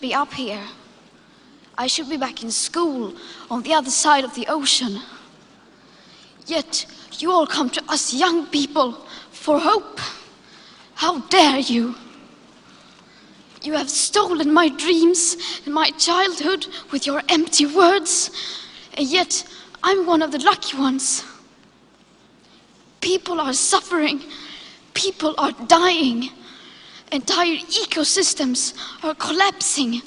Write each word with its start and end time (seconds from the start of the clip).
be 0.00 0.14
up 0.14 0.32
here. 0.32 0.62
I 1.76 1.86
should 1.86 2.08
be 2.08 2.16
back 2.16 2.42
in 2.42 2.50
school 2.50 3.14
on 3.50 3.62
the 3.62 3.74
other 3.74 3.90
side 3.90 4.24
of 4.24 4.34
the 4.34 4.46
ocean. 4.48 5.00
Yet 6.46 6.86
you 7.18 7.30
all 7.30 7.46
come 7.46 7.70
to 7.70 7.82
us 7.88 8.14
young 8.14 8.46
people 8.46 8.92
for 9.30 9.58
hope. 9.58 10.00
How 10.94 11.20
dare 11.28 11.58
you? 11.58 11.94
You 13.62 13.74
have 13.74 13.90
stolen 13.90 14.52
my 14.52 14.68
dreams 14.68 15.36
and 15.64 15.74
my 15.74 15.90
childhood 15.90 16.66
with 16.90 17.06
your 17.06 17.22
empty 17.28 17.66
words, 17.66 18.30
and 18.94 19.06
yet 19.06 19.44
I'm 19.82 20.06
one 20.06 20.22
of 20.22 20.32
the 20.32 20.38
lucky 20.38 20.76
ones. 20.78 21.24
People 23.00 23.40
are 23.40 23.52
suffering, 23.52 24.22
people 24.94 25.34
are 25.38 25.52
dying, 25.66 26.30
entire 27.12 27.56
ecosystems 27.56 28.74
are 29.04 29.14
collapsing. 29.14 30.02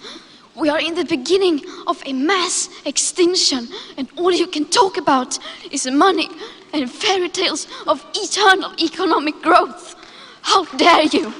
We 0.56 0.70
are 0.70 0.80
in 0.80 0.96
the 0.96 1.06
beginning 1.06 1.62
of 1.88 2.02
a 2.06 2.14
mass 2.14 2.70
extinction, 2.86 3.68
and 3.98 4.08
all 4.18 4.32
you 4.32 4.48
can 4.48 4.66
talk 4.66 4.98
about 4.98 5.40
is 5.72 5.86
money 5.88 6.30
and 6.74 6.90
fairy 6.90 7.30
tales 7.30 7.68
of 7.88 8.06
eternal 8.14 8.74
economic 8.80 9.42
growth. 9.42 9.96
How 10.42 10.66
dare 10.78 11.04
you! 11.04 11.32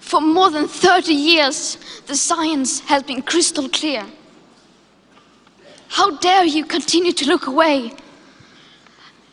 For 0.00 0.20
more 0.22 0.50
than 0.50 0.68
30 0.68 1.12
years, 1.12 1.76
the 2.06 2.16
science 2.16 2.80
has 2.80 3.02
been 3.02 3.20
crystal 3.20 3.68
clear. 3.68 4.06
How 5.88 6.16
dare 6.16 6.44
you 6.44 6.64
continue 6.64 7.12
to 7.12 7.26
look 7.26 7.46
away 7.46 7.92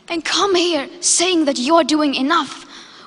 and 0.09 0.23
come 0.23 0.55
here 0.55 0.87
saying 1.01 1.45
that 1.45 1.57
you're 1.57 1.83
doing 1.83 2.15
enough 2.15 2.65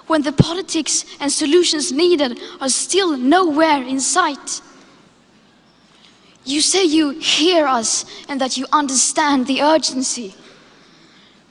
when 0.08 0.22
the 0.22 0.32
politics 0.32 1.04
and 1.20 1.30
solutions 1.30 1.92
needed 1.92 2.40
are 2.60 2.68
still 2.68 3.16
nowhere 3.16 3.82
in 3.82 4.00
sight? 4.00 4.60
You 6.44 6.60
say 6.62 6.84
you 6.84 7.10
hear 7.10 7.66
us 7.66 8.04
and 8.28 8.40
that 8.40 8.56
you 8.56 8.66
understand 8.72 9.46
the 9.46 9.62
urgency. 9.62 10.34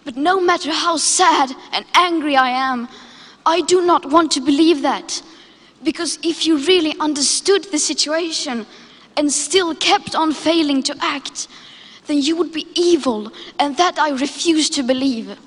But 0.03 0.18
no 0.18 0.40
matter 0.40 0.72
how 0.72 0.98
sad 0.98 1.52
and 1.72 1.86
angry 1.94 2.36
I 2.36 2.50
am, 2.50 2.88
I 3.45 3.62
do 3.62 3.86
not 3.86 4.09
want 4.09 4.31
to 4.31 4.42
believe 4.42 4.81
that. 4.81 5.22
Because 5.84 6.18
if 6.23 6.45
you 6.48 6.58
really 6.58 6.95
understood 7.00 7.66
the 7.66 7.78
situation 7.78 8.66
and 9.16 9.31
still 9.31 9.75
kept 9.75 10.16
on 10.16 10.34
failing 10.34 10.81
to 10.84 10.95
act, 11.00 11.48
then 12.08 12.22
you 12.22 12.36
would 12.36 12.52
be 12.52 12.67
evil, 12.73 13.31
and 13.59 13.77
that 13.77 14.00
I 14.00 14.09
refuse 14.09 14.69
to 14.72 14.83
believe. 14.83 15.38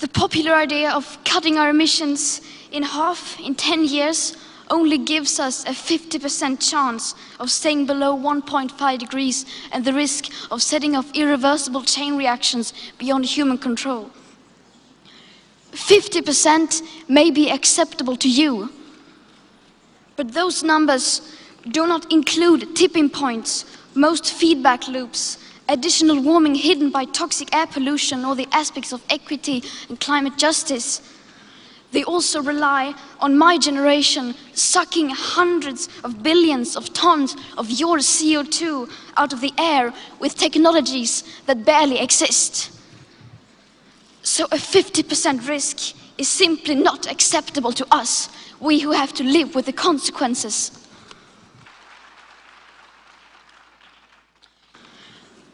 The 0.00 0.08
popular 0.08 0.54
idea 0.54 0.90
of 0.90 1.18
cutting 1.24 1.56
our 1.56 1.70
emissions 1.70 2.40
in 2.72 2.82
half 2.82 3.38
in 3.40 3.54
10 3.54 3.84
years 3.84 4.36
only 4.70 4.98
gives 4.98 5.38
us 5.38 5.64
a 5.64 5.70
50% 5.70 6.70
chance 6.70 7.14
of 7.38 7.50
staying 7.50 7.86
below 7.86 8.16
1.5 8.16 8.98
degrees 8.98 9.46
and 9.72 9.84
the 9.84 9.92
risk 9.92 10.26
of 10.50 10.62
setting 10.62 10.96
off 10.96 11.10
irreversible 11.14 11.82
chain 11.82 12.16
reactions 12.16 12.72
beyond 12.98 13.24
human 13.24 13.58
control. 13.58 14.10
50% 15.72 16.82
may 17.08 17.30
be 17.30 17.50
acceptable 17.50 18.16
to 18.16 18.28
you, 18.28 18.70
but 20.16 20.32
those 20.32 20.62
numbers 20.62 21.20
do 21.70 21.86
not 21.86 22.12
include 22.12 22.76
tipping 22.76 23.08
points, 23.08 23.64
most 23.94 24.32
feedback 24.32 24.86
loops, 24.88 25.38
additional 25.68 26.20
warming 26.20 26.54
hidden 26.54 26.90
by 26.90 27.04
toxic 27.06 27.54
air 27.54 27.66
pollution, 27.66 28.24
or 28.24 28.34
the 28.34 28.48
aspects 28.52 28.92
of 28.92 29.02
equity 29.08 29.62
and 29.88 29.98
climate 29.98 30.36
justice. 30.36 31.00
They 31.92 32.04
also 32.04 32.42
rely 32.42 32.94
on 33.20 33.38
my 33.38 33.56
generation 33.56 34.34
sucking 34.52 35.10
hundreds 35.10 35.88
of 36.02 36.22
billions 36.22 36.76
of 36.76 36.92
tons 36.92 37.36
of 37.56 37.70
your 37.70 37.98
CO2 37.98 38.90
out 39.16 39.32
of 39.32 39.40
the 39.40 39.52
air 39.56 39.94
with 40.18 40.36
technologies 40.36 41.22
that 41.46 41.64
barely 41.64 42.00
exist. 42.00 42.72
So 44.24 44.46
a 44.46 44.56
50% 44.56 45.48
risk 45.48 45.94
is 46.18 46.28
simply 46.28 46.74
not 46.74 47.10
acceptable 47.10 47.72
to 47.72 47.86
us, 47.92 48.28
we 48.64 48.80
who 48.80 48.92
have 48.92 49.12
to 49.12 49.22
live 49.22 49.54
with 49.54 49.66
the 49.66 49.72
consequences. 49.72 50.70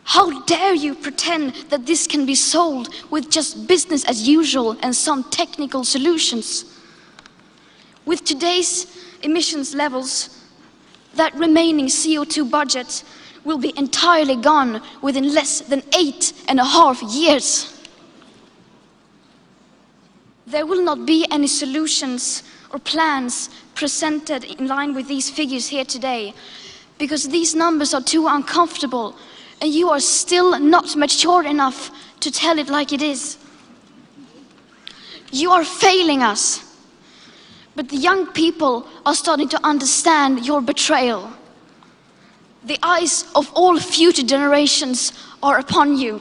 How 0.04 0.42
dare 0.42 0.74
you 0.74 0.94
pretend 0.94 1.54
that 1.70 1.86
this 1.86 2.06
can 2.06 2.24
be 2.24 2.34
solved 2.34 2.88
with 3.10 3.28
just 3.28 3.66
business 3.66 4.04
as 4.04 4.28
usual 4.28 4.76
and 4.82 4.94
some 4.94 5.24
technical 5.24 5.84
solutions? 5.84 6.64
With 8.06 8.24
today's 8.24 8.86
emissions 9.22 9.74
levels, 9.74 10.44
that 11.14 11.34
remaining 11.34 11.86
CO2 11.86 12.48
budget 12.48 13.02
will 13.44 13.58
be 13.58 13.72
entirely 13.76 14.36
gone 14.36 14.82
within 15.02 15.34
less 15.34 15.60
than 15.60 15.82
eight 15.96 16.32
and 16.46 16.60
a 16.60 16.64
half 16.64 17.02
years. 17.02 17.76
There 20.46 20.66
will 20.66 20.82
not 20.82 21.06
be 21.06 21.26
any 21.30 21.46
solutions 21.46 22.42
or 22.72 22.78
plans 22.78 23.50
presented 23.74 24.44
in 24.44 24.66
line 24.66 24.94
with 24.94 25.08
these 25.08 25.30
figures 25.30 25.68
here 25.68 25.84
today 25.84 26.34
because 26.98 27.28
these 27.28 27.54
numbers 27.54 27.94
are 27.94 28.02
too 28.02 28.26
uncomfortable 28.26 29.16
and 29.60 29.72
you 29.72 29.88
are 29.88 30.00
still 30.00 30.58
not 30.58 30.96
mature 30.96 31.44
enough 31.44 31.90
to 32.20 32.30
tell 32.30 32.58
it 32.58 32.68
like 32.68 32.92
it 32.92 33.02
is. 33.02 33.38
You 35.32 35.50
are 35.50 35.64
failing 35.64 36.22
us. 36.22 36.66
But 37.76 37.88
the 37.88 37.96
young 37.96 38.26
people 38.32 38.86
are 39.06 39.14
starting 39.14 39.48
to 39.50 39.60
understand 39.64 40.44
your 40.46 40.60
betrayal. 40.60 41.32
The 42.64 42.78
eyes 42.82 43.24
of 43.34 43.50
all 43.54 43.78
future 43.78 44.22
generations 44.22 45.12
are 45.42 45.58
upon 45.58 45.96
you. 45.96 46.20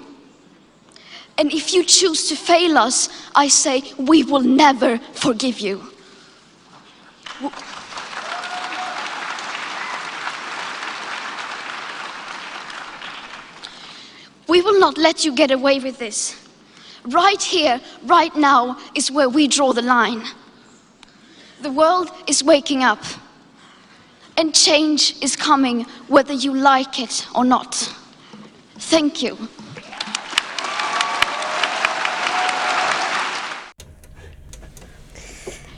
And 1.37 1.51
if 1.51 1.73
you 1.73 1.83
choose 1.83 2.29
to 2.29 2.35
fail 2.35 2.77
us, 2.77 3.09
I 3.35 3.47
say 3.47 3.83
we 3.97 4.23
will 4.23 4.41
never 4.41 4.99
forgive 5.13 5.59
you. 5.59 5.81
We 14.47 14.61
will 14.61 14.79
not 14.79 14.97
let 14.97 15.23
you 15.23 15.33
get 15.33 15.51
away 15.51 15.79
with 15.79 15.99
this. 15.99 16.35
Right 17.05 17.41
here, 17.41 17.79
right 18.03 18.35
now, 18.35 18.77
is 18.93 19.09
where 19.09 19.29
we 19.29 19.47
draw 19.47 19.71
the 19.71 19.81
line. 19.81 20.23
The 21.61 21.71
world 21.71 22.11
is 22.27 22.43
waking 22.43 22.83
up, 22.83 23.03
and 24.35 24.53
change 24.53 25.15
is 25.21 25.35
coming 25.35 25.85
whether 26.07 26.33
you 26.33 26.53
like 26.53 26.99
it 26.99 27.25
or 27.33 27.45
not. 27.45 27.75
Thank 28.77 29.23
you. 29.23 29.37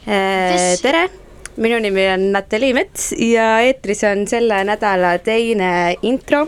Eh, 0.07 0.73
äh, 0.73 0.77
tere, 0.81 1.20
minu 1.61 1.77
nimi 1.81 2.07
on 2.09 2.23
Natalii 2.33 2.73
Mets 2.73 3.11
ja 3.21 3.59
eetris 3.61 4.01
on 4.09 4.25
selle 4.29 4.63
nädala 4.65 5.13
teine 5.21 5.95
intro. 6.01 6.47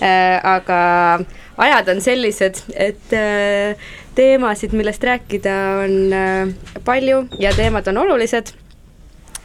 Äh, 0.00 0.38
aga 0.46 0.78
ajad 1.58 1.90
on 1.92 2.00
sellised, 2.00 2.62
et 2.72 3.12
äh, 3.16 3.90
teemasid, 4.16 4.72
millest 4.78 5.04
rääkida, 5.04 5.56
on 5.84 6.14
palju 6.86 7.26
ja 7.42 7.52
teemad 7.56 7.90
on 7.92 8.04
olulised. 8.06 8.54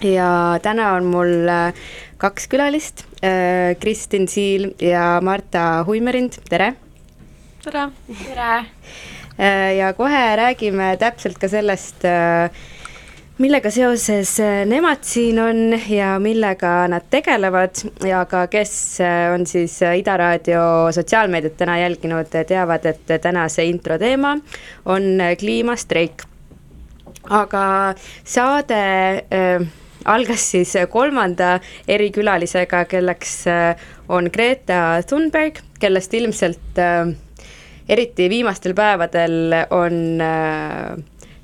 ja 0.03 0.59
täna 0.61 0.93
on 0.97 1.05
mul 1.07 1.47
kaks 2.19 2.47
külalist, 2.51 3.05
Kristin 3.79 4.27
Siil 4.27 4.73
ja 4.81 5.19
Marta 5.23 5.83
Huimerind, 5.87 6.41
tere. 6.49 6.73
tere. 7.63 7.85
tere. 8.25 8.65
ja 9.77 9.93
kohe 9.93 10.23
räägime 10.35 10.97
täpselt 10.99 11.39
ka 11.39 11.47
sellest 11.47 12.03
millega 13.41 13.71
seoses 13.73 14.35
nemad 14.69 15.01
siin 15.07 15.39
on 15.41 15.73
ja 15.89 16.13
millega 16.21 16.87
nad 16.91 17.07
tegelevad 17.09 17.81
ja 18.05 18.25
ka 18.29 18.45
kes 18.47 18.73
on 19.33 19.47
siis 19.49 19.79
Ida 19.81 20.17
Raadio 20.17 20.91
sotsiaalmeediat 20.93 21.57
täna 21.57 21.79
jälginud, 21.81 22.29
teavad, 22.47 22.85
et 22.85 23.15
tänase 23.21 23.65
intro 23.65 23.97
teema 23.97 24.37
on 24.85 25.17
kliimastreik. 25.39 26.23
aga 27.29 27.95
saade 28.23 28.83
äh, 29.31 29.67
algas 30.05 30.51
siis 30.51 30.73
kolmanda 30.89 31.59
erikülalisega, 31.87 32.85
kelleks 32.85 33.45
on 34.09 34.29
Greta 34.33 35.01
Thunberg, 35.07 35.61
kellest 35.79 36.13
ilmselt 36.13 36.79
äh, 36.79 37.13
eriti 37.89 38.29
viimastel 38.29 38.75
päevadel 38.75 39.55
on 39.71 40.21
äh, 40.21 40.97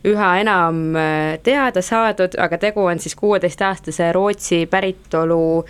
üha 0.07 0.29
enam 0.39 0.95
teada 1.43 1.81
saadud, 1.83 2.37
aga 2.39 2.57
tegu 2.57 2.85
on 2.87 2.99
siis 2.99 3.15
kuueteistaastase 3.19 4.11
Rootsi 4.15 4.65
päritolu 4.71 5.65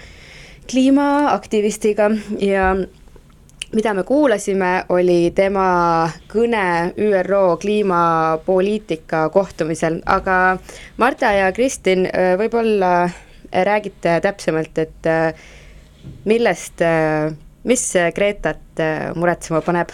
kliimaaktivistiga 0.70 2.12
ja 2.40 2.76
mida 3.74 3.94
me 3.94 4.04
kuulasime, 4.04 4.84
oli 4.90 5.32
tema 5.36 6.10
kõne 6.30 6.94
ÜRO 6.98 7.58
kliimapoliitika 7.62 9.30
kohtumisel, 9.34 10.00
aga 10.06 10.58
Marta 10.98 11.32
ja 11.34 11.52
Kristin, 11.54 12.08
võib-olla 12.38 13.10
räägite 13.50 14.20
täpsemalt, 14.22 14.78
et 14.78 15.10
millest, 16.30 16.86
mis 17.64 17.88
Gretat 18.16 18.86
muretsema 19.16 19.62
paneb? 19.66 19.94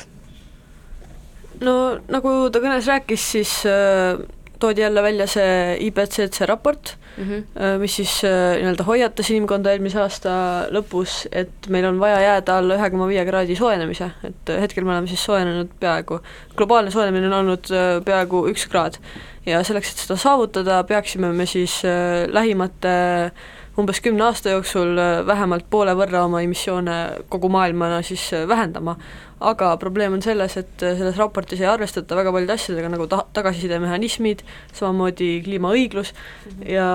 No 1.63 1.75
nagu 2.11 2.35
ta 2.51 2.61
kõnes 2.63 2.87
rääkis, 2.89 3.31
siis 3.35 3.53
äh, 3.69 4.19
toodi 4.59 4.81
jälle 4.81 5.03
välja 5.03 5.27
see 5.27 5.77
IPCC 5.87 6.47
raport 6.47 6.95
mm, 7.17 7.23
-hmm. 7.23 7.79
mis 7.79 7.95
siis 7.95 8.23
äh, 8.23 8.55
nii-öelda 8.59 8.83
hoiatas 8.83 9.29
inimkonda 9.29 9.71
eelmise 9.71 9.99
aasta 10.01 10.31
lõpus, 10.71 11.25
et 11.31 11.69
meil 11.69 11.85
on 11.85 11.99
vaja 11.99 12.21
jääda 12.21 12.57
alla 12.57 12.79
ühe 12.79 12.89
koma 12.89 13.07
viie 13.07 13.25
kraadi 13.25 13.55
soojenemise, 13.55 14.09
et 14.23 14.53
hetkel 14.61 14.83
me 14.83 14.95
oleme 14.95 15.07
siis 15.07 15.25
soojenenud 15.25 15.75
peaaegu, 15.79 16.19
globaalne 16.55 16.91
soojenemine 16.91 17.27
on 17.27 17.39
olnud 17.39 17.71
peaaegu 18.05 18.47
üks 18.51 18.67
kraad. 18.69 18.97
ja 19.45 19.63
selleks, 19.63 19.91
et 19.91 19.97
seda 19.97 20.17
saavutada, 20.17 20.83
peaksime 20.83 21.33
me 21.33 21.45
siis 21.45 21.81
lähimate 22.27 23.31
umbes 23.77 23.99
kümne 24.01 24.23
aasta 24.23 24.49
jooksul 24.49 24.95
vähemalt 25.27 25.65
poole 25.69 25.93
võrra 25.99 26.23
oma 26.25 26.41
emissioone 26.41 27.25
kogu 27.29 27.49
maailmana 27.49 28.01
siis 28.01 28.31
vähendama 28.47 28.95
aga 29.43 29.73
probleem 29.81 30.13
on 30.15 30.21
selles, 30.23 30.55
et 30.59 30.79
selles 30.79 31.17
raportis 31.19 31.59
ei 31.59 31.67
arvestata 31.67 32.15
väga 32.15 32.31
paljude 32.31 32.55
asjadega, 32.55 32.91
nagu 32.93 33.07
ta-, 33.11 33.25
tagasisidemehhanismid, 33.35 34.45
samamoodi 34.73 35.41
kliimaõiglus 35.43 36.13
mm 36.13 36.51
-hmm. 36.51 36.71
ja, 36.71 36.87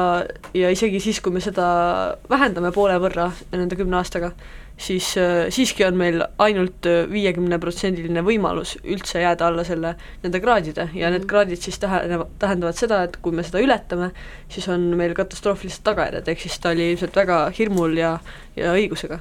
ja 0.54 0.70
isegi 0.70 1.00
siis, 1.00 1.20
kui 1.20 1.32
me 1.32 1.40
seda 1.40 2.16
vähendame 2.30 2.72
poole 2.72 2.96
võrra 2.98 3.30
nende 3.52 3.76
kümne 3.76 3.96
aastaga, 3.96 4.32
siis 4.80 5.16
äh, 5.20 5.50
siiski 5.52 5.84
on 5.84 5.96
meil 5.96 6.22
ainult 6.38 6.86
viiekümneprotsendiline 7.10 8.22
võimalus 8.24 8.78
üldse 8.84 9.20
jääda 9.20 9.46
alla 9.46 9.64
selle, 9.64 9.94
nende 10.22 10.40
kraadide 10.40 10.80
ja 10.80 10.86
mm 10.88 10.96
-hmm. 10.96 11.18
need 11.18 11.26
kraadid 11.26 11.60
siis 11.60 11.78
tähendavad, 11.78 12.28
tähendavad 12.38 12.76
seda, 12.76 13.02
et 13.02 13.16
kui 13.16 13.32
me 13.32 13.42
seda 13.42 13.60
ületame, 13.60 14.10
siis 14.48 14.68
on 14.68 14.80
meil 14.96 15.14
katastroofilised 15.14 15.84
tagajärjed, 15.84 16.28
ehk 16.28 16.40
siis 16.40 16.58
ta 16.58 16.70
oli 16.70 16.92
ilmselt 16.92 17.16
väga 17.16 17.50
hirmul 17.58 17.96
ja, 17.96 18.18
ja 18.56 18.72
õigusega 18.72 19.20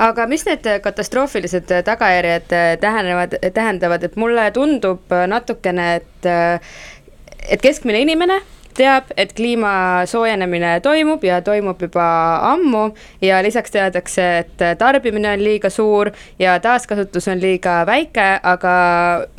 aga 0.00 0.26
mis 0.30 0.46
need 0.48 0.68
katastroofilised 0.84 1.72
tagajärjed 1.84 2.54
tähendavad, 2.80 3.36
tähendavad, 3.54 4.06
et 4.06 4.16
mulle 4.16 4.46
tundub 4.56 5.12
natukene, 5.28 5.90
et, 6.00 6.30
et 7.50 7.60
keskmine 7.60 8.00
inimene 8.06 8.40
teab, 8.76 9.10
et 9.18 9.32
kliima 9.36 9.72
soojenemine 10.08 10.78
toimub 10.84 11.24
ja 11.26 11.40
toimub 11.44 11.80
juba 11.82 12.06
ammu 12.52 12.84
ja 13.22 13.40
lisaks 13.44 13.74
teadakse, 13.74 14.26
et 14.44 14.64
tarbimine 14.78 15.34
on 15.34 15.44
liiga 15.44 15.70
suur 15.72 16.12
ja 16.38 16.56
taaskasutus 16.62 17.28
on 17.28 17.42
liiga 17.42 17.80
väike, 17.88 18.28
aga 18.42 18.74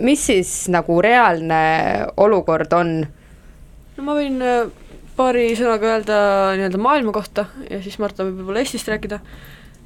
mis 0.04 0.26
siis 0.30 0.54
nagu 0.74 1.00
reaalne 1.02 1.62
olukord 2.18 2.74
on? 2.78 2.94
no 3.98 4.06
ma 4.08 4.18
võin 4.18 4.38
äh, 4.46 4.68
paari 5.18 5.52
sõnaga 5.60 5.96
öelda 5.96 6.20
nii-öelda 6.60 6.82
maailma 6.82 7.16
kohta 7.16 7.48
ja 7.70 7.82
siis 7.84 7.98
Marta 8.02 8.26
võib 8.28 8.42
võib-olla 8.42 8.64
Eestist 8.64 8.90
rääkida 8.92 9.22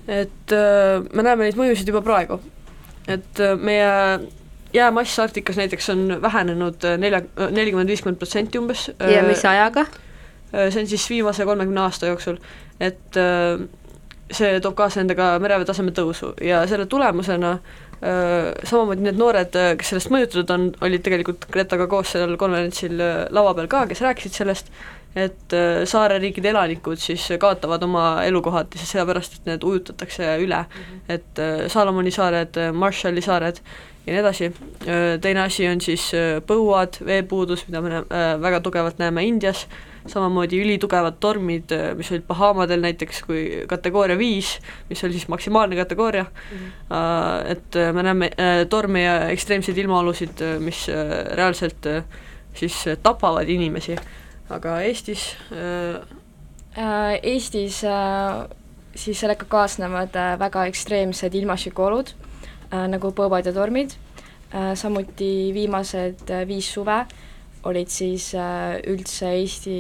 et 0.07 0.53
äh, 0.53 1.03
me 1.13 1.25
näeme 1.25 1.47
neid 1.47 1.57
mõjusid 1.59 1.89
juba 1.89 2.01
praegu. 2.05 2.39
et 3.07 3.39
äh, 3.39 3.55
meie 3.57 4.29
jäämass 4.73 5.19
Arktikas 5.19 5.57
näiteks 5.57 5.89
on 5.89 6.17
vähenenud 6.21 6.83
äh, 6.85 6.97
nelja, 6.97 7.21
nelikümmend, 7.51 7.89
viiskümmend 7.89 8.19
protsenti 8.21 8.59
umbes. 8.59 8.91
ja 8.99 9.23
mis 9.23 9.45
ajaga? 9.45 9.85
see 10.55 10.81
on 10.81 10.87
siis 10.87 11.09
viimase 11.09 11.45
kolmekümne 11.45 11.81
aasta 11.81 12.07
jooksul, 12.07 12.37
et 12.79 13.17
see 14.31 14.59
toob 14.63 14.75
kaasa 14.77 15.01
endaga 15.01 15.33
merevee 15.41 15.67
taseme 15.67 15.91
tõusu 15.91 16.29
ja 16.39 16.61
selle 16.69 16.85
tulemusena 16.87 17.57
samamoodi 17.99 19.03
need 19.03 19.19
noored, 19.19 19.57
kes 19.75 19.91
sellest 19.91 20.13
mõjutatud 20.13 20.53
on, 20.55 20.69
olid 20.85 21.03
tegelikult 21.03 21.49
Gretaga 21.51 21.89
koos 21.91 22.13
sellel 22.13 22.37
konverentsil 22.39 23.01
laua 23.35 23.51
peal 23.57 23.67
ka, 23.67 23.83
kes 23.89 24.03
rääkisid 24.05 24.37
sellest, 24.37 24.71
et 25.15 25.55
äh, 25.55 25.85
saareriikide 25.87 26.51
elanikud 26.51 26.99
siis 26.99 27.23
kaotavad 27.39 27.83
oma 27.87 28.05
elukohad 28.27 28.67
lihtsalt 28.73 28.91
sellepärast, 28.91 29.39
et 29.39 29.49
need 29.49 29.63
ujutatakse 29.63 30.35
üle. 30.43 30.61
Mm, 30.65 30.85
-hmm. 30.85 31.01
et 31.13 31.39
äh, 31.39 31.67
Salomoni 31.71 32.11
saared, 32.11 32.59
Marshalli 32.73 33.21
saared 33.21 33.61
ja 34.05 34.13
nii 34.13 34.19
edasi, 34.19 34.45
äh, 34.45 35.15
teine 35.21 35.41
asi 35.41 35.67
on 35.67 35.81
siis 35.81 36.11
põuad, 36.47 36.99
veepuudus, 37.05 37.67
mida 37.67 37.81
me 37.81 38.03
väga 38.41 38.59
tugevalt 38.59 38.99
näeme 38.99 39.23
Indias, 39.23 39.67
samamoodi 40.07 40.59
ülitugevad 40.61 41.15
tormid, 41.19 41.71
mis 41.97 42.11
olid 42.11 42.27
Bahamadel 42.27 42.81
näiteks 42.81 43.23
kui 43.25 43.63
kategooria 43.67 44.17
viis, 44.17 44.59
mis 44.89 45.03
oli 45.03 45.13
siis 45.13 45.27
maksimaalne 45.27 45.75
kategooria. 45.75 46.25
Mm, 46.25 46.57
-hmm. 46.57 47.51
et 47.51 47.93
me 47.93 48.03
näeme 48.03 48.31
torme 48.69 49.01
ja 49.01 49.29
ekstreemseid 49.29 49.77
ilmaolusid, 49.77 50.43
mis 50.59 50.87
reaalselt 51.33 51.87
siis 52.53 52.85
tapavad 53.03 53.49
inimesi 53.49 53.95
aga 54.49 54.79
Eestis 54.85 55.35
äh... 55.51 55.99
äh 56.77 57.19
Eestis 57.33 57.83
äh, 57.83 58.47
siis 58.95 59.19
sellega 59.19 59.45
kaasnevad 59.49 60.15
äh, 60.15 60.39
väga 60.39 60.65
ekstreemsed 60.71 61.35
ilmastikuolud 61.35 62.13
äh,, 62.71 62.87
nagu 62.87 63.11
põuad 63.11 63.45
ja 63.45 63.53
tormid. 63.53 63.95
Äh,, 64.53 64.75
samuti 64.75 65.51
viimased 65.53 66.29
äh, 66.29 66.47
viis 66.47 66.73
suve 66.73 67.05
olid 67.65 67.89
siis 67.89 68.33
äh, 68.37 68.77
üldse 68.89 69.31
Eesti 69.39 69.77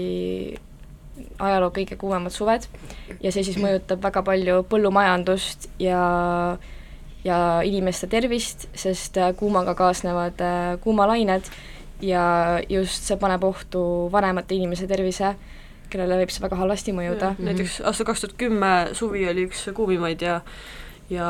ajaloo 1.39 1.71
kõige 1.75 1.97
kuumemad 1.99 2.33
suved. 2.33 2.65
Ja 3.23 3.31
see 3.31 3.45
siis 3.45 3.59
mõjutab 3.61 4.01
väga 4.03 4.23
palju 4.25 4.63
põllumajandust 4.69 5.69
ja 5.81 6.01
ja 7.25 7.37
inimeste 7.65 8.05
tervist, 8.05 8.67
sest 8.77 9.17
äh, 9.17 9.31
kuumaga 9.37 9.73
kaasnevad 9.77 10.41
äh, 10.45 10.75
kuumalained 10.83 11.47
ja 12.01 12.59
just 12.69 13.07
see 13.07 13.17
paneb 13.17 13.43
ohtu 13.43 14.09
vanemate 14.11 14.55
inimese 14.55 14.87
tervise, 14.87 15.35
kellele 15.89 16.17
võib 16.21 16.33
see 16.33 16.43
väga 16.43 16.59
halvasti 16.59 16.95
mõjuda. 16.95 17.35
näiteks 17.39 17.81
aastal 17.85 18.09
kaks 18.09 18.25
tuhat 18.25 18.37
kümme 18.39 18.71
suvi 18.93 19.27
oli 19.29 19.47
üks 19.49 19.67
kuumimaid 19.73 20.21
ja 20.21 20.41
ja 21.09 21.29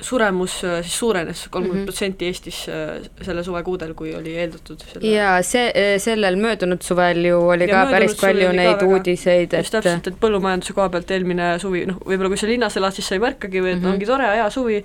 suremus 0.00 0.64
äh, 0.64 0.82
siis 0.82 0.98
suurenes 0.98 1.44
kolmkümmend 1.50 1.84
mhm. 1.84 1.86
protsenti 1.86 2.26
Eestis 2.26 2.64
äh, 2.68 3.04
selle 3.22 3.44
suve 3.46 3.62
kuudel, 3.62 3.92
kui 3.94 4.10
oli 4.16 4.32
eeldatud 4.42 4.82
selle... 4.82 5.06
ja 5.06 5.36
see, 5.46 5.68
äh, 5.70 5.94
sellel 6.02 6.34
möödunud 6.40 6.82
suvel 6.82 7.22
ju 7.28 7.38
oli 7.54 7.68
ja 7.70 7.84
ka 7.84 7.92
päris 7.92 8.16
palju 8.18 8.50
neid 8.56 8.72
väga, 8.72 8.88
uudiseid, 8.90 9.54
et 9.54 9.62
just 9.62 9.76
täpselt, 9.76 10.10
et 10.10 10.18
põllumajanduse 10.20 10.74
koha 10.74 10.88
pealt 10.96 11.14
eelmine 11.14 11.52
suvi, 11.62 11.84
noh, 11.90 12.02
võib-olla 12.02 12.32
kui 12.34 12.42
sa 12.42 12.50
linnas 12.50 12.78
elad, 12.80 12.96
siis 12.96 13.06
sa 13.06 13.18
ei 13.18 13.22
märkagi 13.22 13.62
või 13.62 13.74
et 13.76 13.78
mm 13.78 13.86
-hmm. 13.86 13.94
ongi 13.94 14.10
tore, 14.10 14.28
hea 14.34 14.50
suvi, 14.50 14.82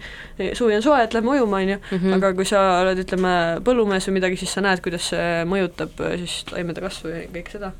suvi 0.62 0.78
on 0.78 0.86
soe, 0.86 1.02
et 1.04 1.18
lähme 1.18 1.34
ujuma, 1.34 1.64
on 1.64 1.74
ju, 1.74 1.82
mhm. 1.92 2.18
aga 2.20 2.34
kui 2.38 2.46
sa 2.46 2.64
oled, 2.84 3.04
ütleme, 3.06 3.36
põllumees 3.66 4.08
või 4.10 4.20
midagi, 4.22 4.38
siis 4.38 4.54
sa 4.54 4.62
näed, 4.62 4.86
kuidas 4.86 5.10
see 5.10 5.30
mõjutab 5.50 6.06
siis 6.22 6.44
taimede 6.54 6.86
kasvu 6.86 7.16
ja 7.16 7.26
kõike 7.34 7.58
seda. 7.58 7.74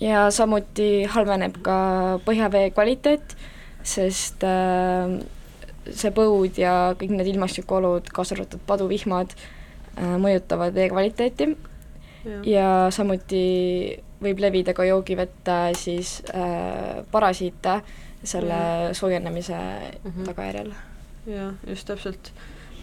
ja 0.00 0.30
samuti 0.30 1.04
halveneb 1.10 1.58
ka 1.62 1.78
põhjavee 2.24 2.70
kvaliteet, 2.70 3.34
sest 3.82 4.44
äh, 4.46 5.18
see 5.90 6.12
põud 6.14 6.58
ja 6.60 6.94
kõik 6.98 7.12
need 7.16 7.34
ilmastikuolud, 7.34 8.08
kaasa 8.14 8.36
arvatud 8.36 8.62
paduvihmad, 8.66 9.34
äh, 9.98 10.16
mõjutavad 10.20 10.74
vee 10.76 10.88
kvaliteeti 10.92 11.50
ja. 12.24 12.40
ja 12.48 12.68
samuti 12.94 13.44
võib 14.24 14.40
levida 14.40 14.74
ka 14.76 14.86
joogivette 14.88 15.58
siis 15.76 16.20
äh, 16.32 17.04
parasiite 17.12 17.80
selle 18.24 18.56
ja. 18.56 18.94
soojenemise 18.96 19.56
mm 19.56 20.10
-hmm. 20.10 20.24
tagajärjel. 20.24 20.74
jah, 21.26 21.54
just 21.66 21.86
täpselt 21.86 22.32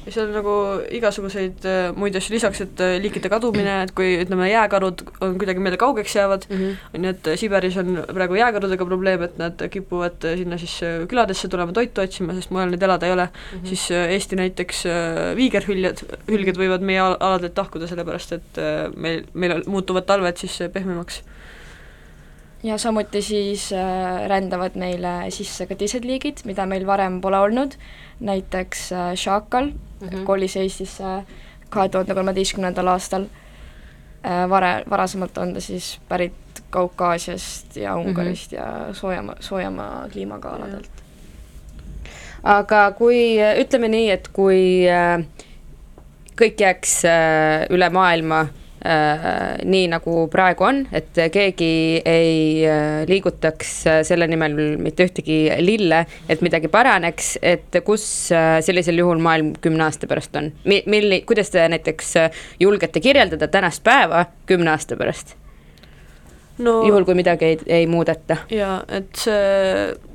ja 0.05 0.13
seal 0.13 0.31
nagu 0.33 0.53
igasuguseid 0.97 1.65
äh, 1.69 1.79
muid 1.97 2.15
asju 2.17 2.33
lisaks, 2.33 2.63
et 2.65 2.81
äh, 2.81 2.95
liikide 3.03 3.29
kadumine, 3.29 3.75
et 3.85 3.93
kui 3.97 4.15
ütleme, 4.23 4.47
jääkarud 4.49 5.03
on 5.21 5.35
kuidagi 5.41 5.61
meile 5.63 5.77
kaugeks 5.81 6.15
jäävad 6.15 6.47
-hmm. 6.49 6.75
on 6.95 7.05
ju, 7.05 7.13
et 7.13 7.29
Siberis 7.39 7.77
on 7.77 8.03
praegu 8.13 8.35
jääkarudega 8.35 8.85
probleem, 8.85 9.21
et 9.23 9.37
nad 9.37 9.67
kipuvad 9.69 10.25
äh, 10.25 10.37
sinna 10.37 10.57
siis 10.57 10.79
küladesse 11.07 11.47
tulema 11.47 11.73
toitu 11.73 12.01
otsima, 12.01 12.33
sest 12.33 12.49
mujal 12.51 12.69
neid 12.69 12.83
elada 12.83 13.05
ei 13.05 13.13
ole 13.13 13.25
mm, 13.25 13.57
-hmm. 13.57 13.67
siis 13.67 13.91
Eesti 13.91 14.35
näiteks 14.35 14.83
viigerhüljed, 15.35 16.05
hülged 16.27 16.57
võivad 16.57 16.81
meie 16.81 16.99
aladelt 16.99 17.57
lahkuda, 17.57 17.87
sellepärast 17.87 18.31
et 18.31 18.61
meil, 18.95 19.23
meil 19.33 19.63
muutuvad 19.67 20.05
talved 20.05 20.37
siis 20.37 20.59
pehmemaks 20.73 21.23
ja 22.63 22.77
samuti 22.77 23.21
siis 23.21 23.71
äh, 23.73 24.27
rändavad 24.29 24.77
meile 24.77 25.31
sisse 25.33 25.65
ka 25.69 25.75
teised 25.77 26.05
liigid, 26.05 26.43
mida 26.45 26.67
meil 26.69 26.85
varem 26.85 27.19
pole 27.21 27.39
olnud, 27.41 27.77
näiteks 28.21 28.91
äh, 28.91 29.15
šaakal 29.15 29.65
mm 29.65 30.07
-hmm. 30.07 30.23
kolis 30.23 30.55
Eestisse 30.55 31.03
kahe 31.69 31.89
tuhande 31.89 32.13
kolmeteistkümnendal 32.13 32.87
aastal 32.87 33.25
äh,, 34.25 34.49
vare, 34.49 34.83
varasemalt 34.89 35.37
on 35.37 35.53
ta 35.53 35.61
siis 35.61 35.99
pärit 36.09 36.33
Kaukaasiast 36.69 37.77
ja 37.77 37.95
Ungarist 37.95 38.51
mm 38.51 38.57
-hmm. 38.57 38.87
ja 38.87 38.93
soojema, 38.93 39.35
soojema 39.39 40.07
kliimaga 40.11 40.49
aladelt. 40.49 40.91
aga 42.43 42.91
kui, 42.91 43.37
ütleme 43.59 43.87
nii, 43.87 44.11
et 44.11 44.27
kui 44.27 44.87
äh, 44.89 45.25
kõik 46.41 46.59
jääks 46.59 47.05
äh, 47.05 47.67
üle 47.69 47.89
maailma 47.89 48.39
äh, 48.39 48.60
nii, 48.81 49.87
nagu 49.91 50.25
praegu 50.31 50.65
on, 50.65 50.79
et 50.95 51.17
keegi 51.33 52.01
ei 52.07 52.63
äh, 52.65 53.03
liigutaks 53.07 53.73
äh, 53.87 53.99
selle 54.07 54.27
nimel 54.31 54.55
mitte 54.81 55.05
ühtegi 55.07 55.37
lille, 55.61 56.03
et 56.29 56.41
midagi 56.45 56.71
paraneks, 56.71 57.35
et 57.41 57.77
kus 57.85 58.05
äh, 58.35 58.59
sellisel 58.65 59.01
juhul 59.01 59.21
maailm 59.23 59.53
kümne 59.61 59.85
aasta 59.85 60.09
pärast 60.09 60.35
on? 60.39 60.51
Mi-, 60.65 60.83
milli-, 60.89 61.21
kuidas 61.27 61.53
te 61.53 61.67
näiteks 61.71 62.15
äh, 62.21 62.41
julgete 62.59 63.03
kirjeldada 63.03 63.47
tänast 63.51 63.83
päeva 63.83 64.25
kümne 64.49 64.73
aasta 64.73 64.97
pärast? 64.97 65.35
no 66.61 66.81
juhul, 66.85 67.05
kui 67.05 67.17
midagi 67.17 67.45
ei, 67.45 67.59
ei 67.81 67.87
muudeta. 67.89 68.43
jaa, 68.51 68.81
et 68.89 69.13
see 69.17 70.10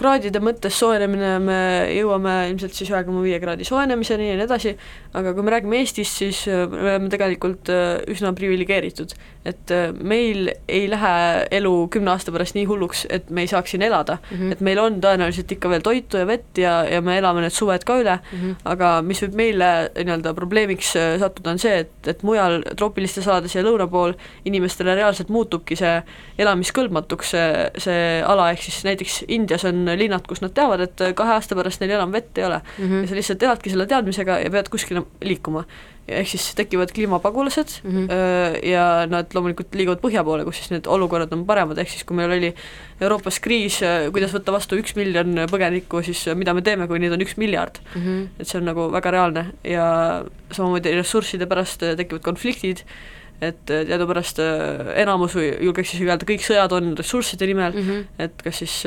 kraadide 0.00 0.40
mõttes 0.42 0.76
soojenemine, 0.80 1.32
me 1.44 1.58
jõuame 1.92 2.36
ilmselt 2.50 2.76
siis 2.76 2.90
ühe 2.92 3.02
koma 3.06 3.22
viie 3.24 3.38
kraadi 3.42 3.66
soojenemiseni 3.68 4.30
ja 4.30 4.38
nii 4.38 4.46
edasi, 4.46 4.74
aga 5.18 5.34
kui 5.36 5.46
me 5.46 5.54
räägime 5.54 5.82
Eestist, 5.82 6.18
siis 6.22 6.42
me 6.48 6.80
oleme 6.86 7.12
tegelikult 7.12 7.70
äh, 7.72 8.00
üsna 8.12 8.32
priviligeeritud. 8.36 9.14
Et 9.44 9.70
äh, 9.74 9.90
meil 9.92 10.52
ei 10.70 10.86
lähe 10.90 11.12
elu 11.58 11.72
kümne 11.90 12.12
aasta 12.14 12.32
pärast 12.34 12.54
nii 12.54 12.66
hulluks, 12.70 13.06
et 13.10 13.30
me 13.30 13.42
ei 13.42 13.50
saaks 13.50 13.74
siin 13.74 13.82
elada 13.82 14.18
mm, 14.20 14.36
-hmm. 14.36 14.52
et 14.52 14.60
meil 14.60 14.78
on 14.78 15.00
tõenäoliselt 15.02 15.52
ikka 15.56 15.70
veel 15.72 15.82
toitu 15.82 16.20
ja 16.20 16.26
vett 16.26 16.58
ja, 16.58 16.74
ja 16.86 17.00
me 17.02 17.16
elame 17.18 17.42
need 17.42 17.54
suved 17.54 17.84
ka 17.84 17.98
üle 17.98 18.16
mm, 18.18 18.38
-hmm. 18.38 18.54
aga 18.64 18.92
mis 19.02 19.22
võib 19.24 19.34
meile 19.40 19.70
nii-öelda 19.96 20.34
probleemiks 20.34 20.92
sattuda, 21.18 21.50
on 21.50 21.58
see, 21.58 21.78
et, 21.84 21.92
et 22.06 22.22
mujal 22.22 22.62
troopilistes 22.76 23.26
alades 23.28 23.54
ja 23.54 23.64
lõuna 23.66 23.88
pool 23.90 24.14
inimestele 24.44 24.94
reaalselt 24.94 25.28
muutubki 25.28 25.76
see 25.76 26.02
elamiskõlbmatuks, 26.38 27.34
see, 27.34 27.70
see 27.78 28.22
ala, 28.26 28.50
ehk 28.52 28.62
siis 28.62 28.84
näiteks 28.84 29.24
Indias 29.28 29.64
on 29.64 29.84
linnad, 29.96 30.26
kus 30.28 30.42
nad 30.42 30.54
teavad, 30.54 30.80
et 30.86 31.02
kahe 31.16 31.34
aasta 31.34 31.58
pärast 31.58 31.82
neil 31.82 31.96
enam 31.98 32.12
vett 32.12 32.38
ei 32.38 32.44
ole 32.44 32.60
mm. 32.62 32.84
-hmm. 32.84 33.02
ja 33.02 33.08
sa 33.08 33.14
lihtsalt 33.14 33.42
eladki 33.42 33.70
selle 33.70 33.86
teadmisega 33.86 34.38
ja 34.38 34.50
pead 34.50 34.68
kuskile 34.68 35.02
liikuma. 35.20 35.64
Ehk 36.08 36.28
siis 36.32 36.48
tekivad 36.58 36.90
kliimapagulased 36.94 37.78
mm 37.84 37.90
-hmm. 37.90 38.66
ja 38.66 39.06
nad 39.06 39.34
loomulikult 39.34 39.74
liiguvad 39.74 40.00
põhja 40.02 40.24
poole, 40.24 40.44
kus 40.44 40.56
siis 40.56 40.70
need 40.70 40.86
olukorrad 40.86 41.32
on 41.32 41.46
paremad, 41.46 41.78
ehk 41.78 41.88
siis 41.88 42.04
kui 42.04 42.16
meil 42.16 42.30
oli 42.30 42.54
Euroopas 43.00 43.38
kriis, 43.40 43.80
kuidas 44.12 44.34
võtta 44.34 44.52
vastu 44.52 44.76
üks 44.76 44.96
miljon 44.96 45.46
põgenikku, 45.50 46.02
siis 46.02 46.26
mida 46.34 46.54
me 46.54 46.62
teeme, 46.62 46.86
kui 46.86 46.98
neid 46.98 47.12
on 47.12 47.22
üks 47.22 47.36
miljard 47.36 47.78
mm. 47.94 48.02
-hmm. 48.02 48.28
et 48.40 48.48
see 48.48 48.58
on 48.58 48.64
nagu 48.64 48.90
väga 48.92 49.10
reaalne 49.10 49.46
ja 49.64 50.24
samamoodi 50.50 50.94
ressursside 50.94 51.46
pärast 51.46 51.80
tekivad 51.96 52.22
konfliktid, 52.22 52.82
et 53.40 53.64
teadupärast 53.66 54.38
enamus 54.94 55.34
või 55.34 55.54
julgeks 55.60 55.94
isegi 55.94 56.10
öelda, 56.10 56.26
kõik 56.26 56.42
sõjad 56.42 56.72
on 56.72 56.96
ressursside 56.96 57.46
nimel 57.46 57.72
mm, 57.72 57.88
-hmm. 57.88 58.04
et 58.18 58.42
kas 58.42 58.58
siis 58.58 58.84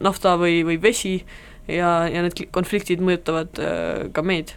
nafta 0.00 0.36
või, 0.40 0.64
või 0.66 0.80
vesi 0.82 1.24
ja, 1.68 2.04
ja 2.10 2.24
need 2.24 2.46
konfliktid 2.54 3.02
mõjutavad 3.04 3.60
äh, 3.60 4.06
ka 4.14 4.24
meid 4.26 4.54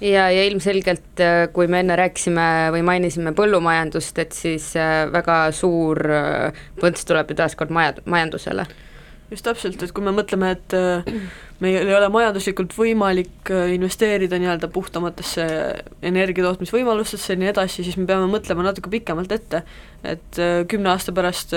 ja, 0.00 0.28
ja 0.30 0.44
ilmselgelt, 0.48 1.22
äh, 1.22 1.46
kui 1.54 1.68
me 1.70 1.82
enne 1.82 1.96
rääkisime 1.98 2.48
või 2.74 2.84
mainisime 2.86 3.34
põllumajandust, 3.36 4.18
et 4.22 4.36
siis 4.36 4.70
äh, 4.78 5.06
väga 5.12 5.48
suur 5.56 6.00
põnts 6.80 7.08
tuleb 7.08 7.32
ju 7.32 7.38
taaskord 7.38 7.74
maja, 7.74 7.96
majandusele. 8.04 8.66
just 9.30 9.44
täpselt, 9.44 9.82
et 9.82 9.92
kui 9.92 10.04
me 10.04 10.12
mõtleme, 10.16 10.54
et 10.56 10.74
meil 11.60 11.82
ei 11.82 11.94
ole 11.94 12.08
majanduslikult 12.08 12.72
võimalik 12.72 13.50
investeerida 13.74 14.38
nii-öelda 14.40 14.70
puhtamatesse 14.72 15.44
energiatootmisvõimalustesse 16.00 17.34
ja 17.34 17.40
nii 17.42 17.50
edasi, 17.50 17.84
siis 17.84 17.98
me 18.00 18.06
peame 18.08 18.30
mõtlema 18.32 18.64
natuke 18.64 18.88
pikemalt 18.88 19.34
ette, 19.36 19.60
et 20.00 20.40
kümne 20.70 20.94
aasta 20.94 21.12
pärast 21.12 21.52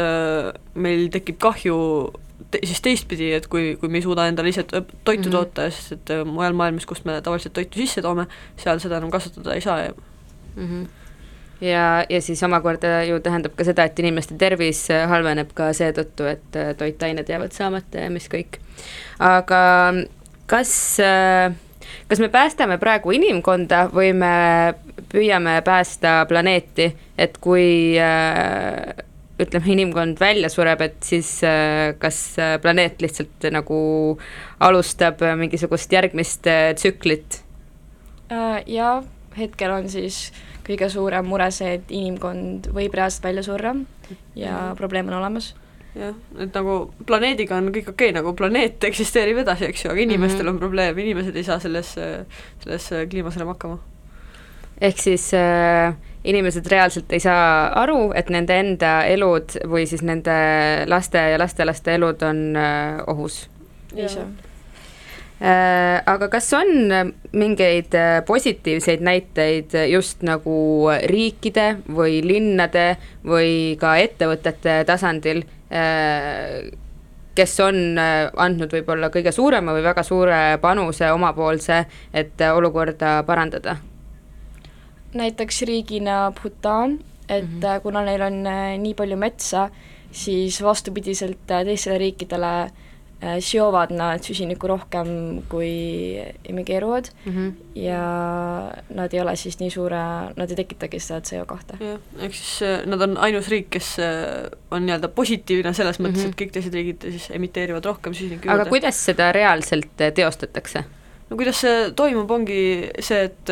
meil 0.75 1.07
tekib 1.15 1.39
kahju 1.39 1.79
te, 2.51 2.61
siis 2.67 2.81
teistpidi, 2.83 3.31
et 3.37 3.47
kui, 3.51 3.75
kui 3.79 3.91
me 3.91 3.99
ei 3.99 4.05
suuda 4.05 4.27
endale 4.29 4.51
ise 4.51 4.63
toitu 4.63 4.85
mm 4.91 5.23
-hmm. 5.25 5.31
toota, 5.31 5.69
sest 5.69 5.91
et 5.91 6.09
äh, 6.15 6.25
mujal 6.25 6.53
maailmas, 6.53 6.85
kust 6.85 7.05
me 7.05 7.21
tavaliselt 7.21 7.53
toitu 7.53 7.79
sisse 7.79 8.01
toome, 8.01 8.27
seal 8.57 8.79
seda 8.79 8.97
enam 8.97 9.11
kasutada 9.11 9.53
ei 9.53 9.61
saa 9.61 9.79
ja 9.79 9.93
mm 10.55 10.67
-hmm. 10.67 10.87
ja, 11.61 12.05
ja 12.09 12.21
siis 12.21 12.43
omakorda 12.43 13.03
ju 13.03 13.19
tähendab 13.19 13.55
ka 13.55 13.63
seda, 13.63 13.83
et 13.83 13.99
inimeste 13.99 14.35
tervis 14.37 14.89
äh, 14.91 15.09
halveneb 15.09 15.51
ka 15.53 15.73
seetõttu, 15.73 16.25
et 16.25 16.55
äh, 16.55 16.75
toitained 16.77 17.29
jäävad 17.29 17.51
saamata 17.51 17.97
ja 17.97 18.09
mis 18.09 18.29
kõik. 18.29 18.59
aga 19.19 19.93
kas 20.45 20.97
kas 22.07 22.19
me 22.19 22.29
päästame 22.29 22.77
praegu 22.77 23.11
inimkonda 23.11 23.89
või 23.93 24.13
me 24.13 24.73
püüame 25.11 25.61
päästa 25.61 26.25
planeeti, 26.27 26.95
et 27.17 27.37
kui 27.37 27.97
äh, 27.99 28.95
ütleme, 29.45 29.71
inimkond 29.75 30.19
välja 30.21 30.49
sureb, 30.51 30.81
et 30.85 30.99
siis 31.05 31.29
äh, 31.47 31.93
kas 32.01 32.19
äh, 32.39 32.55
planeet 32.61 33.01
lihtsalt 33.03 33.47
nagu 33.53 33.79
alustab 34.63 35.21
äh, 35.25 35.35
mingisugust 35.39 35.91
järgmist 35.93 36.47
tsüklit? 36.79 37.41
Jaa, 38.31 39.01
hetkel 39.35 39.73
on 39.75 39.89
siis 39.91 40.29
kõige 40.63 40.87
suurem 40.91 41.25
mure 41.27 41.49
see, 41.51 41.73
et 41.79 41.89
inimkond 41.91 42.69
võib 42.75 42.93
reaalselt 42.95 43.25
välja 43.27 43.43
surra 43.43 43.73
ja 44.37 44.53
mm. 44.53 44.77
probleem 44.79 45.09
on 45.11 45.17
olemas 45.19 45.49
jah, 45.97 46.15
et 46.39 46.55
nagu 46.55 46.75
planeediga 47.07 47.57
on 47.57 47.67
kõik 47.73 47.91
okei 47.91 48.11
okay,, 48.11 48.15
nagu 48.15 48.31
planeet 48.37 48.83
eksisteerib 48.87 49.41
edasi, 49.43 49.67
eks 49.67 49.83
ju, 49.83 49.91
aga 49.91 50.05
inimestel 50.05 50.45
mm 50.45 50.47
-hmm. 50.47 50.53
on 50.53 50.63
probleem, 50.63 51.01
inimesed 51.03 51.35
ei 51.35 51.43
saa 51.43 51.59
selles, 51.59 51.91
selles 52.63 52.87
kliimas 53.09 53.35
enam 53.35 53.51
hakkama. 53.51 53.79
ehk 54.81 54.97
siis 54.99 55.33
äh, 55.33 55.93
inimesed 56.23 56.67
reaalselt 56.69 57.11
ei 57.13 57.19
saa 57.19 57.71
aru, 57.81 58.11
et 58.15 58.29
nende 58.33 58.57
enda 58.61 59.01
elud 59.09 59.57
või 59.69 59.87
siis 59.89 60.03
nende 60.05 60.35
laste 60.89 61.21
ja 61.33 61.39
lastelaste 61.41 61.95
elud 61.97 62.21
on 62.25 62.43
äh, 62.57 63.01
ohus. 63.09 63.43
äh, 65.41 65.97
aga 66.05 66.29
kas 66.29 66.51
on 66.53 66.69
mingeid 67.33 67.97
äh, 67.97 68.19
positiivseid 68.25 69.01
näiteid 69.01 69.73
just 69.89 70.21
nagu 70.27 70.91
riikide 71.09 71.81
või 71.89 72.21
linnade 72.25 72.95
või 73.25 73.75
ka 73.81 73.97
ettevõtete 73.97 74.83
tasandil, 74.85 75.43
kes 77.31 77.53
on 77.63 77.95
andnud 77.95 78.73
võib-olla 78.75 79.07
kõige 79.09 79.31
suurema 79.31 79.71
või 79.71 79.85
väga 79.85 80.03
suure 80.03 80.41
panuse 80.61 81.07
omapoolse, 81.15 81.85
et 82.13 82.43
olukorda 82.51 83.21
parandada? 83.23 83.77
Näiteks 85.13 85.61
riigina 85.67 86.31
Bhutan, 86.41 86.99
et 87.29 87.43
mm 87.43 87.59
-hmm. 87.59 87.81
kuna 87.81 88.05
neil 88.05 88.21
on 88.21 88.47
äh, 88.47 88.77
nii 88.77 88.93
palju 88.93 89.17
metsa, 89.17 89.69
siis 90.11 90.63
vastupidiselt 90.63 91.51
äh, 91.51 91.65
teistele 91.65 91.97
riikidele 91.97 92.71
seovad 93.39 93.91
nad 93.93 94.23
süsinikku 94.25 94.67
rohkem, 94.67 95.41
kui 95.49 96.17
emigreeruvad 96.49 97.11
mm 97.25 97.33
-hmm. 97.33 97.51
ja 97.75 98.01
nad 98.89 99.13
ei 99.13 99.21
ole 99.21 99.35
siis 99.35 99.59
nii 99.59 99.69
suure, 99.69 99.99
nad 100.35 100.49
ei 100.49 100.55
tekitagi 100.55 100.99
seda 100.99 101.19
CO2. 101.19 101.77
jah, 101.85 101.99
ehk 102.19 102.33
siis 102.33 102.85
nad 102.85 103.01
on 103.01 103.17
ainus 103.17 103.47
riik, 103.47 103.69
kes 103.69 103.97
on 104.71 104.85
nii-öelda 104.85 105.07
positiivne 105.07 105.73
selles 105.73 105.99
mõttes 105.99 106.17
mm, 106.17 106.25
-hmm. 106.25 106.29
et 106.29 106.41
kõik 106.41 106.51
teised 106.51 106.73
riigid 106.73 107.01
siis 107.01 107.29
emiteerivad 107.31 107.85
rohkem 107.85 108.13
süsinikku 108.13 108.47
juurde. 108.47 108.61
aga 108.61 108.69
kuidas 108.69 109.05
seda 109.05 109.31
reaalselt 109.31 110.01
teostatakse? 110.15 110.83
no 111.29 111.37
kuidas 111.37 111.61
see 111.61 111.91
toimub, 111.95 112.31
ongi 112.31 112.89
see, 112.99 113.23
et 113.23 113.49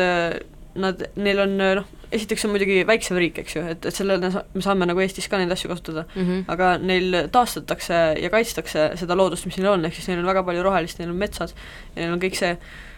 nad, 0.74 1.02
neil 1.16 1.40
on 1.42 1.56
noh, 1.58 1.88
esiteks 2.12 2.44
on 2.46 2.54
muidugi 2.54 2.82
väiksem 2.86 3.18
riik, 3.20 3.38
eks 3.42 3.56
ju, 3.56 3.64
et, 3.72 3.86
et 3.86 3.96
sellele 3.96 4.30
me 4.54 4.62
saame 4.64 4.86
nagu 4.90 5.02
Eestis 5.02 5.28
ka 5.30 5.38
neid 5.40 5.52
asju 5.54 5.70
kasutada 5.70 6.04
mm, 6.08 6.22
-hmm. 6.22 6.44
aga 6.54 6.76
neil 6.78 7.16
taastatakse 7.32 8.02
ja 8.22 8.30
kaitstakse 8.30 8.90
seda 9.00 9.16
loodust, 9.18 9.46
mis 9.46 9.58
neil 9.58 9.72
on, 9.72 9.84
ehk 9.84 9.94
siis 9.94 10.08
neil 10.08 10.22
on 10.22 10.30
väga 10.30 10.42
palju 10.46 10.62
rohelist, 10.62 10.98
neil 10.98 11.10
on 11.10 11.20
metsad 11.22 11.54
ja 11.96 12.02
neil 12.02 12.14
on 12.14 12.22
kõik 12.22 12.38
see 12.38 12.54
Äh, 12.54 12.89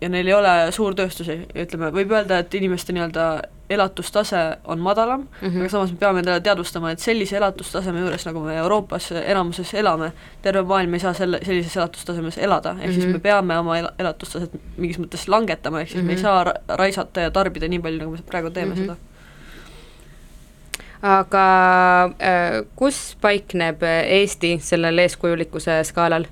ja 0.00 0.08
neil 0.08 0.26
ei 0.28 0.34
ole 0.34 0.54
suurtööstusi, 0.70 1.38
ütleme, 1.56 1.88
võib 1.92 2.10
öelda, 2.12 2.42
et 2.42 2.54
inimeste 2.54 2.92
nii-öelda 2.92 3.26
elatustase 3.70 4.56
on 4.64 4.78
madalam 4.78 5.20
mm, 5.20 5.48
-hmm. 5.48 5.60
aga 5.60 5.68
samas 5.68 5.92
me 5.92 5.96
peame 5.98 6.18
endale 6.18 6.40
teadvustama, 6.40 6.90
et 6.90 6.98
sellise 6.98 7.36
elatustaseme 7.36 8.00
juures, 8.00 8.26
nagu 8.26 8.40
me 8.40 8.56
Euroopas 8.56 9.12
enamuses 9.12 9.74
elame, 9.74 10.12
terve 10.42 10.62
maailm 10.62 10.94
ei 10.94 11.00
saa 11.00 11.12
selle, 11.12 11.40
sellises 11.42 11.76
elatustasemes 11.76 12.38
elada, 12.38 12.70
ehk 12.70 12.78
mm 12.78 12.82
-hmm. 12.82 12.94
siis 12.94 13.06
me 13.06 13.12
mhm. 13.12 13.20
peame 13.20 13.58
oma 13.58 13.78
el-, 13.78 13.90
elatustaset 13.98 14.50
mingis 14.76 14.98
mõttes 14.98 15.28
langetama, 15.28 15.80
ehk 15.80 15.88
siis 15.88 16.02
mm 16.02 16.02
-hmm. 16.02 16.06
me 16.06 16.12
ei 16.12 16.16
mhm. 16.16 16.22
saa 16.22 16.44
ra 16.44 16.54
raisata 16.68 17.20
ja 17.20 17.30
tarbida 17.30 17.68
nii 17.68 17.78
palju, 17.78 17.98
nagu 17.98 18.10
me 18.10 18.18
praegu 18.26 18.50
teeme 18.50 18.74
mm 18.74 18.80
-hmm. 18.80 18.86
seda 18.86 18.96
aga 21.02 21.46
äh, 22.04 22.64
kus 22.76 23.16
paikneb 23.20 23.82
Eesti 24.06 24.58
sellel 24.62 24.98
eeskujulikkuse 24.98 25.84
skaalal? 25.84 26.24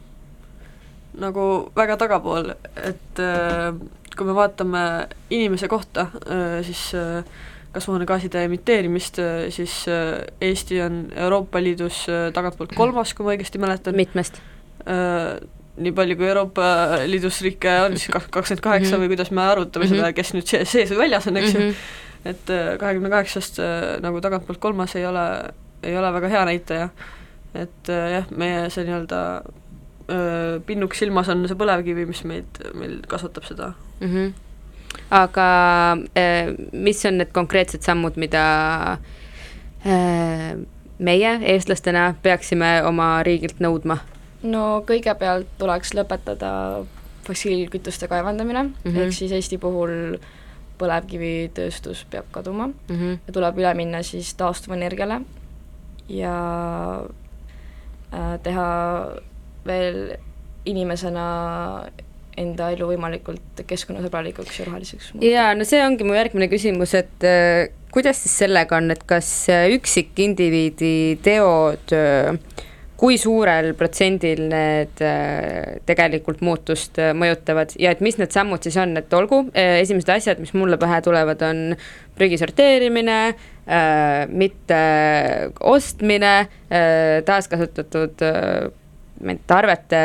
Nagu 1.20 1.70
väga 1.76 1.96
tagapool, 2.00 2.52
et 2.82 3.20
äh, 3.22 3.72
kui 4.14 4.28
me 4.28 4.36
vaatame 4.36 4.84
inimese 5.34 5.68
kohta, 5.70 6.08
äh, 6.26 6.60
siis 6.66 6.86
äh, 6.98 7.24
kasvuhoonegaaside 7.74 8.44
emiteerimist, 8.46 9.18
siis 9.50 9.72
Eesti 10.40 10.76
on 10.84 11.00
Euroopa 11.10 11.58
Liidus 11.58 12.04
tagantpoolt 12.34 12.76
kolmas, 12.78 13.10
kui 13.18 13.26
ma 13.26 13.32
õigesti 13.34 13.58
mäletan. 13.58 13.96
mitmest? 13.98 14.38
nii 15.74 15.90
palju, 15.96 16.14
kui 16.20 16.28
Euroopa 16.28 16.68
Liidus 17.10 17.40
riike 17.42 17.72
on, 17.82 17.96
siis 17.98 18.12
kakskümmend 18.14 18.62
kaheksa 18.62 19.00
või 19.02 19.10
kuidas 19.10 19.32
me 19.34 19.42
arvutame 19.42 19.88
mm 19.88 19.90
-hmm. 19.90 20.04
seda, 20.04 20.12
kes 20.14 20.30
nüüd 20.36 20.46
sees, 20.46 20.70
sees 20.70 20.92
või 20.92 21.00
väljas 21.02 21.26
on, 21.26 21.40
eks 21.40 21.54
ju 21.54 21.60
mm 21.60 21.70
-hmm., 21.70 22.30
et 22.30 22.52
kahekümne 22.78 23.10
kaheksast 23.10 23.58
nagu 24.00 24.20
tagantpoolt 24.20 24.60
kolmas 24.62 24.94
ei 24.96 25.06
ole, 25.06 25.26
ei 25.82 25.98
ole 25.98 26.12
väga 26.12 26.28
hea 26.28 26.44
näitaja. 26.44 26.88
et 27.54 27.90
jah, 27.90 28.30
meie 28.30 28.70
see 28.70 28.84
nii-öelda 28.84 29.42
pinnuks 30.66 30.98
silmas 31.00 31.28
on 31.32 31.46
see 31.48 31.56
põlevkivi, 31.56 32.04
mis 32.06 32.24
meid, 32.28 32.58
meil 32.76 32.98
kasvatab 33.08 33.46
seda 33.48 33.72
mm. 34.00 34.10
-hmm 34.10 34.32
aga 35.10 35.96
äh, 36.16 36.54
mis 36.72 37.04
on 37.06 37.18
need 37.18 37.32
konkreetsed 37.34 37.82
sammud, 37.82 38.16
mida 38.20 38.44
äh, 39.86 40.54
meie 40.98 41.32
eestlastena 41.54 42.14
peaksime 42.22 42.76
oma 42.86 43.22
riigilt 43.26 43.60
nõudma? 43.64 43.98
no 44.44 44.84
kõigepealt 44.86 45.48
tuleks 45.58 45.94
lõpetada 45.96 46.84
fossiilkütuste 47.24 48.08
kaevandamine 48.08 48.62
mm. 48.62 48.72
-hmm. 48.84 48.98
ehk 49.06 49.12
siis 49.16 49.32
Eesti 49.32 49.58
puhul 49.58 50.18
põlevkivitööstus 50.78 52.04
peab 52.10 52.26
kaduma 52.30 52.66
mm. 52.66 52.96
-hmm. 52.96 53.18
ja 53.26 53.32
tuleb 53.32 53.58
üle 53.58 53.74
minna 53.74 54.02
siis 54.02 54.34
taastuvenergiale 54.34 55.20
ja 56.08 56.34
äh, 58.12 58.40
teha 58.42 58.66
veel 59.66 60.16
inimesena 60.68 61.28
enda 62.40 62.70
elu 62.74 62.88
võimalikult 62.88 63.62
keskkonnasõbralikuks 63.68 64.58
ja 64.58 64.68
roheliseks 64.68 65.12
muuta. 65.14 65.26
ja 65.28 65.48
no 65.54 65.66
see 65.68 65.82
ongi 65.84 66.06
mu 66.06 66.16
järgmine 66.16 66.48
küsimus, 66.50 66.94
et 66.98 67.26
äh, 67.28 67.68
kuidas 67.94 68.24
siis 68.24 68.34
sellega 68.44 68.80
on, 68.80 68.90
et 68.94 69.04
kas 69.06 69.30
äh, 69.52 69.68
üksikindiviidi 69.76 71.20
teod 71.22 71.94
äh, 71.94 72.34
kui 72.98 73.18
suurel 73.20 73.72
protsendil 73.78 74.46
need 74.50 75.02
äh, 75.04 75.78
tegelikult 75.86 76.42
muutust 76.46 76.98
äh, 77.02 77.12
mõjutavad 77.16 77.74
ja 77.78 77.94
et 77.94 78.02
mis 78.04 78.18
need 78.20 78.34
sammud 78.34 78.66
siis 78.66 78.78
on, 78.82 78.96
et 78.98 79.14
olgu, 79.14 79.44
esimesed 79.54 80.14
asjad, 80.14 80.42
mis 80.42 80.54
mulle 80.56 80.78
pähe 80.80 81.00
tulevad, 81.04 81.42
on 81.46 81.74
prügi 82.14 82.38
sorteerimine, 82.38 83.18
mitte 84.30 84.80
ostmine, 85.66 86.34
taaskasutatud 87.26 88.22
tarvete 89.48 90.00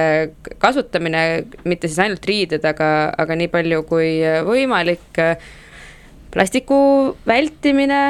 kasutamine, 0.62 1.24
mitte 1.68 1.90
siis 1.90 2.00
ainult 2.06 2.26
riided, 2.26 2.64
aga, 2.66 2.92
aga 3.20 3.40
nii 3.40 3.50
palju 3.52 3.84
kui 3.90 4.14
võimalik, 4.48 5.20
plastiku 6.32 6.80
vältimine 7.28 8.02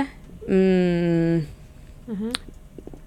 mm,, 0.47 1.41
mm 2.05 2.15
-hmm 2.19 2.45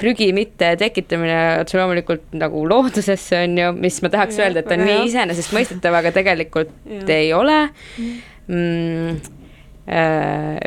prügi 0.02 0.32
mitte 0.34 0.72
tekitamine 0.80 1.36
otse 1.62 1.78
loomulikult 1.78 2.34
nagu 2.38 2.64
loodusesse 2.68 3.44
on 3.44 3.54
ju, 3.60 3.68
mis 3.78 4.00
ma 4.02 4.10
tahaks 4.12 4.38
ja, 4.38 4.46
öelda, 4.46 4.64
et 4.64 4.74
on 4.74 4.82
nii 4.86 5.06
iseenesestmõistetav, 5.10 5.98
aga 6.00 6.12
tegelikult 6.14 6.72
ja. 6.96 7.06
ei 7.14 7.30
ole. 7.36 7.60
Mm,. 8.50 9.22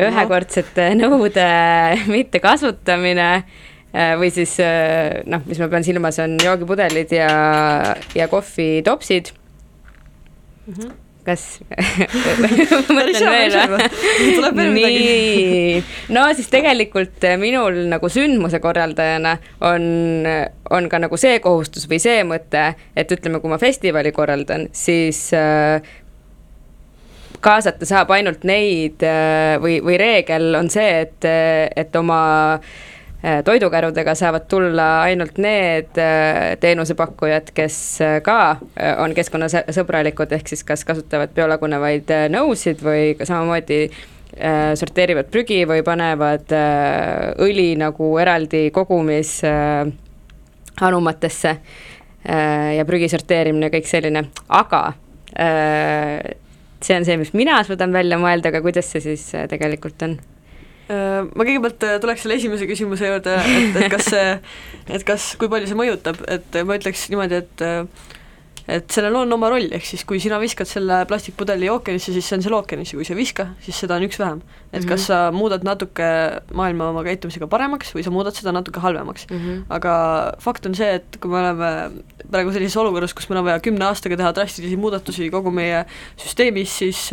ühekordsete 0.06 0.90
nõude 1.00 1.46
mittekasutamine 2.16 3.30
või 4.20 4.28
siis 4.34 4.58
noh, 5.32 5.46
mis 5.48 5.62
ma 5.62 5.70
pean 5.72 5.86
silmas, 5.88 6.20
on 6.20 6.36
joogipudelid 6.42 7.16
ja, 7.16 7.32
ja 8.18 8.28
kohvitopsid 8.32 9.32
mm. 10.68 10.74
-hmm 10.74 10.94
kas 11.26 11.44
mõtlen 12.96 13.26
veel 13.34 13.56
või? 13.72 14.68
nii, 14.76 15.82
no 16.14 16.26
siis 16.38 16.50
tegelikult 16.54 17.26
minul 17.42 17.86
nagu 17.92 18.10
sündmuse 18.12 18.62
korraldajana 18.64 19.36
on, 19.66 19.86
on 20.70 20.90
ka 20.92 21.02
nagu 21.02 21.20
see 21.20 21.40
kohustus 21.44 21.90
või 21.90 22.00
see 22.04 22.24
mõte, 22.28 22.68
et 22.96 23.14
ütleme, 23.16 23.42
kui 23.42 23.52
ma 23.52 23.60
festivali 23.62 24.14
korraldan, 24.16 24.70
siis 24.76 25.28
äh, 25.36 25.82
kaasata 27.46 27.88
saab 27.90 28.14
ainult 28.16 28.46
neid 28.48 29.06
äh, 29.06 29.56
või, 29.62 29.80
või 29.86 30.00
reegel 30.02 30.54
on 30.60 30.70
see, 30.74 31.06
et, 31.06 31.30
et 31.76 32.02
oma 32.02 32.22
toidukärudega 33.46 34.14
saavad 34.16 34.48
tulla 34.50 34.88
ainult 35.06 35.38
need 35.42 35.98
teenusepakkujad, 36.62 37.50
kes 37.58 37.78
ka 38.26 38.40
on 39.02 39.16
keskkonnasõbralikud, 39.18 40.36
ehk 40.38 40.52
siis 40.52 40.64
kas 40.68 40.86
kasutavad 40.86 41.34
biolagunevaid 41.34 42.12
nõusid 42.34 42.84
või 42.86 43.16
samamoodi 43.18 43.80
sorteerivad 44.76 45.32
prügi 45.32 45.62
või 45.70 45.82
panevad 45.86 46.54
õli 47.42 47.72
nagu 47.80 48.12
eraldi 48.22 48.68
kogumis 48.76 49.40
anumatesse 50.82 51.56
ja 52.76 52.86
prügi 52.86 53.10
sorteerimine, 53.10 53.72
kõik 53.74 53.90
selline, 53.90 54.28
aga 54.50 54.84
see 56.86 56.98
on 57.00 57.08
see, 57.08 57.18
mis 57.22 57.34
mina 57.34 57.62
suudan 57.66 57.96
välja 57.96 58.20
mõelda, 58.22 58.52
aga 58.52 58.62
kuidas 58.66 58.92
see 58.92 59.04
siis 59.08 59.30
tegelikult 59.50 60.04
on? 60.06 60.18
Ma 60.90 61.46
kõigepealt 61.46 61.86
tuleks 62.04 62.26
selle 62.26 62.38
esimese 62.40 62.68
küsimuse 62.70 63.10
juurde, 63.10 63.38
et, 63.42 63.80
et 63.82 63.90
kas 63.94 64.12
see, 64.12 64.36
et 64.98 65.08
kas, 65.08 65.32
kui 65.42 65.50
palju 65.52 65.72
see 65.72 65.80
mõjutab, 65.80 66.20
et 66.30 66.60
ma 66.68 66.78
ütleks 66.78 67.08
niimoodi, 67.14 67.42
et 67.42 67.66
et 68.68 68.90
sellel 68.90 69.14
on 69.20 69.34
oma 69.36 69.50
roll, 69.54 69.68
ehk 69.78 69.86
siis 69.86 70.04
kui 70.10 70.20
sina 70.22 70.40
viskad 70.42 70.70
selle 70.70 71.04
plastikpudeli 71.10 71.70
ookeanisse, 71.70 72.14
siis 72.16 72.26
see 72.26 72.40
on 72.40 72.46
seal 72.46 72.56
ookeanis 72.58 72.94
ja 72.94 72.98
kui 73.00 73.06
sa 73.06 73.14
ei 73.14 73.20
viska, 73.20 73.48
siis 73.62 73.78
seda 73.84 74.00
on 74.00 74.06
üks 74.08 74.18
vähem. 74.20 74.42
et 74.42 74.82
mm 74.82 74.86
-hmm. 74.86 74.90
kas 74.90 75.06
sa 75.08 75.32
muudad 75.32 75.64
natuke 75.64 76.08
maailma 76.54 76.90
oma 76.90 77.04
käitumisega 77.04 77.48
paremaks 77.48 77.94
või 77.96 78.04
sa 78.04 78.12
muudad 78.12 78.34
seda 78.34 78.52
natuke 78.52 78.80
halvemaks 78.80 79.28
mm. 79.30 79.38
-hmm. 79.38 79.64
aga 79.70 80.34
fakt 80.40 80.66
on 80.66 80.76
see, 80.76 80.96
et 80.96 81.18
kui 81.22 81.32
me 81.32 81.38
oleme 81.38 81.92
praegu 82.32 82.52
sellises 82.52 82.78
olukorras, 82.78 83.14
kus 83.14 83.30
meil 83.30 83.40
on 83.40 83.46
vaja 83.46 83.60
kümne 83.60 83.86
aastaga 83.86 84.18
teha 84.18 84.34
drastilisi 84.34 84.78
muudatusi 84.78 85.30
kogu 85.30 85.52
meie 85.52 85.86
süsteemis, 86.18 86.78
siis 86.78 87.12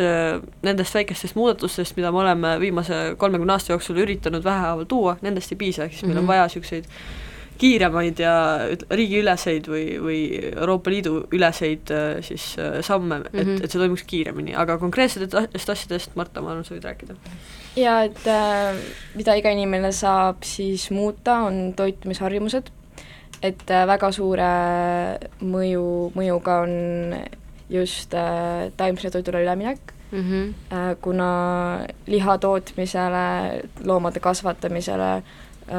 nendest 0.63 0.95
väikestest 0.95 1.35
muudatustest, 1.35 1.97
mida 1.97 2.13
me 2.13 2.19
oleme 2.19 2.61
viimase 2.61 3.15
kolmekümne 3.17 3.53
aasta 3.53 3.73
jooksul 3.73 3.97
üritanud 3.97 4.45
vähehaaval 4.45 4.85
tuua, 4.85 5.17
nendest 5.23 5.53
ei 5.53 5.59
piisa, 5.59 5.85
ehk 5.85 5.93
siis 5.93 6.09
meil 6.09 6.19
on 6.19 6.27
vaja 6.27 6.43
niisuguseid 6.43 6.85
kiiremaid 7.63 8.21
ja 8.23 8.35
riigiüleseid 8.91 9.69
või, 9.71 9.87
või 10.03 10.19
Euroopa 10.51 10.91
Liidu 10.91 11.15
üleseid 11.35 11.93
siis 12.27 12.53
samme, 12.83 13.23
et 13.29 13.33
mm, 13.33 13.41
-hmm. 13.41 13.65
et 13.65 13.71
see 13.71 13.81
toimuks 13.81 14.07
kiiremini, 14.11 14.57
aga 14.59 14.79
konkreetsetest 14.83 15.75
asjadest, 15.77 16.17
Marta, 16.19 16.43
ma 16.43 16.53
arvan, 16.53 16.67
sa 16.67 16.75
võid 16.75 16.89
rääkida. 16.91 17.17
ja 17.77 18.03
et 18.09 18.27
äh, 18.27 18.77
mida 19.15 19.37
iga 19.39 19.51
inimene 19.55 19.93
saab 19.93 20.43
siis 20.45 20.91
muuta, 20.91 21.39
on 21.47 21.73
toitumisharjumused, 21.77 22.73
et 23.43 23.71
äh, 23.71 23.87
väga 23.87 24.13
suure 24.13 24.51
mõju, 25.41 25.87
mõjuga 26.19 26.61
on 26.67 26.75
just 27.73 28.15
äh, 28.15 28.71
taimsele 28.77 29.11
toidule 29.11 29.43
üleminek 29.43 29.95
mm, 30.13 30.21
-hmm. 30.21 30.55
äh, 30.73 30.97
kuna 31.01 31.31
liha 32.07 32.39
tootmisele, 32.39 33.63
loomade 33.85 34.21
kasvatamisele 34.21 35.23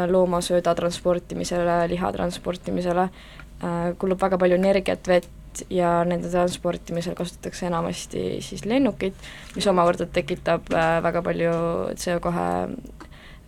loomasööda 0.09 0.73
transportimisele, 0.75 1.83
liha 1.91 2.11
transportimisele 2.15 3.07
kulub 4.01 4.19
väga 4.21 4.39
palju 4.41 4.57
energiat, 4.57 5.07
vett 5.07 5.63
ja 5.69 6.01
nende 6.07 6.31
transportimisel 6.31 7.15
kasutatakse 7.17 7.67
enamasti 7.69 8.41
siis 8.43 8.65
lennukit, 8.65 9.15
mis 9.55 9.67
omakorda 9.69 10.07
tekitab 10.09 10.69
väga 11.05 11.21
palju 11.25 11.53
CO2 11.93 12.33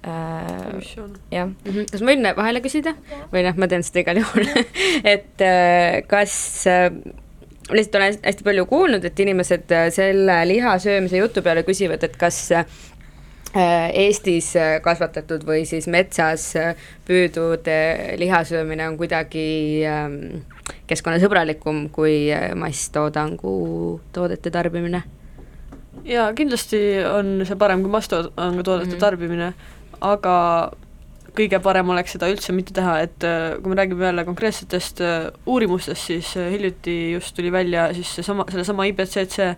emissioone. 0.06 1.20
jah 1.32 1.48
mm. 1.48 1.56
-hmm. 1.66 1.92
kas 1.92 2.02
ma 2.02 2.12
võin 2.14 2.28
vahele 2.38 2.62
küsida 2.62 2.94
või 3.34 3.42
noh, 3.48 3.58
ma 3.58 3.68
teen 3.68 3.84
seda 3.84 4.04
igal 4.04 4.22
juhul 4.22 4.46
et 5.16 5.46
kas 6.08 6.36
lihtsalt 7.74 7.96
olen 7.96 8.20
hästi 8.24 8.46
palju 8.46 8.66
kuulnud, 8.70 9.06
et 9.06 9.20
inimesed 9.20 9.72
selle 9.96 10.36
liha 10.46 10.78
söömise 10.80 11.18
jutu 11.18 11.42
peale 11.42 11.64
küsivad, 11.66 12.04
et 12.06 12.18
kas 12.18 12.52
Eestis 13.56 14.50
kasvatatud 14.84 15.46
või 15.48 15.64
siis 15.68 15.88
metsas 15.88 16.50
püüdud 17.08 17.70
liha 18.20 18.42
söömine 18.44 18.90
on 18.90 18.98
kuidagi 19.00 19.46
keskkonnasõbralikum 20.90 21.86
kui 21.96 22.28
masstoodangu 22.60 23.56
toodete 24.16 24.52
tarbimine? 24.52 25.04
jaa, 26.06 26.32
kindlasti 26.36 26.80
on 27.08 27.46
see 27.48 27.58
parem 27.60 27.86
kui 27.86 27.94
masstoodangu 27.94 28.64
toodete 28.64 28.90
mm 28.90 28.96
-hmm. 28.96 29.06
tarbimine, 29.06 29.54
aga 30.02 30.36
kõige 31.36 31.60
parem 31.60 31.90
oleks 31.90 32.16
seda 32.16 32.30
üldse 32.32 32.54
mitte 32.56 32.74
teha, 32.74 33.00
et 33.06 33.26
kui 33.62 33.72
me 33.72 33.76
räägime 33.76 34.06
jälle 34.06 34.26
konkreetsetest 34.26 35.02
uurimustest, 35.46 36.02
siis 36.02 36.36
hiljuti 36.36 37.12
just 37.12 37.36
tuli 37.36 37.52
välja 37.52 37.94
siis 37.94 38.16
seesama, 38.16 38.46
sellesama 38.52 38.86
IPCC 38.86 39.56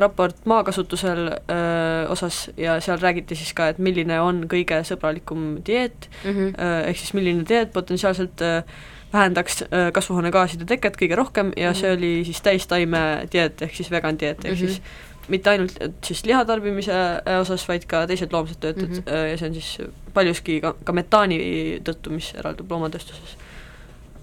raport 0.00 0.44
maakasutusel 0.44 1.24
öö, 1.28 2.08
osas 2.08 2.50
ja 2.56 2.78
seal 2.84 3.00
räägiti 3.00 3.36
siis 3.38 3.54
ka, 3.56 3.68
et 3.72 3.78
milline 3.82 4.20
on 4.20 4.44
kõige 4.50 4.82
sõbralikum 4.86 5.58
dieet 5.66 6.08
mm, 6.24 6.30
-hmm. 6.30 6.54
ehk 6.90 7.00
siis 7.00 7.14
milline 7.16 7.44
dieet 7.48 7.72
potentsiaalselt 7.72 8.40
öö, 8.40 8.62
vähendaks 9.12 9.62
öö, 9.62 9.90
kasvuhoonegaaside 9.92 10.68
teket 10.68 10.96
kõige 11.00 11.16
rohkem 11.16 11.52
ja 11.56 11.70
mm 11.70 11.74
-hmm. 11.74 11.80
see 11.80 11.92
oli 11.92 12.24
siis 12.24 12.40
täistaime 12.40 13.28
dieet 13.32 13.62
ehk 13.62 13.74
siis 13.74 13.90
vegan 13.90 14.20
dieet, 14.20 14.44
ehk 14.44 14.54
mm 14.54 14.64
-hmm. 14.64 14.66
siis 14.66 14.82
mitte 15.28 15.50
ainult 15.50 15.78
siis 16.04 16.24
liha 16.24 16.44
tarbimise 16.44 16.94
osas, 17.40 17.68
vaid 17.68 17.84
ka 17.86 18.06
teised 18.06 18.32
loomsed 18.32 18.60
tööted 18.60 18.88
mm 18.88 18.94
-hmm. 18.94 19.30
ja 19.30 19.38
see 19.38 19.48
on 19.48 19.54
siis 19.54 19.78
paljuski 20.14 20.60
ka, 20.60 20.74
ka 20.84 20.92
metaani 20.92 21.38
tõttu, 21.84 22.10
mis 22.10 22.34
eraldub 22.34 22.70
loomatööstuses 22.70 23.37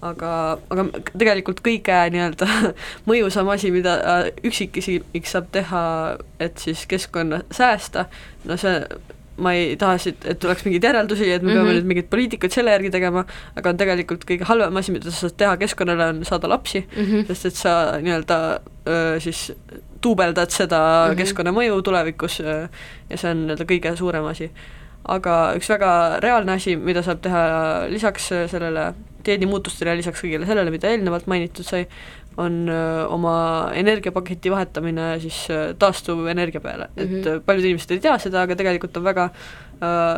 aga, 0.04 0.30
aga 0.70 0.86
tegelikult 1.12 1.60
kõige 1.64 1.98
nii-öelda 2.14 2.48
mõjusam 3.10 3.48
asi, 3.52 3.72
mida 3.74 3.96
üksikisik 4.44 5.28
saab 5.28 5.50
teha, 5.52 5.82
et 6.40 6.58
siis 6.58 6.86
keskkonda 6.90 7.42
säästa, 7.54 8.06
no 8.44 8.58
see 8.60 8.80
ma 9.36 9.52
ei 9.52 9.74
taha 9.80 9.98
siit, 10.00 10.24
et 10.28 10.38
tuleks 10.40 10.64
mingeid 10.64 10.86
järeldusi, 10.88 11.28
et 11.30 11.42
me 11.42 11.50
mm 11.50 11.52
-hmm. 11.52 11.64
peame 11.64 11.74
nüüd 11.76 11.88
mingeid 11.90 12.08
poliitikaid 12.12 12.52
selle 12.52 12.72
järgi 12.72 12.90
tegema, 12.90 13.24
aga 13.56 13.70
on 13.70 13.76
tegelikult 13.76 14.24
kõige 14.24 14.48
halvem 14.48 14.76
asi, 14.76 14.92
mida 14.92 15.10
sa 15.10 15.26
saad 15.26 15.36
teha 15.36 15.56
keskkonnale, 15.56 16.08
on 16.14 16.24
saada 16.24 16.48
lapsi 16.48 16.80
mm, 16.80 17.02
Mhm. 17.02 17.26
sest 17.26 17.46
et 17.46 17.54
sa 17.54 17.98
nii-öelda 18.00 18.60
öö, 18.88 19.20
siis 19.20 19.52
duubeldad 20.02 20.50
seda 20.50 20.78
mm. 20.78 21.12
-hmm. 21.12 21.16
keskkonnamõju 21.16 21.82
tulevikus 21.82 22.40
öö, 22.40 22.68
ja 23.10 23.16
see 23.16 23.30
on 23.30 23.46
nii-öelda 23.46 23.64
kõige 23.64 23.96
suurem 23.96 24.24
asi. 24.24 24.50
Aga 25.08 25.54
üks 25.58 25.68
väga 25.70 25.90
reaalne 26.24 26.52
asi, 26.58 26.76
mida 26.76 27.02
saab 27.02 27.20
teha 27.24 27.42
lisaks 27.92 28.30
öö, 28.32 28.46
sellele 28.48 28.94
dieedimuutustele 29.26 29.90
ja 29.90 29.96
lisaks 29.98 30.22
kõigele 30.22 30.46
sellele, 30.46 30.70
mida 30.70 30.88
eelnevalt 30.90 31.26
mainitud 31.26 31.66
sai, 31.66 31.86
on 32.36 32.68
öö, 32.68 33.06
oma 33.14 33.36
energiapaketi 33.74 34.50
vahetamine 34.52 35.06
siis 35.22 35.38
öö, 35.50 35.74
taastuvenergia 35.78 36.60
peale, 36.60 36.88
et 36.96 37.10
Mhm. 37.10 37.42
paljud 37.46 37.64
inimesed 37.64 37.90
ei 37.96 38.00
tea 38.00 38.18
seda, 38.18 38.42
aga 38.42 38.56
tegelikult 38.56 38.96
on 38.96 39.04
väga, 39.04 39.30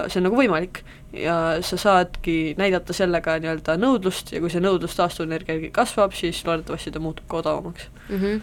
see 0.08 0.20
on 0.20 0.22
nagu 0.28 0.36
võimalik 0.38 0.82
ja 1.12 1.58
sa 1.62 1.76
saadki 1.80 2.54
näidata 2.58 2.92
sellega 2.92 3.38
nii-öelda 3.42 3.74
nõudlust 3.80 4.32
ja 4.32 4.40
kui 4.40 4.50
see 4.50 4.60
nõudlus 4.60 4.94
taastuvenergia 4.98 5.54
järgi 5.56 5.70
kasvab, 5.74 6.12
siis 6.14 6.44
loodetavasti 6.46 6.92
ta 6.94 7.00
muutub 7.00 7.26
ka 7.28 7.36
odavamaks. 7.40 7.88
mm. 8.08 8.16
-hmm. 8.20 8.40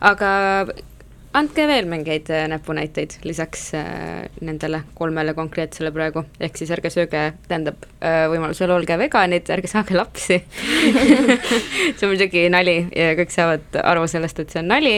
aga 0.00 0.66
andke 1.36 1.64
veel 1.68 1.86
mingeid 1.88 2.28
äh, 2.32 2.44
näpunäiteid 2.50 3.16
lisaks 3.24 3.70
äh, 3.74 4.28
nendele 4.44 4.82
kolmele 4.94 5.34
konkreetsele 5.34 5.92
praegu, 5.94 6.24
ehk 6.40 6.58
siis 6.60 6.72
ärge 6.74 6.92
sööge, 6.92 7.24
tähendab 7.48 7.86
äh, 8.04 8.26
võimalusel 8.32 8.72
olge 8.74 8.98
veganid, 9.00 9.48
ärge 9.54 9.70
saage 9.70 9.96
lapsi. 9.96 10.42
See 11.96 12.06
on 12.06 12.12
muidugi 12.12 12.46
nali 12.52 12.78
ja 12.90 13.12
kõik 13.18 13.34
saavad 13.34 13.80
aru 13.82 14.06
sellest, 14.10 14.42
et 14.44 14.52
see 14.52 14.62
on 14.62 14.70
nali, 14.74 14.94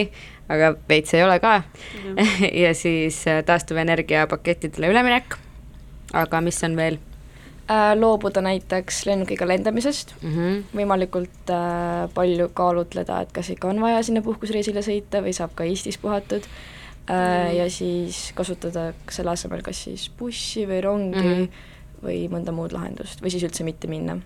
aga 0.50 0.74
veits 0.90 1.14
ei 1.14 1.24
ole 1.26 1.38
ka. 1.42 1.60
Ja 2.64 2.74
siis 2.76 3.22
taastuvenergia 3.46 4.26
pakettidele 4.30 4.90
üleminek, 4.92 5.38
aga 6.14 6.40
mis 6.44 6.60
on 6.66 6.76
veel 6.78 6.98
loobuda 7.96 8.42
näiteks 8.44 9.06
lennukiga 9.06 9.46
lendamisest, 9.48 10.14
mm? 10.22 10.32
-hmm. 10.34 10.62
võimalikult 10.76 11.50
äh, 11.50 12.10
palju 12.14 12.48
kaalutleda, 12.54 13.20
et 13.24 13.32
kas 13.32 13.50
ikka 13.50 13.68
on 13.68 13.80
vaja 13.80 14.02
sinna 14.02 14.22
puhkusreisile 14.22 14.82
sõita 14.84 15.22
või 15.24 15.32
saab 15.32 15.54
ka 15.54 15.64
Eestis 15.64 15.98
puhatud 15.98 16.44
äh, 16.44 17.54
ja 17.56 17.70
siis 17.70 18.32
kasutada 18.34 18.92
selle 19.10 19.30
asemel 19.30 19.62
kas 19.62 19.84
siis 19.84 20.10
bussi 20.18 20.66
või 20.68 20.80
rongi 20.84 21.22
mm. 21.22 21.32
-hmm. 21.32 21.48
või 22.04 22.20
mõnda 22.28 22.52
muud 22.52 22.72
lahendust 22.72 23.22
või 23.22 23.32
siis 23.32 23.48
üldse 23.48 23.64
mitte 23.64 23.88
minna. 23.88 24.18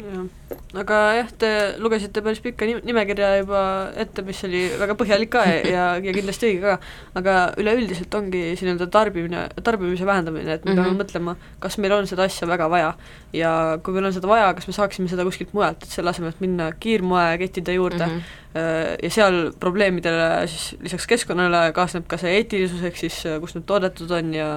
Jah, 0.00 0.56
aga 0.82 0.98
jah, 1.18 1.30
te 1.38 1.50
lugesite 1.78 2.22
päris 2.24 2.40
pikka 2.44 2.66
nim-, 2.68 2.82
nimekirja 2.86 3.30
juba 3.40 3.62
ette, 4.00 4.22
mis 4.26 4.42
oli 4.48 4.62
väga 4.80 4.96
põhjalik 4.98 5.30
ka 5.32 5.44
ja, 5.48 5.60
ja, 5.68 6.12
kindlasti 6.18 6.50
õige 6.50 6.60
ka, 6.60 6.78
aga 7.20 7.36
üleüldiselt 7.60 8.14
ongi 8.14 8.42
see 8.54 8.66
nii-öelda 8.66 8.90
tarbimine, 8.90 9.46
tarbimise 9.62 10.06
vähendamine, 10.08 10.58
et 10.58 10.64
me 10.64 10.72
mm 10.72 10.76
-hmm. 10.76 10.82
peame 10.82 10.90
Mhm. 10.90 11.00
mõtlema, 11.02 11.36
kas 11.60 11.78
meil 11.78 11.92
on 11.92 12.06
seda 12.06 12.22
asja 12.22 12.48
väga 12.48 12.70
vaja. 12.70 12.94
ja 13.32 13.78
kui 13.82 13.94
meil 13.94 14.04
on 14.04 14.12
seda 14.12 14.26
vaja, 14.26 14.54
kas 14.54 14.66
me 14.66 14.72
saaksime 14.72 15.08
seda 15.08 15.22
kuskilt 15.24 15.52
mujalt, 15.54 15.82
et 15.82 15.88
selle 15.88 16.10
asemel, 16.10 16.30
et 16.30 16.40
minna 16.40 16.72
kiirmoekettide 16.72 17.74
juurde 17.74 18.06
mm. 18.06 18.10
-hmm. 18.18 18.49
Ja 18.54 19.10
seal 19.14 19.52
probleemidele 19.62 20.46
siis 20.50 20.74
lisaks 20.82 21.06
keskkonnale 21.06 21.70
kaasneb 21.74 22.08
ka 22.10 22.16
see 22.18 22.32
eetilisus, 22.40 22.82
ehk 22.82 22.96
siis 22.98 23.20
äh, 23.28 23.36
kus 23.42 23.54
need 23.54 23.66
toodetud 23.68 24.10
on 24.10 24.32
ja 24.34 24.48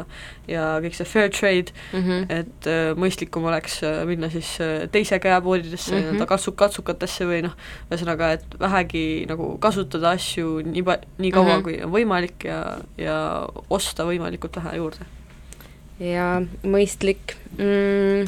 ja 0.49 0.63
kõik 0.83 0.95
see 0.97 1.07
fair 1.07 1.29
trade, 1.29 1.71
Mm 1.93 2.01
-hmm. 2.01 2.33
et 2.33 2.67
äh, 2.67 2.95
mõistlikum 2.97 3.45
oleks 3.45 3.83
äh, 3.83 4.05
minna 4.05 4.29
siis 4.29 4.57
äh, 4.61 4.89
teise 4.91 5.19
käe 5.19 5.41
poodidesse 5.41 5.91
mm. 5.91 5.97
-hmm. 5.97 6.03
nii-öelda 6.03 6.25
katsu-, 6.25 6.55
katsukatesse 6.55 7.25
või 7.25 7.41
noh, 7.45 7.53
ühesõnaga, 7.91 8.31
et 8.33 8.45
vähegi 8.59 9.25
nagu 9.29 9.57
kasutada 9.57 10.09
asju 10.09 10.61
nii 10.65 10.83
pa-, 10.83 10.99
nii 11.17 11.31
kaua 11.31 11.45
mm. 11.45 11.59
-hmm. 11.59 11.63
kui 11.63 11.83
on 11.83 11.91
võimalik 11.91 12.43
ja, 12.49 12.77
ja 12.97 13.47
osta 13.69 14.03
võimalikult 14.03 14.55
vähe 14.55 14.77
juurde. 14.77 15.05
ja 15.99 16.41
mõistlik 16.63 17.37
mm,. 17.57 18.27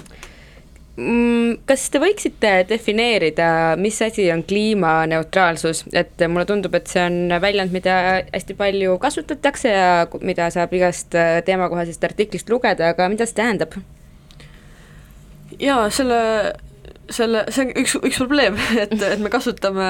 Mm, 0.96 1.58
kas 1.68 1.90
te 1.92 2.00
võiksite 2.00 2.52
defineerida, 2.70 3.48
mis 3.76 3.98
asi 4.00 4.30
on 4.32 4.46
kliimaneutraalsus, 4.48 5.82
et 5.92 6.24
mulle 6.32 6.46
tundub, 6.48 6.78
et 6.78 6.88
see 6.88 7.04
on 7.04 7.36
väljend, 7.44 7.74
mida 7.76 7.98
hästi 8.30 8.56
palju 8.56 8.96
kasutatakse 9.04 9.74
ja 9.74 9.90
mida 10.24 10.48
saab 10.56 10.72
igast 10.78 11.18
äh, 11.20 11.42
teemakohasest 11.44 12.08
artiklist 12.08 12.52
lugeda, 12.52 12.94
aga 12.96 13.10
mida 13.12 13.28
see 13.28 13.36
tähendab? 13.42 13.76
jaa, 15.60 15.90
selle, 15.92 16.22
selle, 17.14 17.44
see 17.54 17.66
on 17.66 17.72
üks, 17.82 17.96
üks 18.00 18.18
probleem, 18.22 18.58
et, 18.84 18.94
et 18.94 19.22
me 19.22 19.30
kasutame 19.34 19.88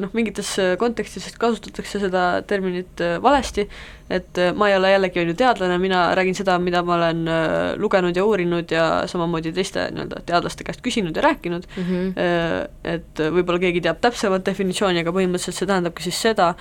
noh, 0.00 0.12
mingites 0.16 0.54
kontekstides 0.80 1.36
kasutatakse 1.40 2.00
seda 2.02 2.24
terminit 2.48 3.02
äh, 3.04 3.16
valesti, 3.22 3.66
et 4.12 4.40
äh, 4.40 4.52
ma 4.56 4.70
ei 4.70 4.76
ole 4.78 4.92
jällegi 4.94 5.22
on 5.22 5.32
ju 5.32 5.36
teadlane, 5.40 5.78
mina 5.82 6.06
räägin 6.16 6.38
seda, 6.38 6.56
mida 6.62 6.84
ma 6.86 6.96
olen 6.98 7.24
äh, 7.28 7.74
lugenud 7.80 8.16
ja 8.16 8.24
uurinud 8.28 8.72
ja 8.74 8.86
samamoodi 9.10 9.52
teiste 9.56 9.88
nii-öelda 9.94 10.24
teadlaste 10.28 10.66
käest 10.66 10.84
küsinud 10.84 11.16
ja 11.16 11.26
rääkinud 11.28 11.68
mm. 11.76 11.90
-hmm. 11.90 12.72
et 12.94 13.24
võib-olla 13.36 13.60
keegi 13.66 13.84
teab 13.84 14.00
täpsemat 14.04 14.46
definitsiooni, 14.46 15.04
aga 15.04 15.12
põhimõtteliselt 15.12 15.60
see 15.60 15.70
tähendabki 15.70 16.08
siis 16.08 16.22
seda, 16.28 16.54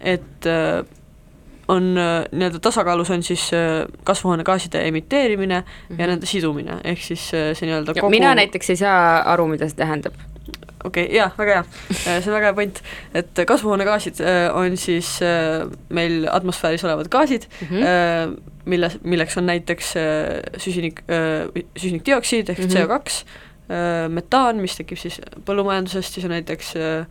et 0.00 0.48
on 1.68 1.98
äh, 1.98 2.24
nii-öelda 2.32 2.58
tasakaalus 2.58 3.10
on 3.10 3.22
siis 3.22 3.50
äh, 3.54 3.86
kasvuhoonegaaside 4.04 4.88
emiteerimine 4.88 5.60
mm 5.60 5.66
-hmm. 5.96 6.00
ja 6.00 6.06
nende 6.06 6.26
sidumine, 6.26 6.80
ehk 6.84 6.98
siis 7.02 7.30
äh, 7.34 7.56
see 7.56 7.68
nii-öelda 7.68 7.94
kogu 7.94 8.10
mina 8.10 8.34
näiteks 8.34 8.70
ei 8.70 8.76
saa 8.76 9.22
aru, 9.32 9.46
mida 9.46 9.68
see 9.68 9.76
tähendab. 9.76 10.14
okei 10.84 11.04
okay,, 11.04 11.16
jaa, 11.16 11.30
väga 11.38 11.52
hea, 11.54 11.64
see 12.20 12.30
on 12.30 12.34
väga 12.34 12.46
hea 12.46 12.54
point, 12.54 12.82
et 13.14 13.40
kasvuhoonegaasid 13.46 14.20
on 14.54 14.76
siis 14.76 15.20
meil 15.88 16.28
atmosfääris 16.32 16.84
olevad 16.84 17.08
gaasid 17.08 17.42
mm, 17.60 17.66
Mhm. 17.66 17.82
-hmm. 17.84 18.40
milles, 18.64 18.98
milleks 19.02 19.36
on 19.36 19.46
näiteks 19.46 19.94
süsinik, 20.56 21.02
süsinikdioksiid 21.76 22.48
ehk 22.48 22.58
Mhm. 22.58 22.68
mm 22.68 22.74
-hmm. 22.74 22.88
CO2, 22.88 23.24
metaan, 24.08 24.56
mis 24.56 24.76
tekib 24.76 24.98
siis 24.98 25.20
põllumajandusest, 25.44 26.14
siis 26.14 26.24
on 26.24 26.30
näiteks 26.30 26.76
äh, 26.76 27.06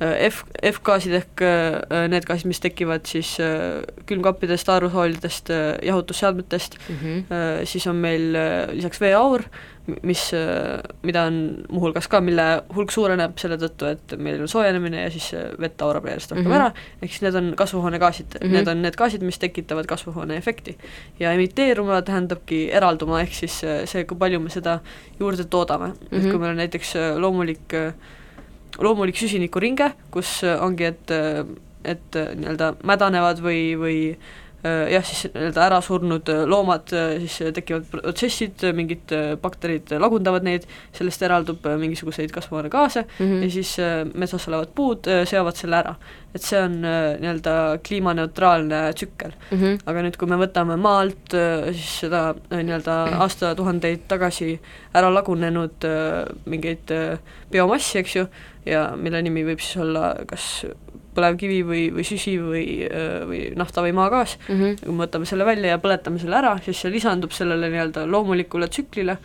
F, 0.00 0.44
F-gaasid 0.64 1.12
ehk 1.18 1.42
äh, 1.44 2.06
need 2.08 2.24
gaasid, 2.28 2.48
mis 2.48 2.62
tekivad 2.64 3.04
siis 3.08 3.34
äh, 3.44 3.82
külmkappidest, 4.08 4.68
aerosoolidest, 4.72 5.50
jahutusseadmetest 5.84 6.78
mm, 6.78 6.96
-hmm. 7.02 7.66
siis 7.68 7.86
on 7.86 7.96
meil 8.00 8.34
äh, 8.34 8.72
lisaks 8.72 9.00
veeaur, 9.00 9.44
mis, 10.02 10.30
mida 11.02 11.22
on 11.26 11.64
muuhulgas 11.68 12.08
ka, 12.08 12.20
mille 12.20 12.44
hulk 12.74 12.92
suureneb 12.94 13.36
selle 13.42 13.56
tõttu, 13.60 13.88
et 13.90 14.14
meil 14.16 14.40
on 14.40 14.48
soojenemine 14.48 15.02
ja 15.02 15.10
siis 15.10 15.32
vett 15.60 15.82
aurab 15.82 16.06
järjest 16.06 16.32
rohkem 16.32 16.46
mm. 16.46 16.52
-hmm. 16.52 16.60
ära, 16.60 17.02
ehk 17.02 17.10
siis 17.10 17.22
need 17.22 17.34
on 17.34 17.50
kasvuhoonegaasid 17.56 18.26
mm. 18.26 18.46
-hmm. 18.46 18.52
need 18.52 18.68
on 18.68 18.82
need 18.82 18.96
gaasid, 18.96 19.22
mis 19.22 19.38
tekitavad 19.38 19.86
kasvuhooneefekti. 19.86 20.78
ja 21.20 21.32
emiteeruma 21.32 22.02
tähendabki 22.02 22.70
eralduma, 22.72 23.20
ehk 23.20 23.34
siis 23.34 23.60
see, 23.84 24.04
kui 24.04 24.16
palju 24.16 24.40
me 24.40 24.50
seda 24.50 24.78
juurde 25.20 25.44
toodame 25.44 25.86
mm, 25.86 25.92
-hmm. 25.92 26.16
et 26.16 26.22
Mhm. 26.22 26.30
kui 26.30 26.38
meil 26.38 26.50
on 26.50 26.56
näiteks 26.56 26.94
loomulik 27.16 27.74
loomulik 28.78 29.18
süsinikuringe, 29.18 29.90
kus 30.14 30.40
ongi, 30.46 30.92
et, 30.92 31.14
et 31.88 32.20
nii-öelda 32.38 32.74
mädanevad 32.86 33.42
või, 33.42 33.62
või 33.80 33.98
jah, 34.62 35.04
siis 35.06 35.30
nii-öelda 35.32 35.62
ära 35.64 35.80
surnud 35.84 36.28
loomad, 36.48 36.92
siis 37.22 37.52
tekivad 37.56 37.86
protsessid, 37.90 38.64
mingid 38.76 39.12
bakterid 39.40 39.92
lagundavad 40.02 40.44
neid, 40.44 40.66
sellest 40.96 41.22
eraldub 41.24 41.64
mingisuguseid 41.80 42.32
kasvuhoonegaase 42.34 43.04
mm. 43.06 43.26
-hmm. 43.26 43.44
ja 43.44 43.50
siis 43.50 43.76
metsas 44.14 44.48
olevad 44.48 44.74
puud 44.74 45.08
seovad 45.24 45.56
selle 45.56 45.76
ära. 45.76 45.94
et 46.34 46.42
see 46.42 46.60
on 46.62 46.76
nii-öelda 46.80 47.78
kliimaneutraalne 47.86 48.92
tsükkel 48.94 49.32
Mm 49.50 49.58
-hmm. 49.58 49.78
aga 49.86 50.02
nüüd, 50.02 50.16
kui 50.16 50.28
me 50.28 50.36
võtame 50.36 50.76
maa 50.76 51.00
alt 51.00 51.34
siis 51.72 51.98
seda 52.00 52.34
nii-öelda 52.50 52.94
aastatuhandeid 53.24 54.06
tagasi 54.08 54.60
ära 54.94 55.10
lagunenud 55.14 55.86
mingeid 56.46 56.92
biomassi, 57.50 57.98
eks 57.98 58.16
ju, 58.16 58.26
ja 58.66 58.90
mille 58.96 59.22
nimi 59.22 59.44
võib 59.44 59.62
siis 59.62 59.76
olla 59.82 60.14
kas 60.26 60.46
põlevkivi 61.20 61.60
või, 61.68 61.84
või 61.94 62.06
süsi 62.08 62.34
või, 62.40 62.64
või 63.28 63.44
nafta 63.60 63.84
või 63.84 63.92
maagaas 64.00 64.38
mm, 64.40 64.56
-hmm. 64.56 64.80
kui 64.82 64.96
me 64.96 65.06
võtame 65.06 65.28
selle 65.28 65.46
välja 65.46 65.76
ja 65.76 65.82
põletame 65.84 66.18
selle 66.18 66.40
ära, 66.40 66.56
siis 66.64 66.80
see 66.80 66.90
lisandub 66.96 67.36
sellele 67.36 67.70
nii-öelda 67.70 68.08
loomulikule 68.10 68.72
tsüklile 68.72 69.20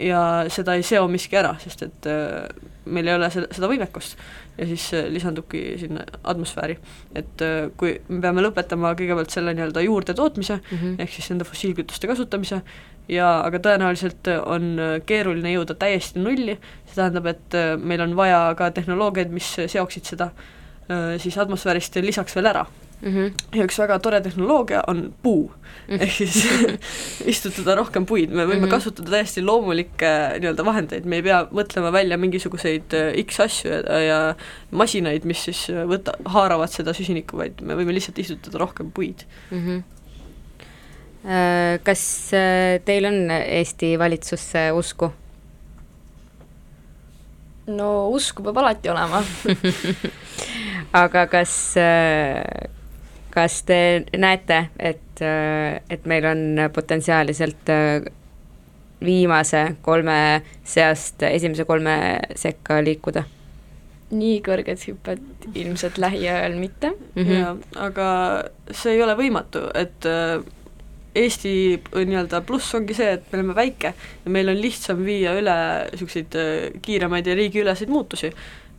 ja 0.00 0.22
seda 0.52 0.76
ei 0.76 0.84
seo 0.86 1.06
miski 1.10 1.38
ära, 1.38 1.54
sest 1.62 1.84
et 1.86 2.08
äh, 2.10 2.48
meil 2.92 3.08
ei 3.08 3.16
ole 3.16 3.28
seda, 3.32 3.48
seda 3.54 3.68
võimekust. 3.70 4.18
ja 4.56 4.66
siis 4.68 4.86
äh, 4.96 5.08
lisandubki 5.12 5.62
sinna 5.80 6.04
atmosfääri. 6.24 6.78
et 7.14 7.44
äh, 7.44 7.70
kui 7.76 7.96
me 8.08 8.20
peame 8.24 8.44
lõpetama 8.44 8.94
kõigepealt 8.98 9.32
selle 9.34 9.54
nii-öelda 9.54 9.84
juurdetootmise 9.86 10.56
Mm 10.56 10.78
-hmm. 10.78 11.00
ehk 11.02 11.10
siis 11.10 11.30
nende 11.30 11.44
fossiilkütuste 11.44 12.06
kasutamise 12.06 12.60
ja 13.08 13.40
aga 13.40 13.58
tõenäoliselt 13.58 14.28
on 14.46 14.78
keeruline 15.06 15.52
jõuda 15.52 15.74
täiesti 15.74 16.18
nulli, 16.18 16.58
see 16.86 16.94
tähendab, 16.94 17.26
et 17.26 17.78
meil 17.78 18.00
on 18.00 18.16
vaja 18.16 18.54
ka 18.58 18.70
tehnoloogiaid, 18.70 19.30
mis 19.30 19.56
seoksid 19.66 20.04
seda 20.04 20.30
siis 21.18 21.38
atmosfäärist 21.38 21.96
lisaks 22.04 22.36
veel 22.36 22.46
ära 22.46 22.66
mm. 23.02 23.12
-hmm. 23.12 23.32
ja 23.58 23.64
üks 23.66 23.78
väga 23.78 23.98
tore 23.98 24.20
tehnoloogia 24.20 24.84
on 24.86 25.14
puu 25.22 25.50
Mhm. 25.86 26.02
ehk 26.02 26.10
siis 26.10 26.36
istutada 27.32 27.76
rohkem 27.78 28.06
puid, 28.08 28.32
me 28.32 28.42
võime 28.42 28.56
mm. 28.56 28.64
-hmm. 28.64 28.72
kasutada 28.74 29.12
täiesti 29.14 29.42
loomulikke 29.44 30.12
nii-öelda 30.42 30.64
vahendeid, 30.66 31.04
me 31.06 31.20
ei 31.20 31.26
pea 31.26 31.44
mõtlema 31.54 31.92
välja 31.94 32.18
mingisuguseid 32.18 32.96
äh, 32.98 33.12
X 33.22 33.40
asju 33.44 33.70
ja, 33.70 34.00
ja 34.02 34.18
masinaid, 34.70 35.24
mis 35.28 35.44
siis 35.46 35.66
võta-, 35.90 36.16
haaravad 36.34 36.72
seda 36.74 36.94
süsinikku, 36.96 37.38
vaid 37.38 37.62
me 37.62 37.78
võime 37.78 37.94
lihtsalt 37.94 38.18
istutada 38.18 38.58
rohkem 38.64 38.90
puid 38.90 39.22
mm. 39.50 39.62
-hmm. 39.62 39.84
kas 41.86 42.02
äh, 42.34 42.80
teil 42.84 43.06
on 43.06 43.30
Eesti 43.30 43.94
valitsusse 43.98 44.72
usku? 44.74 45.12
No 47.66 48.08
usku 48.14 48.44
peab 48.46 48.58
alati 48.62 48.90
olema 48.92 49.22
aga 51.04 51.26
kas, 51.30 51.54
äh, 51.80 52.68
kas 53.34 53.62
te 53.68 53.80
näete, 54.16 54.60
et, 54.78 55.22
et 55.90 56.06
meil 56.06 56.28
on 56.30 56.44
potentsiaali 56.74 57.34
sealt 57.36 57.72
viimase 59.04 59.62
kolme 59.84 60.18
seast 60.64 61.22
esimese 61.28 61.66
kolme 61.68 61.96
sekka 62.38 62.80
liikuda? 62.84 63.26
nii 64.16 64.38
kõrget 64.46 64.84
hüpet 64.86 65.48
ilmselt 65.58 65.96
lähiajal 65.98 66.54
mitte 66.54 66.92
mm. 66.92 67.22
-hmm. 67.22 67.32
jaa, 67.40 67.56
aga 67.88 68.08
see 68.70 68.94
ei 68.94 69.02
ole 69.02 69.16
võimatu, 69.18 69.64
et 69.74 70.06
äh, 70.06 70.38
Eesti 71.16 71.52
nii-öelda 71.94 72.42
pluss 72.46 72.74
ongi 72.76 72.96
see, 72.96 73.16
et 73.16 73.26
me 73.32 73.40
oleme 73.40 73.56
väike 73.56 73.92
ja 73.96 74.32
meil 74.32 74.52
on 74.52 74.60
lihtsam 74.60 75.02
viia 75.06 75.34
üle 75.38 75.56
niisuguseid 75.92 76.38
äh, 76.40 76.54
kiiremaid 76.84 77.26
ja 77.26 77.36
riigiüleseid 77.38 77.92
muutusi. 77.92 78.32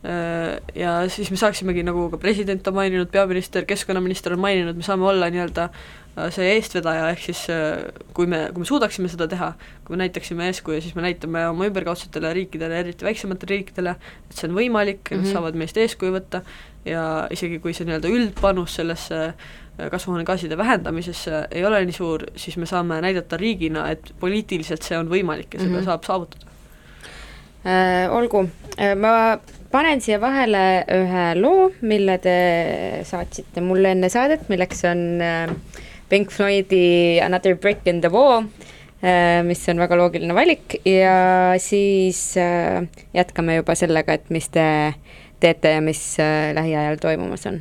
Äh, 0.06 0.58
ja 0.78 0.98
siis 1.10 1.32
me 1.34 1.40
saaksimegi, 1.40 1.82
nagu 1.86 2.08
ka 2.12 2.20
president 2.22 2.66
on 2.70 2.78
maininud, 2.78 3.10
peaminister, 3.14 3.66
keskkonnaminister 3.68 4.36
on 4.36 4.44
maininud, 4.44 4.78
me 4.78 4.86
saame 4.86 5.08
olla 5.10 5.30
nii-öelda 5.34 5.70
Äh, 6.18 6.30
see 6.34 6.48
eestvedaja, 6.56 7.10
ehk 7.12 7.20
siis 7.28 7.44
äh, 7.52 7.84
kui 8.16 8.26
me, 8.30 8.48
kui 8.54 8.64
me 8.64 8.68
suudaksime 8.68 9.10
seda 9.12 9.28
teha, 9.30 9.52
kui 9.86 9.94
me 9.94 10.02
näitaksime 10.02 10.48
eeskuju, 10.48 10.80
siis 10.82 10.96
me 10.96 11.04
näitame 11.04 11.44
oma 11.50 11.68
ümberkaudsetele 11.68 12.32
riikidele, 12.40 12.80
eriti 12.82 13.06
väiksematele 13.06 13.58
riikidele, 13.58 13.94
et 14.26 14.34
see 14.34 14.48
on 14.48 14.56
võimalik 14.56 15.04
mm, 15.04 15.12
-hmm. 15.12 15.28
nad 15.28 15.36
saavad 15.36 15.58
meist 15.60 15.78
eeskuju 15.78 16.16
võtta 16.16 16.42
ja 16.88 17.04
isegi 17.34 17.60
kui 17.62 17.76
see 17.76 17.86
nii-öelda 17.86 18.10
üldpanus 18.10 18.78
sellesse 18.80 19.20
äh, 19.28 19.67
kasvuhoonegaaside 19.90 20.56
vähendamisesse 20.58 21.44
ei 21.50 21.64
ole 21.64 21.84
nii 21.86 21.94
suur, 21.94 22.24
siis 22.36 22.56
me 22.58 22.66
saame 22.66 23.00
näidata 23.04 23.38
riigina, 23.38 23.88
et 23.94 24.12
poliitiliselt 24.20 24.82
see 24.86 24.98
on 24.98 25.10
võimalik 25.10 25.54
ja 25.54 25.60
seda 25.60 25.70
mm 25.70 25.78
-hmm. 25.78 25.84
saab 25.84 26.04
saavutada 26.04 26.46
äh,. 27.66 28.10
olgu 28.14 28.48
äh,, 28.78 28.96
ma 28.96 29.38
panen 29.70 30.00
siia 30.00 30.20
vahele 30.20 30.84
ühe 30.94 31.26
loo, 31.40 31.70
mille 31.80 32.18
te 32.18 32.38
saatsite 33.04 33.60
mulle 33.60 33.92
enne 33.94 34.08
saadet, 34.08 34.48
milleks 34.48 34.84
on 34.84 35.22
äh, 35.22 35.46
Pink 36.08 36.30
Floydi 36.30 37.20
Another 37.20 37.56
Brick 37.56 37.86
in 37.86 38.00
the 38.00 38.10
Wall, 38.10 38.44
äh, 39.02 39.42
mis 39.44 39.68
on 39.68 39.78
väga 39.78 39.96
loogiline 39.96 40.34
valik 40.34 40.80
ja 40.84 41.54
siis 41.58 42.34
jätkame 43.14 43.56
juba 43.56 43.74
sellega, 43.74 44.12
et 44.12 44.30
mis 44.30 44.48
te 44.48 44.94
teete 45.40 45.76
ja 45.76 45.80
mis 45.80 46.02
äh, 46.20 46.54
lähiajal 46.54 46.96
toimumas 47.00 47.46
on 47.46 47.60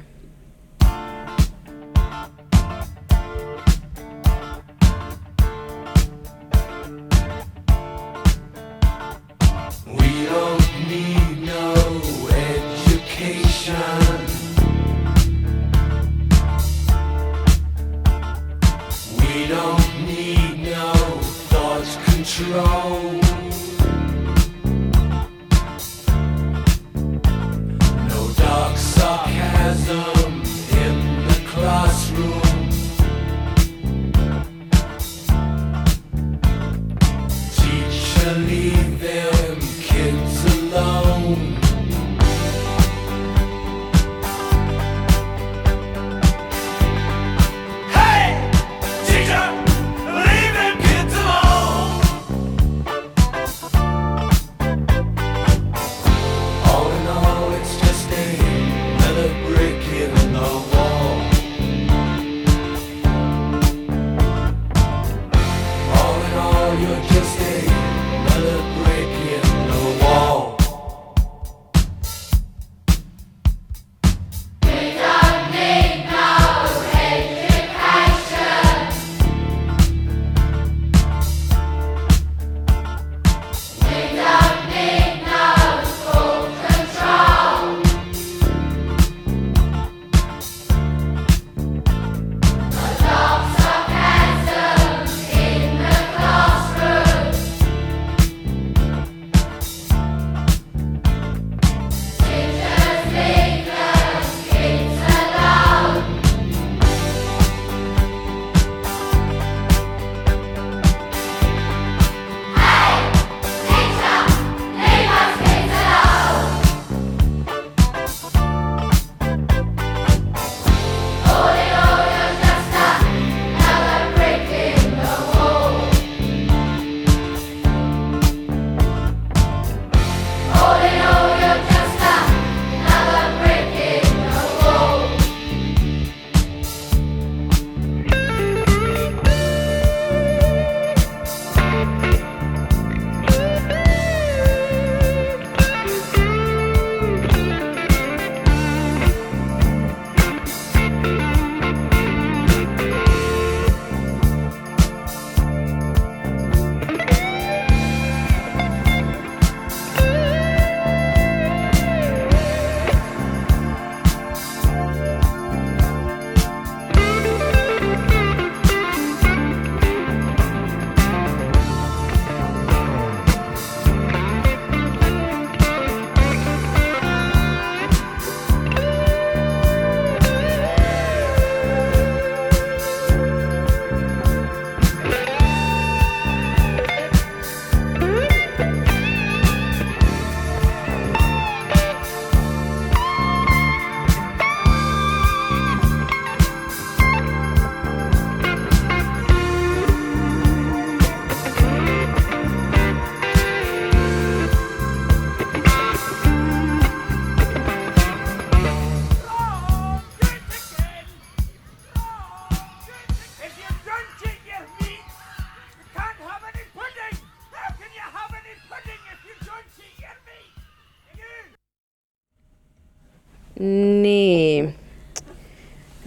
nii 223.59 224.67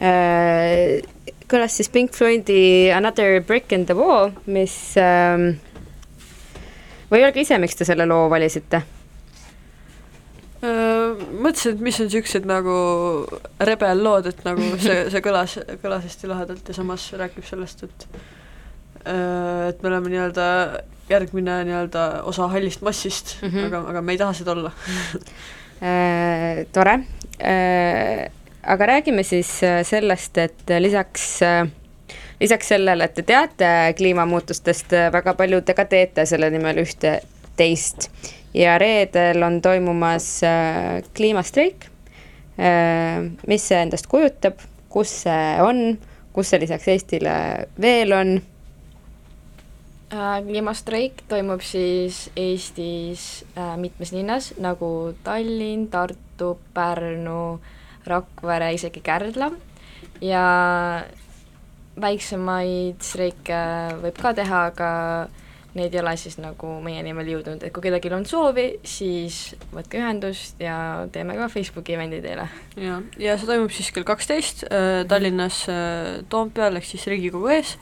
äh,. 0.00 1.00
kõlas 1.50 1.74
siis 1.80 1.90
Pink 1.90 2.14
Floydi 2.14 2.90
Another 2.94 3.40
Brick 3.42 3.72
in 3.74 3.86
the 3.86 3.96
Wall, 3.98 4.30
mis 4.46 4.76
äh, 5.00 5.50
või 7.10 7.24
öelge 7.24 7.42
ise, 7.42 7.58
miks 7.58 7.76
te 7.78 7.88
selle 7.88 8.06
loo 8.06 8.28
valisite? 8.30 8.84
mõtlesin, 10.60 11.72
et 11.72 11.80
mis 11.80 11.98
on 12.02 12.10
siuksed 12.12 12.44
nagu 12.48 12.74
rebellood, 13.64 14.26
et 14.28 14.42
nagu 14.44 14.66
see, 14.82 14.98
see 15.12 15.22
kõlas, 15.24 15.56
kõlas 15.80 16.04
hästi 16.04 16.28
lahedalt 16.28 16.68
ja 16.68 16.76
samas 16.76 17.06
räägib 17.16 17.46
sellest, 17.48 17.86
et 17.88 18.06
et 19.00 19.78
me 19.80 19.88
oleme 19.88 20.10
nii-öelda 20.12 20.46
järgmine 21.08 21.54
nii-öelda 21.64 22.02
osa 22.28 22.50
hallist 22.52 22.82
massist 22.84 23.38
mm, 23.40 23.48
-hmm. 23.48 23.70
aga, 23.70 23.78
aga 23.94 24.02
me 24.02 24.12
ei 24.12 24.18
taha 24.20 24.34
seda 24.36 24.52
olla 24.52 24.68
äh, 24.68 25.14
tore 25.80 26.94
äh,. 27.40 28.26
aga 28.62 28.86
räägime 28.86 29.22
siis 29.24 29.48
sellest, 29.88 30.38
et 30.38 30.72
lisaks 30.78 31.42
äh, 31.42 31.62
lisaks 32.40 32.68
sellele, 32.68 33.04
et 33.04 33.14
te 33.14 33.24
teate 33.26 33.70
kliimamuutustest 33.96 34.92
väga 35.12 35.34
palju, 35.38 35.62
te 35.64 35.76
ka 35.76 35.84
teete 35.88 36.26
selle 36.28 36.50
nimel 36.52 36.82
ühte-teist 36.82 38.10
ja 38.54 38.78
reedel 38.78 39.42
on 39.42 39.60
toimumas 39.62 40.42
äh, 40.44 41.02
kliimastreik. 41.16 41.86
Äh, 42.60 43.30
mis 43.46 43.68
see 43.68 43.82
endast 43.82 44.08
kujutab, 44.10 44.60
kus 44.92 45.12
see 45.24 45.50
on, 45.64 45.98
kus 46.34 46.52
see 46.52 46.62
lisaks 46.64 46.88
Eestile 46.94 47.34
veel 47.80 48.16
on? 48.16 48.38
Äh, 50.10 50.40
kliimastreik 50.42 51.22
toimub 51.30 51.62
siis 51.62 52.24
Eestis 52.34 53.44
mitmes 53.78 54.10
linnas 54.10 54.52
nagu 54.58 55.14
Tallinn, 55.22 55.86
Tartu, 55.92 56.56
Pärnu, 56.74 57.60
Rakvere, 58.06 58.72
isegi 58.74 59.02
Kärdla. 59.06 59.52
Ja 60.20 60.46
väiksemaid 62.00 63.04
streike 63.04 63.60
võib 64.02 64.18
ka 64.20 64.32
teha, 64.36 64.64
aga 64.72 64.90
need 65.76 65.94
ei 65.94 66.00
ole 66.02 66.16
siis 66.18 66.36
nagu 66.42 66.72
meieni 66.82 67.12
veel 67.14 67.30
jõudnud, 67.36 67.62
et 67.62 67.72
kui 67.74 67.84
kellelgi 67.84 68.10
on 68.14 68.26
soovi, 68.26 68.66
siis 68.86 69.54
võtke 69.70 70.00
ühendust 70.00 70.58
ja 70.62 71.06
teeme 71.14 71.36
ka 71.38 71.46
Facebooki 71.52 71.94
event'i 71.94 72.18
teile. 72.24 72.48
ja, 72.74 72.98
ja 73.20 73.36
see 73.38 73.46
toimub 73.46 73.74
siis 73.74 73.92
kell 73.94 74.06
kaksteist 74.08 74.64
äh, 74.66 75.04
Tallinnas 75.10 75.62
äh, 75.70 76.20
Toompeal 76.28 76.80
ehk 76.80 76.88
siis 76.90 77.06
Riigikogu 77.10 77.52
ees 77.54 77.76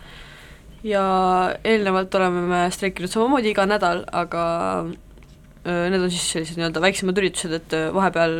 ja 0.86 1.04
eelnevalt 1.64 2.14
oleme 2.14 2.46
me 2.46 2.64
streikinud 2.70 3.10
samamoodi 3.10 3.52
iga 3.52 3.66
nädal, 3.66 4.04
aga 4.12 4.44
need 5.68 6.00
on 6.00 6.10
siis 6.10 6.26
sellised 6.32 6.56
nii-öelda 6.56 6.80
väiksemad 6.80 7.18
üritused, 7.20 7.52
et 7.52 7.74
vahepeal 7.92 8.36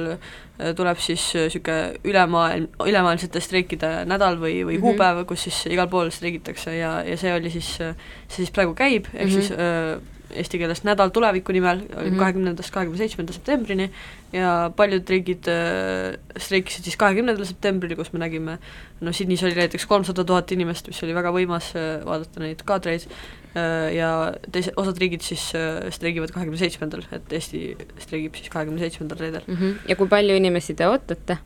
tuleb 0.78 1.00
siis 1.02 1.22
niisugune 1.36 1.98
ülemaailm, 2.08 2.68
ülemaailmsete 2.86 3.42
streikide 3.42 3.90
nädal 4.08 4.38
või, 4.40 4.62
või 4.62 4.78
mm 4.78 4.78
-hmm. 4.78 4.86
kuupäev, 4.86 5.24
kus 5.28 5.44
siis 5.48 5.58
igal 5.70 5.90
pool 5.90 6.10
streigitakse 6.14 6.76
ja, 6.76 7.02
ja 7.04 7.16
see 7.20 7.34
oli 7.34 7.50
siis, 7.50 7.68
see 7.76 8.38
siis 8.40 8.54
praegu 8.54 8.74
käib, 8.74 9.10
ehk 9.12 9.14
mm 9.14 9.28
-hmm. 9.28 9.34
siis 9.34 9.50
äh, 9.52 10.17
eesti 10.30 10.60
keeles 10.60 10.82
nädal 10.84 11.12
tuleviku 11.14 11.54
nimel, 11.56 11.82
oli 11.96 12.10
mhm. 12.10 12.20
kahekümnendast 12.20 12.72
kahekümne 12.74 13.00
seitsmenda 13.00 13.32
septembrini 13.32 13.88
ja 14.34 14.70
paljud 14.76 15.08
riigid 15.08 15.48
äh, 15.48 16.18
streikisid 16.36 16.88
siis 16.88 16.98
kahekümnendal 17.00 17.48
septembril, 17.48 17.96
kus 17.98 18.12
me 18.12 18.20
nägime, 18.22 18.58
no 19.00 19.12
Sydneys 19.16 19.44
oli 19.46 19.56
näiteks 19.56 19.86
kolmsada 19.88 20.24
tuhat 20.28 20.52
inimest, 20.52 20.90
mis 20.90 21.02
oli 21.06 21.16
väga 21.16 21.32
võimas 21.34 21.70
äh, 21.76 22.00
vaadata 22.04 22.42
neid 22.44 22.64
kaadreid 22.68 23.06
äh,, 23.08 23.94
ja 23.96 24.10
teise, 24.52 24.74
osad 24.80 25.00
riigid 25.00 25.24
siis 25.24 25.50
äh, 25.56 25.86
streigivad 25.94 26.34
kahekümne 26.34 26.60
seitsmendal, 26.60 27.06
et 27.14 27.32
Eesti 27.38 27.62
streigib 28.04 28.36
siis 28.36 28.52
kahekümne 28.52 28.82
seitsmendal 28.84 29.22
reedel 29.22 29.46
mm. 29.46 29.54
-hmm. 29.54 29.78
ja 29.88 29.96
kui 29.96 30.10
palju 30.10 30.36
inimesi 30.36 30.76
te 30.76 30.88
ootate? 30.88 31.38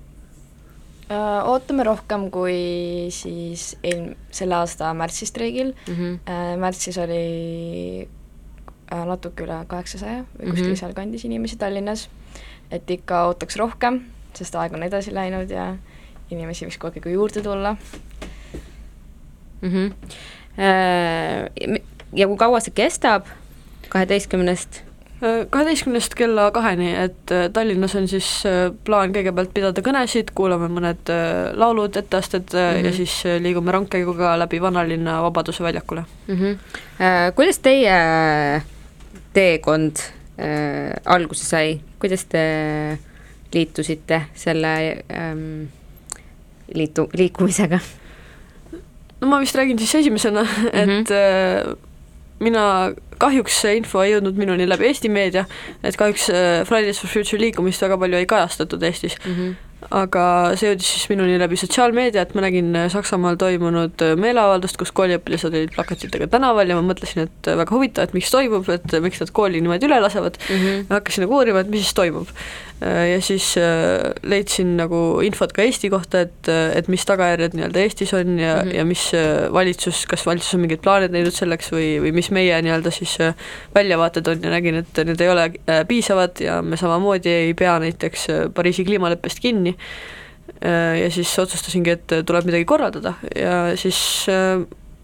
Uh, 1.12 1.44
ootame 1.50 1.84
rohkem 1.84 2.30
kui 2.32 3.10
siis 3.12 3.74
eel-, 3.84 4.14
selle 4.32 4.54
aasta 4.56 4.94
märtsi 4.96 5.26
streigil 5.28 5.74
mm. 5.74 5.94
-hmm. 5.94 6.18
Uh, 6.24 6.58
märtsis 6.60 6.98
oli 6.98 8.08
Äh, 8.08 8.21
natuke 9.08 9.44
üle 9.46 9.64
kaheksasaja 9.66 10.24
või 10.24 10.50
kuskil 10.50 10.64
mm 10.64 10.72
-hmm. 10.72 10.80
sealkandis 10.80 11.24
inimesi 11.24 11.56
Tallinnas, 11.56 12.08
et 12.70 12.90
ikka 12.90 13.24
ootaks 13.30 13.56
rohkem, 13.56 14.00
sest 14.34 14.54
aeg 14.54 14.72
on 14.72 14.82
edasi 14.82 15.14
läinud 15.14 15.50
ja 15.50 15.76
inimesi 16.30 16.66
võiks 16.66 16.78
kogu 16.78 17.00
aeg 17.00 17.12
juurde 17.14 17.42
tulla 17.42 17.76
mm. 19.62 19.68
-hmm. 19.68 19.92
Ja 22.12 22.26
kui 22.28 22.36
kaua 22.36 22.60
see 22.60 22.72
kestab, 22.74 23.26
kaheteistkümnest? 23.88 24.82
kaheteistkümnest 25.50 26.14
kella 26.18 26.50
kaheni, 26.50 26.88
et 26.98 27.30
äh, 27.30 27.44
Tallinnas 27.52 27.94
on 27.94 28.08
siis 28.10 28.42
plaan 28.84 29.12
kõigepealt 29.14 29.52
pidada 29.54 29.84
kõnesid, 29.86 30.32
kuulame 30.34 30.66
mõned 30.72 31.12
laulud, 31.54 31.96
etteasted 31.96 32.50
mm 32.50 32.58
-hmm. 32.58 32.76
ja 32.76 32.90
mhm. 32.90 32.96
siis 32.96 33.22
liigume 33.40 33.72
rongkäiguga 33.72 34.38
läbi 34.38 34.60
vanalinna 34.60 35.22
Vabaduse 35.22 35.62
väljakule 35.62 36.04
mm. 36.26 36.34
-hmm. 36.34 36.58
Kuidas 37.34 37.58
teie 37.58 37.94
teekond 39.32 40.02
äh, 40.38 40.92
alguse 41.04 41.44
sai, 41.46 41.80
kuidas 42.00 42.26
te 42.30 42.42
liitusite 43.52 44.22
selle 44.34 44.74
ähm, 45.12 45.68
liitu, 46.74 47.08
liikumisega? 47.14 47.80
no 49.20 49.30
ma 49.30 49.40
vist 49.42 49.56
räägin 49.56 49.78
siis 49.78 49.94
esimesena 49.94 50.42
mm, 50.42 50.68
-hmm. 50.68 51.00
et 51.00 51.10
äh, 51.10 51.74
mina, 52.40 52.92
kahjuks 53.18 53.60
see 53.60 53.76
info 53.76 54.02
ei 54.02 54.14
jõudnud 54.14 54.38
minuni 54.38 54.68
läbi 54.68 54.88
Eesti 54.88 55.08
meedia, 55.08 55.44
et 55.82 55.96
kahjuks 55.96 56.30
äh, 56.30 56.64
Fridays 56.66 57.00
for 57.00 57.10
Future 57.10 57.40
liikumist 57.40 57.82
väga 57.82 57.98
palju 57.98 58.16
ei 58.16 58.26
kajastatud 58.26 58.82
Eestis 58.82 59.18
mm. 59.26 59.34
-hmm 59.34 59.71
aga 59.90 60.24
see 60.58 60.70
jõudis 60.70 60.88
siis 60.94 61.08
minuni 61.10 61.38
läbi 61.40 61.58
sotsiaalmeedia, 61.60 62.24
et 62.26 62.34
ma 62.36 62.44
nägin 62.44 62.70
äh, 62.78 62.88
Saksamaal 62.92 63.38
toimunud 63.40 64.04
äh, 64.04 64.14
meeleavaldust, 64.20 64.78
kus 64.80 64.92
kooliõpilased 64.96 65.52
olid 65.52 65.72
plakatitega 65.74 66.28
tänaval 66.32 66.70
ja 66.70 66.78
ma 66.78 66.84
mõtlesin, 66.92 67.26
et 67.26 67.50
äh, 67.50 67.58
väga 67.58 67.74
huvitav, 67.74 68.08
et 68.08 68.16
miks 68.16 68.32
toimub, 68.34 68.68
et 68.72 68.98
miks 69.04 69.22
nad 69.22 69.32
kooli 69.34 69.62
niimoodi 69.62 69.88
üle 69.88 70.00
lasevad 70.04 70.38
mm. 70.42 70.60
-hmm. 70.60 70.92
hakkasin 70.92 71.26
nagu 71.26 71.38
uurima, 71.38 71.64
et 71.64 71.72
mis 71.72 71.86
siis 71.86 71.98
toimub. 71.98 72.30
Ja 72.82 73.18
siis 73.22 73.52
leidsin 74.26 74.72
nagu 74.78 75.20
infot 75.22 75.52
ka 75.54 75.62
Eesti 75.62 75.90
kohta, 75.92 76.24
et, 76.26 76.48
et 76.50 76.88
mis 76.90 77.04
tagajärjed 77.06 77.54
nii-öelda 77.54 77.82
Eestis 77.82 78.14
on 78.18 78.38
ja 78.40 78.56
mm, 78.56 78.68
-hmm. 78.68 78.76
ja 78.76 78.84
mis 78.84 79.04
valitsus, 79.54 80.04
kas 80.10 80.26
valitsus 80.26 80.56
on 80.56 80.64
mingeid 80.64 80.82
plaane 80.82 81.08
teinud 81.12 81.36
selleks 81.36 81.70
või, 81.72 82.00
või 82.02 82.14
mis 82.16 82.30
meie 82.34 82.58
nii-öelda 82.62 82.90
siis 82.90 83.18
väljavaated 83.74 84.32
on 84.32 84.42
ja 84.42 84.56
nägin, 84.56 84.80
et 84.82 85.04
need 85.06 85.20
ei 85.20 85.30
ole 85.30 85.46
piisavad 85.88 86.40
ja 86.40 86.58
me 86.62 86.76
samamoodi 86.76 87.28
ei 87.28 87.54
pea 87.54 87.78
näiteks 87.78 88.26
Pariisi 88.54 88.84
kliimaleppest 88.84 89.40
kinni. 89.40 89.76
Äh, 90.62 91.00
ja 91.00 91.10
siis 91.10 91.32
otsustasingi, 91.38 91.90
et 91.96 92.12
tuleb 92.26 92.46
midagi 92.46 92.64
korraldada 92.68 93.16
ja 93.34 93.72
siis 93.78 93.98
äh, 94.30 94.60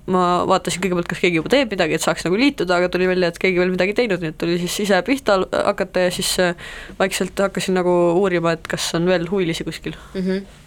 ma 0.09 0.25
vaatasin 0.49 0.83
kõigepealt, 0.83 1.09
kas 1.11 1.21
keegi 1.23 1.41
juba 1.41 1.53
teeb 1.53 1.73
midagi, 1.75 1.97
et 1.99 2.05
saaks 2.05 2.25
nagu 2.27 2.39
liituda, 2.41 2.79
aga 2.79 2.89
tuli 2.93 3.09
välja, 3.11 3.33
et 3.33 3.41
keegi 3.41 3.61
veel 3.61 3.73
midagi 3.75 3.97
teinud, 3.99 4.23
nii 4.23 4.33
et 4.33 4.39
tuli 4.41 4.57
siis 4.63 4.79
ise 4.87 5.01
pihta 5.07 5.41
hakata 5.53 6.07
ja 6.07 6.15
siis 6.15 6.31
äh, 6.43 6.71
vaikselt 7.01 7.39
hakkasin 7.47 7.77
nagu 7.79 7.95
uurima, 8.21 8.57
et 8.57 8.71
kas 8.71 8.89
on 8.99 9.09
veel 9.11 9.29
huvilisi 9.31 9.69
kuskil 9.69 9.99
mm. 10.15 10.25
-hmm 10.25 10.65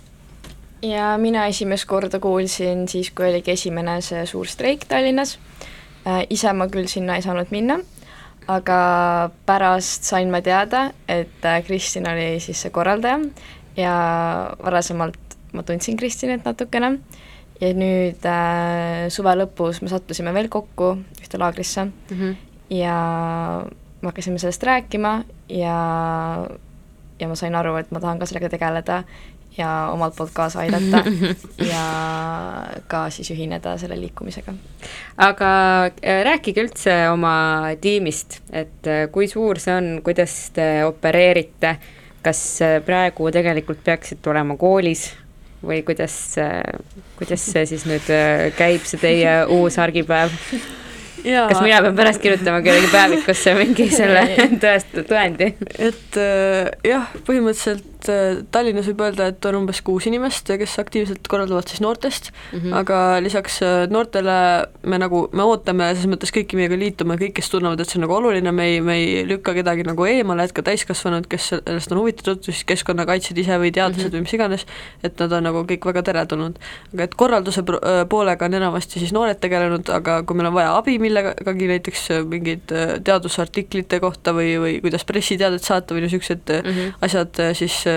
ja 0.82 1.18
mina 1.18 1.46
esimest 1.46 1.86
korda 1.86 2.20
kuulsin 2.20 2.88
siis, 2.90 3.12
kui 3.12 3.30
oligi 3.30 3.52
esimene 3.52 4.00
see 4.02 4.26
suur 4.26 4.48
streik 4.48 4.86
Tallinnas. 4.90 5.38
ise 6.30 6.54
ma 6.54 6.66
küll 6.68 6.88
sinna 6.90 7.16
ei 7.16 7.22
saanud 7.22 7.52
minna, 7.54 7.78
aga 8.50 8.78
pärast 9.46 10.04
sain 10.04 10.32
ma 10.32 10.42
teada, 10.42 10.92
et 11.08 11.46
Kristin 11.68 12.10
oli 12.10 12.40
siis 12.40 12.62
see 12.62 12.74
korraldaja 12.74 13.20
ja 13.78 13.94
varasemalt 14.64 15.38
ma 15.54 15.64
tundsin 15.64 15.98
Kristinit 15.98 16.46
natukene 16.46 16.98
ja 17.62 17.74
nüüd 17.78 18.26
äh, 18.26 19.10
suve 19.14 19.36
lõpus 19.38 19.82
me 19.84 19.92
sattusime 19.92 20.34
veel 20.34 20.50
kokku 20.52 20.96
ühte 21.22 21.40
laagrisse 21.42 21.86
mm 21.86 22.18
-hmm. 22.18 22.36
ja 22.78 22.96
me 24.02 24.10
hakkasime 24.10 24.40
sellest 24.40 24.64
rääkima 24.64 25.24
ja, 25.50 25.78
ja 27.20 27.28
ma 27.28 27.36
sain 27.36 27.56
aru, 27.56 27.76
et 27.76 27.92
ma 27.92 28.00
tahan 28.00 28.20
ka 28.20 28.26
sellega 28.26 28.50
tegeleda 28.50 29.04
ja 29.58 29.90
omalt 29.94 30.16
poolt 30.16 30.32
kaasa 30.34 30.60
aidata 30.60 31.04
ja 31.74 31.86
ka 32.88 33.10
siis 33.10 33.32
ühineda 33.32 33.78
selle 33.78 34.00
liikumisega. 34.00 34.54
aga 35.18 35.50
äh, 35.86 36.24
rääkige 36.24 36.64
üldse 36.64 37.10
oma 37.10 37.64
tiimist, 37.82 38.42
et 38.52 38.88
äh, 38.88 39.08
kui 39.12 39.28
suur 39.28 39.60
see 39.60 39.76
on, 39.76 40.02
kuidas 40.04 40.52
te 40.56 40.86
opereerite 40.86 41.78
kas 42.24 42.62
äh, 42.62 42.80
praegu 42.86 43.32
tegelikult 43.32 43.84
peaksid 43.84 44.28
olema 44.28 44.58
koolis 44.58 45.10
või 45.62 45.82
kuidas, 45.86 46.16
kuidas 47.20 47.44
see 47.54 47.66
siis 47.70 47.86
nüüd 47.90 48.08
äh, 48.14 48.50
käib, 48.58 48.86
see 48.88 49.02
teie 49.02 49.42
uus 49.54 49.78
argipäev? 49.82 50.34
kas 51.22 51.60
mina 51.62 51.82
pean 51.86 51.96
pärast 51.98 52.22
kirjutama 52.24 52.64
kellegi 52.66 52.90
päevikusse 52.90 53.54
mingi 53.60 53.88
selle 53.94 54.24
tõest-, 54.64 54.98
tõendi. 55.10 55.52
et 55.78 56.18
äh, 56.18 56.72
jah, 56.88 57.12
põhimõtteliselt 57.28 57.91
äh, 58.10 58.42
Tallinnas 58.52 58.88
võib 58.90 59.02
öelda, 59.06 59.28
et 59.32 59.46
on 59.46 59.58
umbes 59.62 59.82
kuus 59.86 60.08
inimest, 60.10 60.50
kes 60.60 60.78
aktiivselt 60.82 61.28
korraldavad 61.30 61.70
siis 61.70 61.82
noortest 61.84 62.32
mm, 62.32 62.60
-hmm. 62.60 62.74
aga 62.82 62.98
lisaks 63.24 63.62
äh, 63.66 63.86
noortele 63.92 64.36
me 64.84 65.00
nagu, 65.02 65.28
me 65.34 65.44
ootame 65.44 65.92
selles 65.92 66.10
mõttes 66.10 66.34
kõiki 66.34 66.58
meiega 66.60 66.78
liituma, 66.80 67.18
kõik, 67.22 67.36
kes 67.40 67.52
tunnevad, 67.54 67.80
et 67.80 67.90
see 67.90 68.00
on 68.00 68.06
nagu 68.08 68.16
oluline, 68.18 68.52
me 68.52 68.68
ei, 68.70 68.82
me 68.82 68.96
ei 68.98 69.26
lükka 69.28 69.54
kedagi 69.58 69.86
nagu 69.88 70.06
eemale, 70.06 70.48
et 70.48 70.56
ka 70.56 70.64
täiskasvanud, 70.66 71.28
kes 71.32 71.52
sellest 71.54 71.92
on 71.92 72.02
huvitatud, 72.02 72.44
siis 72.48 72.64
keskkonnakaitsjad 72.72 73.38
ise 73.44 73.60
või 73.62 73.72
teadlased 73.72 74.08
mm 74.08 74.10
-hmm. 74.10 74.18
või 74.18 74.28
mis 74.28 74.34
iganes, 74.40 74.66
et 75.04 75.20
nad 75.20 75.32
on 75.32 75.44
nagu 75.50 75.64
kõik 75.70 75.86
väga 75.92 76.04
teretulnud. 76.10 76.60
aga 76.94 77.04
et 77.04 77.16
korralduse 77.16 77.64
poolega 78.10 78.46
on 78.46 78.54
enamasti 78.54 79.00
siis 79.00 79.14
noored 79.14 79.40
tegelenud, 79.40 79.90
aga 79.90 80.24
kui 80.24 80.36
meil 80.36 80.48
on 80.48 80.54
vaja 80.54 80.76
abi 80.78 80.98
millegagi, 81.00 81.68
näiteks 81.68 82.10
mingeid 82.26 82.74
teadusartiklite 83.04 84.00
kohta 84.00 84.34
või, 84.34 84.58
või 84.60 84.82
kuidas 84.82 85.06
pressiteadet 85.06 85.64
saata 85.64 85.96
või 85.96 86.06
niisugused 86.06 86.50
mm 86.50 86.70
-hmm. 86.70 86.94
asjad, 87.02 87.42
siis 87.58 87.84
äh, 87.88 87.91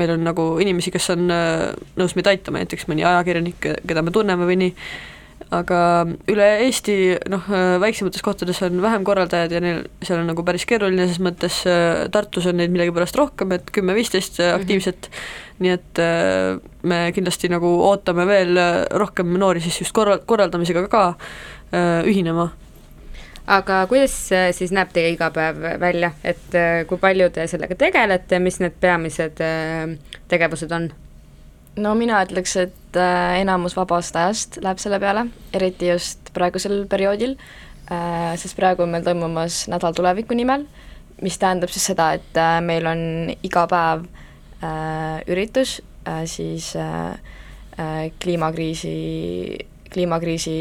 meil 0.00 0.14
on 0.14 0.26
nagu 0.26 0.50
inimesi, 0.62 0.92
kes 0.94 1.12
on 1.14 1.30
äh, 1.34 1.70
nõus 2.00 2.16
meid 2.18 2.28
aitama, 2.30 2.62
näiteks 2.62 2.88
mõni 2.90 3.06
ajakirjanik, 3.06 3.72
keda 3.88 4.04
me 4.04 4.14
tunneme 4.14 4.48
või 4.48 4.58
nii, 4.64 4.74
aga 5.56 5.80
üle 6.30 6.46
Eesti 6.66 6.96
noh, 7.32 7.48
väiksemates 7.82 8.22
kohtades 8.22 8.60
on 8.66 8.78
vähem 8.84 9.04
korraldajaid 9.08 9.54
ja 9.56 9.62
neil, 9.64 9.82
seal 10.04 10.20
on 10.20 10.28
nagu 10.30 10.44
päris 10.46 10.66
keeruline, 10.68 11.08
ses 11.10 11.18
mõttes 11.24 11.62
Tartus 12.14 12.46
on 12.50 12.60
neid 12.60 12.70
millegipärast 12.74 13.18
rohkem, 13.18 13.56
et 13.56 13.72
kümme-viisteist 13.74 14.38
aktiivset. 14.52 15.08
Mm, 15.10 15.16
-hmm. 15.16 15.60
nii 15.60 15.72
et 15.76 16.02
me 16.82 17.00
kindlasti 17.16 17.50
nagu 17.52 17.72
ootame 17.88 18.26
veel 18.28 18.60
rohkem 18.90 19.32
noori 19.40 19.60
siis 19.60 19.80
just 19.80 19.96
korra-, 19.96 20.20
korraldamisega 20.24 20.86
ka 20.88 21.04
ühinema 22.04 22.50
aga 23.50 23.82
kuidas 23.90 24.14
siis 24.56 24.72
näeb 24.74 24.92
teie 24.94 25.12
igapäev 25.14 25.58
välja, 25.82 26.12
et 26.24 26.54
äh, 26.58 26.82
kui 26.88 27.00
palju 27.02 27.30
te 27.34 27.46
sellega 27.50 27.76
tegelete, 27.78 28.38
mis 28.42 28.60
need 28.62 28.76
peamised 28.82 29.42
äh, 29.44 29.96
tegevused 30.30 30.72
on? 30.76 30.90
no 31.80 31.94
mina 31.98 32.20
ütleks, 32.26 32.56
et 32.60 32.98
äh, 32.98 33.40
enamus 33.40 33.76
vabast 33.78 34.16
ajast 34.18 34.60
läheb 34.62 34.82
selle 34.82 35.00
peale, 35.02 35.26
eriti 35.56 35.90
just 35.90 36.32
praegusel 36.36 36.84
perioodil, 36.90 37.36
sest 38.38 38.54
praegu 38.54 38.84
on 38.84 38.92
meil 38.92 39.02
toimumas 39.02 39.64
Nädal 39.66 39.96
tuleviku 39.98 40.36
nimel, 40.38 40.62
mis 41.24 41.38
tähendab 41.42 41.72
siis 41.74 41.88
seda, 41.90 42.12
et 42.14 42.38
meil 42.62 42.86
on 42.86 43.00
iga 43.42 43.64
päev 43.66 44.04
üritus 45.26 45.80
siis 46.30 46.68
kliimakriisi, 48.22 48.94
kliimakriisi 49.90 50.54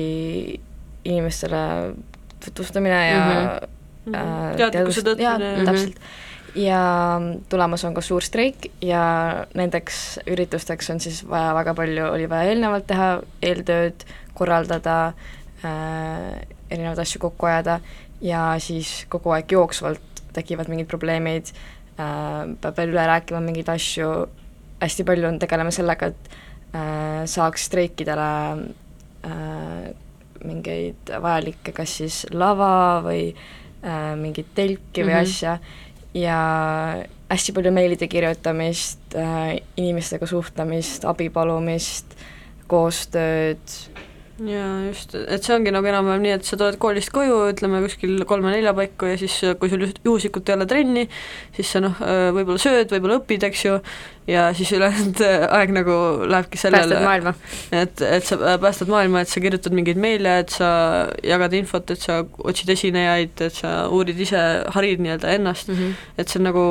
inimestele 1.05 1.61
tutvustamine 2.45 3.09
ja 3.09 3.19
mm 3.19 3.31
-hmm. 3.31 4.15
äh, 4.15 4.55
teadlikkuse 4.57 5.01
tõstmine. 5.01 5.55
Mhm. 5.55 5.65
täpselt. 5.65 5.95
ja 6.55 6.81
tulemas 7.49 7.83
on 7.85 7.93
ka 7.93 8.01
suur 8.01 8.23
streik 8.23 8.71
ja 8.81 9.45
nendeks 9.53 10.19
üritusteks 10.27 10.89
on 10.89 10.99
siis 10.99 11.29
vaja 11.29 11.53
väga 11.55 11.73
palju, 11.73 12.05
oli 12.05 12.29
vaja 12.29 12.43
eelnevalt 12.43 12.87
teha 12.87 13.21
eeltööd, 13.41 14.05
korraldada 14.33 15.13
äh,, 15.65 16.41
erinevaid 16.69 16.99
asju 16.99 17.19
kokku 17.19 17.45
ajada 17.45 17.79
ja 18.21 18.55
siis 18.59 19.05
kogu 19.09 19.31
aeg 19.31 19.51
jooksvalt 19.51 20.23
tekivad 20.33 20.67
mingid 20.67 20.87
probleemid 20.87 21.53
äh,, 21.99 22.55
peab 22.61 22.77
veel 22.77 22.93
üle 22.95 23.07
rääkima 23.07 23.39
mingeid 23.39 23.69
asju, 23.69 24.27
hästi 24.81 25.03
palju 25.03 25.27
on, 25.27 25.39
tegeleme 25.39 25.71
sellega, 25.71 26.05
et 26.05 26.29
äh, 26.73 27.25
saaks 27.25 27.65
streikidele 27.69 28.29
äh, 29.25 29.93
mingeid 30.45 31.13
vajalikke 31.21 31.73
kas 31.75 31.97
siis 32.01 32.23
lava 32.31 33.01
või 33.05 33.29
äh, 33.31 34.15
mingit 34.19 34.53
telki 34.55 35.03
või 35.03 35.13
mm 35.13 35.15
-hmm. 35.15 35.21
asja 35.21 35.57
ja 36.13 36.39
hästi 37.29 37.53
palju 37.53 37.71
meilide 37.71 38.07
kirjutamist 38.07 39.15
äh,, 39.15 39.59
inimestega 39.77 40.25
suhtlemist, 40.25 41.05
abi 41.05 41.29
palumist, 41.29 42.15
koostööd 42.67 43.77
jaa, 44.47 44.85
just, 44.87 45.15
et 45.15 45.43
see 45.43 45.55
ongi 45.55 45.71
nagu 45.73 45.89
enam-vähem 45.89 46.23
nii, 46.23 46.35
et 46.37 46.47
sa 46.47 46.57
tuled 46.59 46.77
koolist 46.81 47.11
koju, 47.15 47.39
ütleme 47.51 47.81
kuskil 47.83 48.23
kolme-nelja 48.29 48.73
paiku 48.77 49.09
ja 49.11 49.17
siis 49.19 49.35
kui 49.59 49.71
sul 49.71 49.83
just 49.85 49.99
juhuslikult 50.05 50.49
ei 50.49 50.55
ole 50.55 50.67
trenni, 50.69 51.03
siis 51.57 51.73
sa 51.75 51.81
noh, 51.83 51.99
võib-olla 52.35 52.61
sööd, 52.61 52.89
võib-olla 52.93 53.19
õpid, 53.19 53.45
eks 53.49 53.65
ju, 53.65 53.77
ja 54.29 54.47
siis 54.57 54.71
ülejäänud 54.77 55.23
aeg 55.59 55.73
nagu 55.75 55.95
lähebki 56.29 56.61
sellele. 56.61 56.99
Et, 57.75 58.03
et 58.05 58.27
sa 58.27 58.57
päästad 58.61 58.91
maailma, 58.91 59.23
et 59.23 59.31
sa 59.31 59.43
kirjutad 59.43 59.75
mingeid 59.75 59.99
meile, 60.01 60.39
et 60.43 60.53
sa 60.53 60.69
jagad 61.25 61.55
infot, 61.59 61.95
et 61.95 62.03
sa 62.03 62.21
otsid 62.39 62.69
esinejaid, 62.75 63.35
et 63.47 63.63
sa 63.63 63.73
uurid 63.91 64.19
ise, 64.19 64.43
harid 64.75 65.01
nii-öelda 65.03 65.33
ennast. 65.39 65.71
Mm, 65.71 65.81
-hmm. 65.81 66.13
et 66.17 66.29
see 66.29 66.39
on 66.41 66.49
nagu 66.51 66.67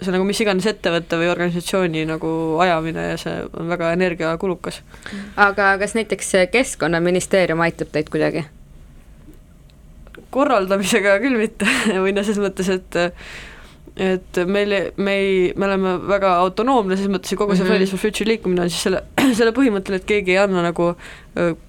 see 0.00 0.14
nagu 0.14 0.24
mis 0.26 0.40
iganes 0.42 0.66
ettevõtte 0.70 1.18
või 1.20 1.28
organisatsiooni 1.32 2.06
nagu 2.08 2.30
ajamine 2.62 3.10
ja 3.12 3.18
see 3.20 3.36
on 3.52 3.68
väga 3.72 3.92
energiakulukas. 3.96 4.80
aga 5.36 5.74
kas 5.82 5.94
näiteks 5.98 6.32
Keskkonnaministeerium 6.52 7.60
aitab 7.66 7.92
teid 7.92 8.10
kuidagi? 8.12 8.46
korraldamisega 10.30 11.16
küll 11.22 11.38
mitte 11.40 11.66
või 12.04 12.14
noh, 12.14 12.26
selles 12.26 12.42
mõttes, 12.42 12.68
et 12.70 13.00
et 13.96 14.40
meil, 14.46 14.74
me 14.96 15.14
ei, 15.18 15.38
me 15.56 15.66
oleme 15.66 15.94
väga 16.08 16.34
autonoomne, 16.44 16.96
selles 16.96 17.12
mõttes, 17.12 17.32
et 17.32 17.38
kogu 17.40 17.54
see 17.54 17.64
mm 17.64 17.68
-hmm. 17.68 17.76
Fridays 17.76 17.90
for 17.90 18.02
Future 18.02 18.28
liikumine 18.28 18.62
on 18.62 18.70
siis 18.70 18.82
selle, 18.88 19.02
selle 19.38 19.52
põhimõttel, 19.56 19.98
et 19.98 20.06
keegi 20.08 20.34
ei 20.36 20.42
anna 20.42 20.62
nagu 20.62 20.94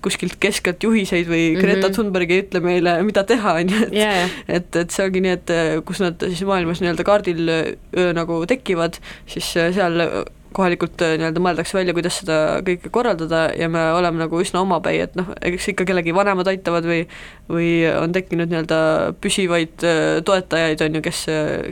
kuskilt 0.01 0.35
keskelt 0.41 0.83
juhiseid 0.83 1.27
või 1.27 1.51
mm 1.51 1.55
-hmm. 1.55 1.61
Greta 1.61 1.89
Thunberg 1.89 2.31
ei 2.31 2.43
ütle 2.43 2.59
meile, 2.59 2.97
mida 3.03 3.23
teha, 3.23 3.53
on 3.61 3.69
ju, 3.69 3.81
et 3.87 3.93
yeah. 3.93 4.29
et, 4.47 4.75
et 4.75 4.91
see 4.91 5.05
ongi 5.05 5.21
nii, 5.21 5.31
et 5.31 5.55
kus 5.85 5.99
nad 5.99 6.19
siis 6.19 6.43
maailmas 6.43 6.81
nii-öelda 6.81 7.03
kaardil 7.03 7.49
öö, 7.49 8.13
nagu 8.13 8.45
tekivad, 8.45 8.97
siis 9.25 9.53
seal 9.53 10.25
kohalikult 10.55 11.01
äh, 11.05 11.15
nii-öelda 11.19 11.43
mõeldakse 11.43 11.77
välja, 11.77 11.95
kuidas 11.95 12.19
seda 12.21 12.37
kõike 12.67 12.91
korraldada 12.93 13.43
ja 13.57 13.69
me 13.71 13.83
oleme 13.95 14.21
nagu 14.23 14.41
üsna 14.43 14.63
omapäi, 14.65 14.99
et 15.05 15.17
noh, 15.19 15.31
eks 15.41 15.71
ikka 15.73 15.87
kellegi 15.89 16.15
vanemad 16.15 16.49
aitavad 16.51 16.87
või 16.87 17.03
või 17.51 17.71
on 17.91 18.13
tekkinud 18.15 18.51
nii-öelda 18.51 18.81
püsivaid 19.23 19.87
äh, 19.87 20.19
toetajaid, 20.27 20.83
on 20.85 20.99
ju, 20.99 21.03
kes, 21.07 21.25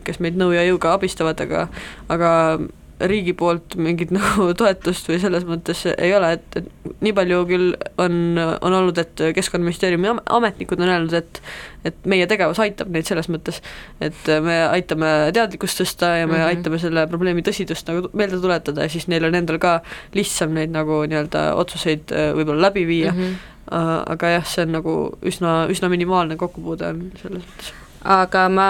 kes 0.07 0.21
meid 0.23 0.39
nõu 0.39 0.53
ja 0.55 0.65
jõuga 0.67 0.95
abistavad, 0.95 1.39
aga 1.43 1.67
aga 2.11 2.31
riigi 2.99 3.33
poolt 3.37 3.75
mingit 3.79 4.11
nagu 4.17 4.49
toetust 4.57 5.09
või 5.09 5.19
selles 5.21 5.45
mõttes 5.47 5.85
ei 5.91 6.13
ole, 6.15 6.33
et, 6.37 6.59
et 6.59 6.95
nii 7.05 7.15
palju 7.15 7.41
küll 7.49 7.73
on, 8.01 8.39
on 8.39 8.77
olnud, 8.81 8.99
et 8.99 9.25
Keskkonnaministeeriumi 9.35 10.15
ametnikud 10.25 10.81
on 10.83 10.93
öelnud, 10.93 11.15
et 11.19 11.43
et 11.87 11.95
meie 12.11 12.25
tegevus 12.27 12.59
aitab 12.59 12.89
neid 12.91 13.07
selles 13.07 13.29
mõttes, 13.31 13.61
et 14.03 14.31
me 14.43 14.57
aitame 14.67 15.11
teadlikkust 15.35 15.79
tõsta 15.79 16.11
ja 16.19 16.27
me 16.27 16.33
mm 16.33 16.39
-hmm. 16.39 16.47
aitame 16.51 16.79
selle 16.79 17.05
probleemi 17.07 17.43
tõsidust 17.45 17.87
nagu 17.87 18.09
meelde 18.13 18.41
tuletada 18.41 18.83
ja 18.83 18.89
siis 18.89 19.07
neil 19.07 19.23
on 19.23 19.35
endal 19.35 19.59
ka 19.63 19.79
lihtsam 20.13 20.53
neid 20.53 20.75
nagu 20.75 21.05
nii-öelda 21.07 21.53
otsuseid 21.55 22.11
äh, 22.11 22.33
võib-olla 22.35 22.67
läbi 22.67 22.87
viia 22.87 23.11
mm, 23.11 23.19
-hmm. 23.19 24.03
aga 24.11 24.27
jah, 24.27 24.45
see 24.45 24.65
on 24.65 24.71
nagu 24.71 24.95
üsna, 25.23 25.67
üsna 25.69 25.89
minimaalne 25.89 26.35
kokkupuude 26.35 26.87
on 26.87 27.11
selles 27.21 27.43
mõttes 27.43 27.73
aga 28.09 28.45
ma 28.49 28.69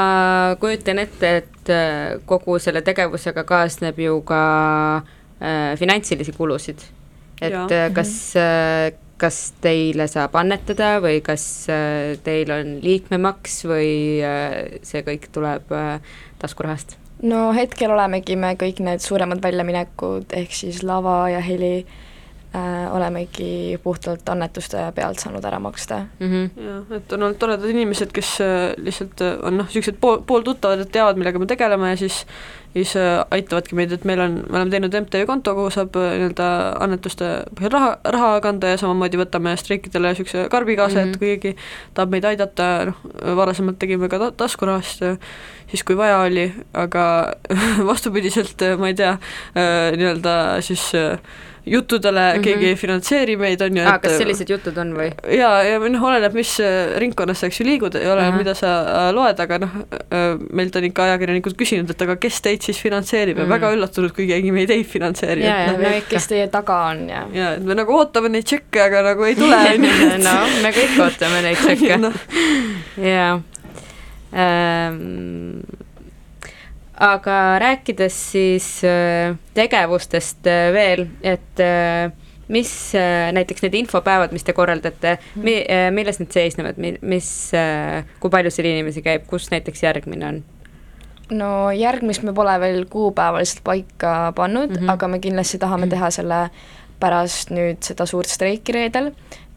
kujutan 0.59 0.99
ette, 0.99 1.35
et 1.41 1.71
äh, 1.71 2.19
kogu 2.27 2.59
selle 2.59 2.81
tegevusega 2.85 3.45
kaasneb 3.47 3.99
ju 3.99 4.21
ka 4.27 4.41
äh, 5.39 5.75
finantsilisi 5.79 6.35
kulusid. 6.35 6.83
et 7.41 7.53
ja. 7.53 7.67
Äh, 7.71 7.93
kas 7.93 8.35
äh, 8.35 8.91
kas 9.19 9.37
teile 9.63 10.07
saab 10.07 10.35
annetada 10.39 10.97
või 11.03 11.19
kas 11.23 11.43
äh, 11.71 12.15
teil 12.23 12.51
on 12.55 12.77
liikmemaks 12.83 13.63
või 13.67 13.91
äh, 14.23 14.79
see 14.83 15.03
kõik 15.07 15.29
tuleb 15.35 15.71
äh, 15.75 15.99
taskurahast? 16.39 16.97
no 17.23 17.49
hetkel 17.55 17.91
olemegi 17.91 18.35
me 18.39 18.53
kõik 18.59 18.79
need 18.83 19.03
suuremad 19.03 19.43
väljaminekud, 19.43 20.31
ehk 20.35 20.55
siis 20.55 20.83
lava 20.87 21.25
ja 21.31 21.41
heli 21.43 21.73
äh, 21.83 21.97
äh, 22.55 22.95
olemegi 22.95 23.79
puhtalt 23.83 24.29
annetuste 24.29 24.91
pealt 24.95 25.19
saanud 25.19 25.45
ära 25.45 25.59
maksta 25.59 25.99
mm. 26.19 26.31
-hmm. 26.31 26.63
jah, 26.65 26.97
et 26.97 27.13
on 27.13 27.23
olnud 27.23 27.39
toredad 27.39 27.69
inimesed, 27.69 28.11
kes 28.13 28.41
äh, 28.41 28.73
lihtsalt 28.77 29.21
äh, 29.21 29.37
on 29.43 29.57
noh, 29.57 29.67
niisugused 29.69 29.99
pool, 30.01 30.21
pooltuttavad, 30.27 30.79
et 30.79 30.91
teavad, 30.91 31.17
millega 31.17 31.39
me 31.39 31.45
tegeleme 31.45 31.89
ja 31.89 31.97
siis 31.97 32.25
siis 32.73 32.95
äh, 32.95 33.25
aitavadki 33.31 33.75
meid, 33.75 33.91
et 33.91 34.05
meil 34.05 34.19
on, 34.21 34.35
me 34.49 34.59
oleme 34.59 34.71
teinud 34.71 34.95
MTÜ 35.01 35.25
konto, 35.25 35.53
kuhu 35.57 35.71
saab 35.73 35.95
äh, 35.97 36.11
nii-öelda 36.19 36.49
annetuste 36.85 37.29
põhjal 37.57 37.73
raha, 37.73 37.91
raha 38.15 38.31
kanda 38.45 38.73
ja 38.73 38.77
samamoodi 38.81 39.19
võtame 39.21 39.55
streikidele 39.57 40.13
niisuguse 40.13 40.45
karbi 40.53 40.75
kaasa 40.77 40.99
mm, 40.99 41.03
-hmm. 41.03 41.09
et 41.09 41.17
kui 41.17 41.31
keegi 41.37 41.55
tahab 41.97 42.13
meid 42.13 42.27
aidata, 42.29 42.69
noh, 42.91 43.01
varasemalt 43.41 43.79
tegime 43.81 44.09
ka 44.09 44.19
ta-, 44.21 44.31
taskurahast, 44.43 45.03
siis 45.71 45.83
kui 45.83 45.97
vaja 45.97 46.21
oli, 46.27 46.49
aga 46.73 47.03
vastupidiselt, 47.89 48.61
ma 48.77 48.93
ei 48.93 48.97
tea, 48.97 49.17
nii-öelda 49.97 50.35
siis 50.65 50.91
äh, 50.97 51.17
juttudele 51.65 52.33
mm, 52.33 52.37
-hmm. 52.37 52.43
keegi 52.43 52.65
ei 52.65 52.75
finantseeri 52.75 53.37
meid, 53.37 53.61
on 53.61 53.77
ju. 53.77 53.83
aa, 53.83 53.99
kas 53.99 54.17
sellised 54.17 54.49
jutud 54.49 54.77
on 54.77 54.93
või? 54.97 55.09
jaa, 55.37 55.63
ja 55.63 55.79
noh, 55.79 56.05
oleneb, 56.11 56.33
mis 56.33 56.55
äh, 56.63 56.95
ringkonnas 57.01 57.43
sa, 57.43 57.49
eks 57.49 57.59
ju, 57.61 57.65
liigud, 57.67 57.95
ei 57.95 58.07
ole 58.07 58.23
uh, 58.23 58.31
-huh. 58.33 58.37
mida 58.37 58.53
sa 58.57 58.73
äh, 58.81 59.09
loed, 59.15 59.39
aga 59.39 59.59
noh, 59.65 59.75
äh, 59.91 60.29
meilt 60.53 60.75
on 60.75 60.87
ikka 60.89 61.03
ajakirjanikud 61.09 61.57
küsinud, 61.59 61.91
et 61.91 62.01
aga 62.07 62.15
kes 62.15 62.41
teid 62.45 62.65
siis 62.65 62.81
finantseerib 62.81 63.37
ja 63.37 63.43
mm 63.43 63.49
-hmm. 63.49 63.53
väga 63.55 63.73
üllatunud, 63.75 64.15
kui 64.15 64.27
keegi 64.27 64.51
meid 64.51 64.69
ei 64.69 64.83
finantseeri. 64.83 65.45
jaa, 65.45 65.59
jaa, 65.59 65.77
no 65.77 66.01
kes 66.09 66.27
teie 66.27 66.47
taga 66.47 66.79
on 66.93 67.09
ja. 67.09 67.27
jaa, 67.33 67.53
et 67.53 67.63
me 67.63 67.75
nagu 67.75 67.97
ootame 67.97 68.29
neid 68.29 68.43
tšekke, 68.43 68.81
aga 68.83 69.03
nagu 69.11 69.23
ei 69.23 69.35
tule, 69.35 69.55
on 69.75 69.85
ju. 69.85 70.09
no 70.23 70.35
me 70.63 70.71
kõik 70.71 70.99
ootame 71.03 71.41
neid 71.41 71.57
tšekke 71.65 71.97
no.. 71.97 72.13
jaa 72.97 73.41
ähm, 74.33 75.63
aga 76.99 77.59
rääkides 77.59 78.15
siis 78.31 78.67
äh, 78.83 79.35
tegevustest 79.53 80.47
äh, 80.47 80.69
veel, 80.75 81.07
et 81.23 81.63
äh, 81.63 82.11
mis 82.49 82.71
näiteks 83.31 83.61
need 83.61 83.75
infopäevad, 83.83 84.31
mis 84.33 84.43
te 84.43 84.55
korraldate, 84.57 85.19
mi-, 85.37 85.61
milles 85.93 86.17
need 86.17 86.33
seisnevad, 86.33 86.79
mi-, 86.81 86.95
mis, 87.05 87.27
kui 88.19 88.31
palju 88.33 88.49
seal 88.49 88.71
inimesi 88.71 89.03
käib, 89.05 89.27
kus 89.29 89.51
näiteks 89.53 89.85
järgmine 89.85 90.31
on? 90.31 90.39
no 91.29 91.69
järgmist 91.69 92.23
me 92.25 92.33
pole 92.33 92.55
veel 92.57 92.87
kuupäevaliselt 92.89 93.61
paika 93.63 94.33
pannud 94.35 94.71
mm, 94.71 94.75
-hmm. 94.75 94.91
aga 94.91 95.07
me 95.07 95.19
kindlasti 95.19 95.59
tahame 95.61 95.85
mhm. 95.85 95.91
teha 95.93 96.09
selle 96.11 96.39
pärast 96.99 97.53
nüüd 97.53 97.85
seda 97.85 98.05
suurt 98.09 98.27
streiki 98.27 98.73
reedel, 98.73 99.11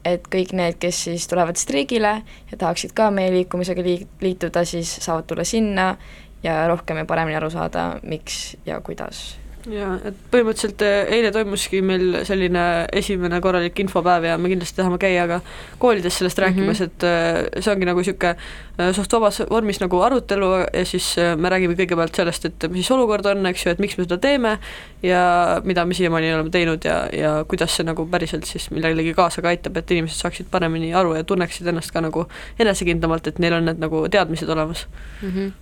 et 0.04 0.26
kõik 0.28 0.52
need, 0.52 0.76
kes 0.82 1.04
siis 1.04 1.24
tulevad 1.30 1.56
streigile 1.56 2.12
ja 2.50 2.58
tahaksid 2.58 2.92
ka 2.92 3.10
meie 3.10 3.32
liikumisega 3.32 3.82
liik-, 3.82 4.08
liituda, 4.20 4.64
siis 4.64 4.92
saavad 5.00 5.26
tulla 5.26 5.44
sinna 5.44 5.96
ja 6.42 6.66
rohkem 6.68 7.02
ja 7.02 7.04
paremini 7.04 7.36
aru 7.38 7.50
saada, 7.50 7.92
miks 8.02 8.56
ja 8.66 8.80
kuidas 8.80 9.42
jaa, 9.70 9.92
et 10.06 10.18
põhimõtteliselt 10.32 10.82
eh, 10.86 11.10
eile 11.16 11.30
toimuski 11.34 11.82
meil 11.84 12.22
selline 12.26 12.62
esimene 12.98 13.38
korralik 13.44 13.78
infopäev 13.84 14.26
ja 14.26 14.36
me 14.40 14.50
kindlasti 14.50 14.80
tahame 14.80 14.98
käia 15.02 15.26
ka 15.30 15.38
koolides 15.82 16.18
sellest 16.18 16.40
rääkimas 16.42 16.80
mm, 16.80 16.86
-hmm. 16.86 16.90
et 16.90 17.56
eh, 17.56 17.62
see 17.62 17.72
ongi 17.72 17.86
nagu 17.86 18.02
niisugune 18.02 18.34
eh, 18.78 18.92
suht 18.96 19.12
vabas 19.12 19.42
vormis 19.50 19.80
nagu 19.80 20.00
arutelu 20.02 20.50
ja 20.72 20.84
siis 20.86 21.14
me 21.36 21.48
räägime 21.48 21.76
kõigepealt 21.78 22.16
sellest, 22.16 22.44
et 22.44 22.68
mis 22.70 22.90
olukord 22.90 23.26
on, 23.26 23.46
eks 23.46 23.66
ju, 23.66 23.72
et 23.72 23.78
miks 23.78 23.98
me 23.98 24.04
seda 24.04 24.18
teeme 24.18 24.58
ja 25.02 25.60
mida 25.64 25.84
me 25.84 25.94
siiamaani 25.94 26.34
oleme 26.34 26.50
teinud 26.50 26.84
ja, 26.84 27.06
ja 27.12 27.32
kuidas 27.48 27.76
see 27.76 27.86
nagu 27.86 28.06
päriselt 28.06 28.44
siis 28.44 28.70
millelegi 28.70 29.14
kaasa 29.14 29.42
ka 29.42 29.48
aitab, 29.48 29.76
et 29.76 29.90
inimesed 29.90 30.18
saaksid 30.18 30.50
paremini 30.50 30.94
aru 30.94 31.14
ja 31.14 31.24
tunneksid 31.24 31.66
ennast 31.66 31.92
ka 31.92 32.00
nagu 32.00 32.26
enesekindlamalt, 32.58 33.26
et 33.26 33.38
neil 33.38 33.60
on 33.60 33.70
need 33.70 33.78
nagu 33.78 34.08
teadmised 34.08 34.48
olemas 34.48 34.86
mm. 35.22 35.28
-hmm 35.28 35.52
Äh, 35.52 35.61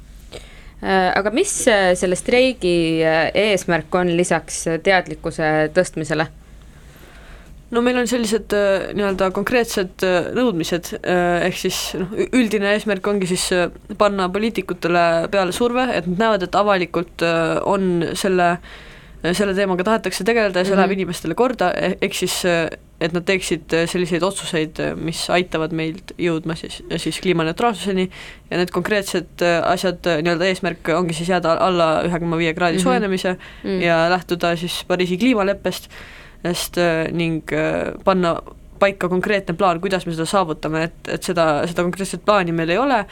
aga 0.88 1.32
mis 1.34 1.52
äh, 1.68 1.92
selle 1.98 2.16
streigi 2.16 3.02
äh, 3.04 3.30
eesmärk 3.36 3.94
on 3.94 4.12
lisaks 4.16 4.62
teadlikkuse 4.84 5.70
tõstmisele? 5.76 6.26
no 7.70 7.82
meil 7.86 8.00
on 8.00 8.08
sellised 8.10 8.50
nii-öelda 8.98 9.28
konkreetsed 9.30 10.02
nõudmised, 10.34 10.88
ehk 11.06 11.58
siis 11.60 11.76
noh, 12.00 12.16
üldine 12.34 12.72
eesmärk 12.74 13.06
ongi 13.06 13.28
siis 13.30 13.44
panna 14.00 14.26
poliitikutele 14.32 15.28
peale 15.30 15.54
surve, 15.54 15.84
et 15.94 16.08
nad 16.10 16.24
näevad, 16.24 16.48
et 16.48 16.58
avalikult 16.58 17.22
on 17.70 18.08
selle 18.18 18.48
äh, 18.56 18.72
selle 19.36 19.54
teemaga 19.54 19.84
tahetakse 19.86 20.24
tegeleda 20.24 20.58
ja 20.58 20.64
see 20.64 20.72
mm 20.72 20.74
-hmm. 20.74 20.82
läheb 20.82 20.96
inimestele 20.98 21.34
korda, 21.34 21.70
e-, 21.76 21.96
ehk 22.00 22.14
siis 22.14 22.42
et 23.00 23.14
nad 23.16 23.24
teeksid 23.24 23.72
selliseid 23.88 24.24
otsuseid, 24.26 24.80
mis 25.00 25.22
aitavad 25.32 25.72
meilt 25.76 26.12
jõudma 26.20 26.56
siis, 26.58 26.82
siis 27.00 27.20
kliimaneutraalsuseni 27.24 28.06
ja 28.50 28.60
need 28.60 28.72
konkreetsed 28.74 29.44
asjad, 29.64 30.04
nii-öelda 30.20 30.48
eesmärk 30.50 30.92
ongi 30.98 31.16
siis 31.16 31.32
jääda 31.32 31.56
alla 31.64 31.90
ühe 32.08 32.20
koma 32.20 32.40
viie 32.40 32.54
kraadi 32.54 32.76
mm 32.76 32.80
-hmm. 32.80 32.82
soojenemise 32.82 33.32
mm 33.32 33.70
-hmm. 33.70 33.82
ja 33.82 34.10
lähtuda 34.10 34.56
siis 34.56 34.84
Pariisi 34.88 35.18
kliimaleppest, 35.18 35.90
sest 36.42 36.76
ning 37.12 37.44
panna 38.04 38.36
paika 38.80 39.08
konkreetne 39.08 39.54
plaan, 39.54 39.80
kuidas 39.80 40.06
me 40.06 40.12
seda 40.12 40.26
saavutame, 40.26 40.84
et, 40.88 41.08
et 41.08 41.22
seda, 41.22 41.66
seda 41.68 41.84
konkreetset 41.86 42.24
plaani 42.24 42.52
meil 42.56 42.72
ei 42.74 42.78
ole 42.78 43.04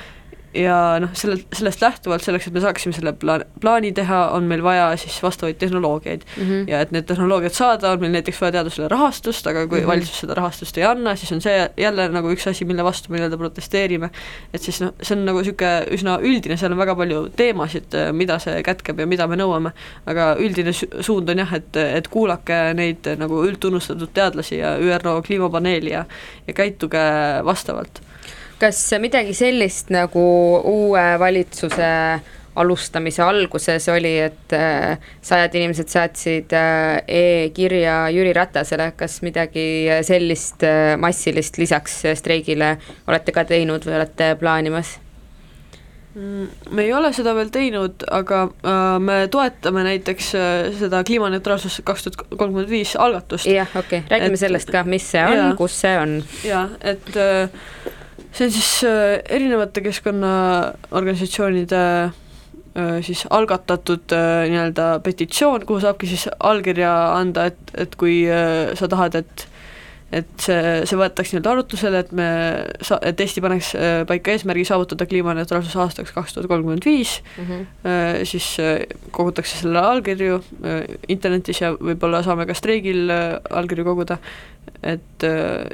ja 0.55 0.97
noh, 1.03 1.11
sellelt, 1.19 1.45
sellest 1.53 1.83
lähtuvalt, 1.85 2.25
selleks, 2.25 2.49
et 2.49 2.55
me 2.57 2.63
saaksime 2.63 2.95
selle 2.97 3.13
plaan, 3.21 3.45
plaani 3.61 3.91
teha, 3.97 4.21
on 4.37 4.47
meil 4.49 4.63
vaja 4.65 4.87
siis 5.01 5.19
vastavaid 5.23 5.59
tehnoloogiaid 5.61 6.25
mm. 6.25 6.43
-hmm. 6.43 6.71
ja 6.71 6.81
et 6.81 6.93
need 6.95 7.05
tehnoloogiad 7.09 7.53
saada, 7.53 7.91
on 7.93 8.01
meil 8.01 8.13
näiteks 8.17 8.41
vaja 8.41 8.53
teadusele 8.57 8.89
rahastust, 8.89 9.47
aga 9.47 9.67
kui 9.67 9.79
mm 9.79 9.85
-hmm. 9.85 9.89
valitsus 9.89 10.21
seda 10.21 10.35
rahastust 10.35 10.79
ei 10.79 10.85
anna, 10.85 11.17
siis 11.17 11.33
on 11.33 11.41
see 11.41 11.71
jälle 11.77 12.09
nagu 12.09 12.33
üks 12.33 12.49
asi, 12.49 12.65
mille 12.65 12.85
vastu 12.85 13.13
me 13.13 13.19
nii-öelda 13.19 13.39
protesteerime. 13.39 14.11
et 14.55 14.63
siis 14.63 14.81
noh, 14.81 14.95
see 15.03 15.19
on 15.19 15.25
nagu 15.25 15.39
niisugune 15.39 15.85
üsna 15.91 16.19
üldine, 16.23 16.57
seal 16.57 16.73
on 16.73 16.79
väga 16.79 16.95
palju 16.95 17.29
teemasid, 17.37 17.99
mida 18.13 18.39
see 18.39 18.63
kätkeb 18.63 18.99
ja 19.01 19.07
mida 19.07 19.27
me 19.27 19.37
nõuame, 19.37 19.73
aga 20.07 20.35
üldine 20.41 20.73
suund 21.01 21.29
on 21.29 21.39
jah, 21.39 21.55
et, 21.55 21.77
et 21.77 22.09
kuulake 22.09 22.75
neid 22.75 23.07
nagu 23.19 23.45
üldtunnustatud 23.45 24.09
teadlasi 24.15 24.59
ja 24.59 24.79
ÜRO 24.79 25.23
kliimapaneeli 25.23 25.91
ja, 25.91 26.05
ja 26.47 26.55
käituge 26.55 26.99
vastavalt 27.45 28.01
kas 28.59 28.81
midagi 28.99 29.35
sellist 29.37 29.93
nagu 29.95 30.25
uue 30.67 31.05
valitsuse 31.21 31.93
alustamise 32.59 33.23
alguses 33.23 33.89
oli, 33.93 34.17
et 34.19 34.55
äh, 34.57 34.99
sajad 35.23 35.55
inimesed 35.55 35.91
saatsid 35.93 36.55
äh, 36.57 36.97
e-kirja 37.07 38.09
Jüri 38.15 38.33
Ratasele, 38.35 38.91
kas 38.99 39.21
midagi 39.23 39.87
sellist 40.07 40.65
äh, 40.67 40.97
massilist 40.99 41.59
lisaks 41.61 42.01
streigile 42.19 42.77
olete 43.07 43.35
ka 43.35 43.47
teinud 43.47 43.87
või 43.87 44.01
olete 44.01 44.33
plaanimas? 44.41 44.97
Mm, 46.19 46.49
me 46.75 46.89
ei 46.89 46.91
ole 46.97 47.13
seda 47.15 47.37
veel 47.37 47.53
teinud, 47.55 48.03
aga 48.11 48.49
me 48.99 49.21
toetame 49.31 49.85
näiteks 49.87 50.33
seda 50.81 51.05
kliimaneutraalsus 51.07 51.79
kaks 51.87 52.09
tuhat 52.09 52.25
kolmkümmend 52.33 52.73
viis 52.73 52.97
algatust. 52.99 53.47
jah, 53.47 53.71
okei 53.77 54.01
okay., 54.01 54.11
räägime 54.17 54.35
et, 54.35 54.43
sellest 54.43 54.73
ka, 54.75 54.83
mis 54.89 55.07
see 55.13 55.23
on, 55.23 55.55
kus 55.61 55.79
see 55.85 55.95
on. 56.01 56.17
jah, 56.49 56.75
et 56.81 57.13
äh, 57.15 57.95
see 58.33 58.47
on 58.47 58.53
siis 58.53 58.85
äh, 58.87 59.19
erinevate 59.29 59.83
keskkonnaorganisatsioonide 59.85 61.83
äh, 62.05 63.03
siis 63.03 63.27
algatatud 63.31 64.13
äh, 64.15 64.49
nii-öelda 64.53 65.01
petitsioon, 65.05 65.67
kuhu 65.67 65.81
saabki 65.85 66.07
siis 66.11 66.29
allkirja 66.39 66.93
anda, 67.17 67.49
et, 67.53 67.63
et 67.75 67.97
kui 68.01 68.17
sa 68.79 68.91
tahad, 68.91 69.15
et 69.23 69.49
et 70.09 70.41
see, 70.41 70.61
see 70.89 70.97
võetaks 70.97 71.35
nii-öelda 71.35 71.51
arutlusele, 71.53 71.99
et 72.01 72.13
me 72.17 72.29
sa-, 72.81 72.97
et 73.05 73.19
Eesti 73.21 73.43
paneks 73.45 73.75
paika 74.09 74.33
eesmärgi 74.33 74.65
saavutada 74.65 75.05
kliimaneutraalsus 75.05 75.77
aastaks 75.77 76.15
kaks 76.17 76.33
tuhat 76.33 76.49
kolmkümmend 76.49 76.87
viis, 76.89 77.19
mhm. 77.37 77.59
siis 78.25 78.47
kogutakse 79.13 79.61
selle 79.61 79.83
allkirju 79.85 80.41
internetis 81.13 81.61
ja 81.61 81.75
võib-olla 81.77 82.23
saame 82.25 82.49
ka 82.49 82.57
streigil 82.57 83.13
allkirju 83.13 83.85
koguda, 83.85 84.17
et 84.83 85.27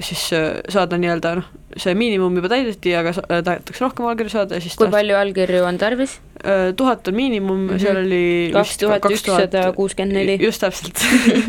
siis 0.05 0.29
saada 0.73 0.99
nii-öelda 1.01 1.35
noh, 1.41 1.49
see 1.81 1.95
miinimum 1.99 2.37
juba 2.39 2.51
täideti, 2.53 2.93
aga 2.97 3.13
äh, 3.17 3.41
tahetakse 3.45 3.83
rohkem 3.83 4.07
allkirju 4.11 4.33
saada 4.33 4.59
ja 4.59 4.65
siis 4.65 4.77
kui 4.79 4.87
taht... 4.87 4.95
palju 4.95 5.17
allkirju 5.19 5.65
on 5.67 5.79
tarvis? 5.81 6.17
Äh, 6.45 6.69
tuhat 6.79 7.09
on 7.11 7.17
miinimum 7.17 7.65
mm, 7.65 7.71
-hmm. 7.71 7.83
seal 7.83 8.01
oli 8.03 8.51
kaks 8.55 8.79
tuhat 8.83 9.09
ükssada 9.11 9.65
kuuskümmend 9.77 10.19
neli. 10.19 10.39
just 10.43 10.63
täpselt 10.63 11.03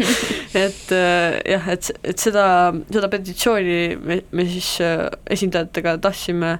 et 0.65 0.91
äh, 0.95 1.37
jah, 1.51 1.69
et, 1.69 1.91
et 2.03 2.19
seda, 2.19 2.47
seda 2.91 3.09
petitsiooni 3.11 3.79
me, 4.01 4.21
me 4.31 4.45
siis 4.49 4.77
esindajatega 5.29 5.97
tahtsime 6.01 6.57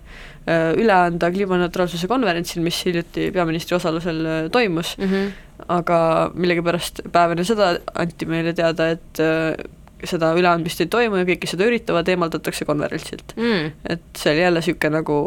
üle 0.78 0.94
anda 0.94 1.32
kliimaneutraalsuse 1.34 2.06
konverentsil, 2.06 2.62
mis 2.62 2.78
hiljuti 2.86 3.32
peaministri 3.34 3.76
osalusel 3.80 4.50
toimus 4.54 4.92
mm, 4.98 5.06
-hmm. 5.10 5.32
aga 5.74 5.98
millegipärast 6.36 7.02
päev 7.12 7.34
enne 7.34 7.44
seda 7.44 7.72
anti 7.96 8.30
meile 8.30 8.54
teada, 8.54 8.92
et 8.94 9.24
seda 10.04 10.34
üleandmist 10.38 10.82
ei 10.84 10.90
toimu 10.92 11.22
ja 11.22 11.28
kõik, 11.28 11.44
kes 11.44 11.56
seda 11.56 11.68
üritavad, 11.70 12.10
eemaldatakse 12.12 12.68
konverentsilt 12.68 13.36
mm.. 13.38 13.70
et 13.90 14.20
see 14.20 14.34
oli 14.34 14.44
jälle 14.44 14.64
niisugune 14.64 15.00
nagu 15.00 15.20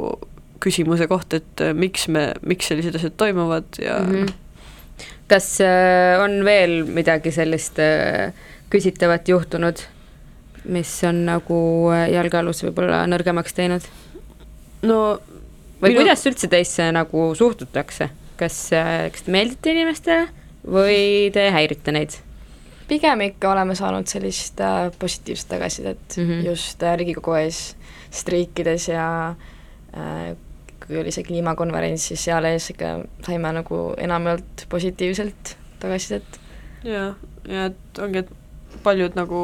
küsimuse 0.62 1.08
koht, 1.10 1.34
et 1.38 1.62
äh, 1.62 1.74
miks 1.76 2.08
me, 2.12 2.32
miks 2.46 2.70
sellised 2.70 2.98
asjad 2.98 3.16
toimuvad 3.20 3.78
ja 3.82 3.98
mm 4.02 4.14
-hmm. 4.14 5.06
kas 5.30 5.60
äh, 5.60 6.20
on 6.22 6.44
veel 6.44 6.84
midagi 6.84 7.32
sellist 7.32 7.78
äh, 7.78 8.32
küsitavat 8.70 9.28
juhtunud, 9.28 9.80
mis 10.64 11.04
on 11.04 11.24
nagu 11.24 11.90
jalgealus 12.12 12.64
võib-olla 12.64 13.06
nõrgemaks 13.06 13.54
teinud? 13.54 13.82
no 14.82 15.20
või 15.82 15.94
minu... 15.94 16.00
kuidas 16.02 16.26
üldse 16.26 16.48
teisse 16.48 16.92
nagu 16.92 17.34
suhtutakse, 17.34 18.10
kas, 18.36 18.70
kas 19.12 19.22
te 19.22 19.30
meeldite 19.30 19.72
inimestele 19.72 20.28
või 20.66 21.30
te 21.32 21.50
häirite 21.50 21.92
neid? 21.92 22.18
Pigem 22.88 23.20
ikka 23.28 23.52
oleme 23.52 23.76
saanud 23.78 24.08
sellist 24.10 24.60
äh, 24.60 24.88
positiivset 24.98 25.48
tagasisidet 25.48 26.16
mm 26.16 26.24
-hmm. 26.24 26.46
just 26.46 26.82
äh, 26.82 26.96
Riigikogu 26.96 27.34
ees 27.34 27.76
streikides 28.10 28.88
ja 28.88 29.34
äh, 29.96 30.36
kui 30.86 30.98
oli 31.00 31.12
see 31.12 31.24
kliimakonverents, 31.24 32.08
siis 32.08 32.24
seal 32.24 32.44
ees 32.44 32.70
ikka 32.70 32.98
saime 33.26 33.52
nagu 33.52 33.94
enamjaolt 33.96 34.66
positiivselt 34.68 35.56
tagasisidet. 35.80 36.40
jaa, 36.84 37.14
ja 37.48 37.64
et 37.66 37.98
ongi, 37.98 38.18
et 38.18 38.30
paljud 38.82 39.16
nagu 39.18 39.40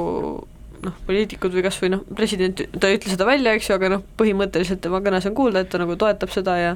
noh, 0.85 0.97
poliitikud 1.07 1.53
või 1.57 1.65
kas 1.67 1.81
või 1.83 1.93
noh, 1.95 2.05
president, 2.17 2.63
ta 2.81 2.89
ei 2.89 2.99
ütle 2.99 3.13
seda 3.13 3.27
välja, 3.27 3.53
eks 3.57 3.69
ju, 3.71 3.77
aga 3.77 3.93
noh, 3.97 4.05
põhimõtteliselt 4.21 4.83
tema 4.85 5.01
kõnes 5.05 5.29
on 5.29 5.37
kuulda, 5.37 5.65
et 5.65 5.73
ta 5.73 5.81
nagu 5.81 5.97
toetab 6.01 6.33
seda 6.35 6.57
ja 6.61 6.73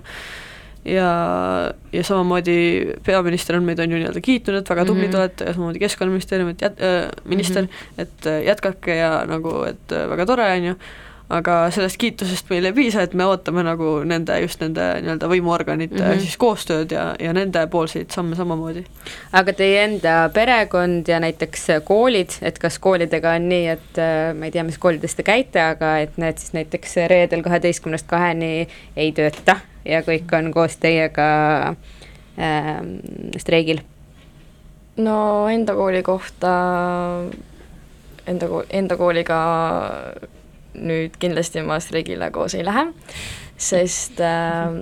ja, 0.85 1.73
ja 1.93 2.05
samamoodi 2.05 2.95
peaminister 3.07 3.57
on 3.57 3.67
meid, 3.67 3.83
on 3.83 3.91
ju 3.91 3.99
nii-öelda 4.01 4.23
kiitnud, 4.25 4.61
et 4.61 4.71
väga 4.71 4.85
tublid 4.85 5.09
mm 5.09 5.15
-hmm. 5.15 5.19
olete 5.19 5.45
ja 5.45 5.53
samamoodi 5.53 5.79
Keskkonnaministeerium, 5.79 6.49
et 6.49 6.63
jät- 6.63 6.83
äh,, 6.83 7.11
minister 7.25 7.63
mm, 7.63 7.69
-hmm. 7.69 8.03
et 8.03 8.27
äh, 8.27 8.45
jätkake 8.45 8.97
ja 8.97 9.25
nagu, 9.27 9.63
et 9.63 9.93
äh, 9.93 10.09
väga 10.11 10.27
tore, 10.27 10.53
on 10.53 10.65
ju, 10.65 10.75
aga 11.29 11.71
sellest 11.71 11.97
kiitusest 12.01 12.49
meile 12.51 12.71
ei 12.71 12.73
piisa, 12.77 13.03
et 13.05 13.15
me 13.15 13.27
ootame 13.29 13.63
nagu 13.63 13.99
nende, 14.09 14.41
just 14.41 14.61
nende 14.61 14.87
nii-öelda 15.05 15.29
võimuorganite 15.29 16.01
mm 16.01 16.11
-hmm. 16.11 16.21
siis 16.25 16.37
koostööd 16.37 16.93
ja, 16.93 17.15
ja 17.21 17.33
nendepoolseid 17.33 18.11
samme 18.11 18.37
samamoodi. 18.37 18.85
aga 19.33 19.53
teie 19.53 19.85
enda 19.85 20.31
perekond 20.35 21.09
ja 21.09 21.21
näiteks 21.21 21.67
koolid, 21.85 22.31
et 22.43 22.59
kas 22.59 22.79
koolidega 22.79 23.31
on 23.31 23.49
nii, 23.49 23.67
et 23.69 23.99
äh, 23.99 24.35
ma 24.35 24.45
ei 24.45 24.51
tea, 24.51 24.65
mis 24.65 24.79
koolides 24.79 25.15
te 25.15 25.23
käite, 25.23 25.61
aga 25.61 25.99
et 25.99 26.17
need 26.17 26.39
siis 26.39 26.53
näiteks 26.53 26.97
reedel 27.07 27.43
kaheteistkümnest 27.43 28.07
kaheni 28.07 28.69
ei 28.97 29.13
tööta 29.13 29.57
ja 29.89 30.03
kõik 30.07 30.33
on 30.37 30.51
koos 30.55 30.77
teiega 30.81 31.29
ähm, 32.39 32.99
streigil? 33.41 33.83
no 34.99 35.47
enda 35.49 35.75
kooli 35.79 36.03
kohta, 36.03 36.53
enda 38.27 38.49
kool, 38.51 38.67
enda 38.75 38.97
kooliga 38.99 39.39
nüüd 40.79 41.17
kindlasti 41.23 41.63
ma 41.67 41.79
streigile 41.83 42.31
koos 42.35 42.57
ei 42.59 42.65
lähe, 42.67 42.89
sest 43.59 44.21
äh, 44.23 44.79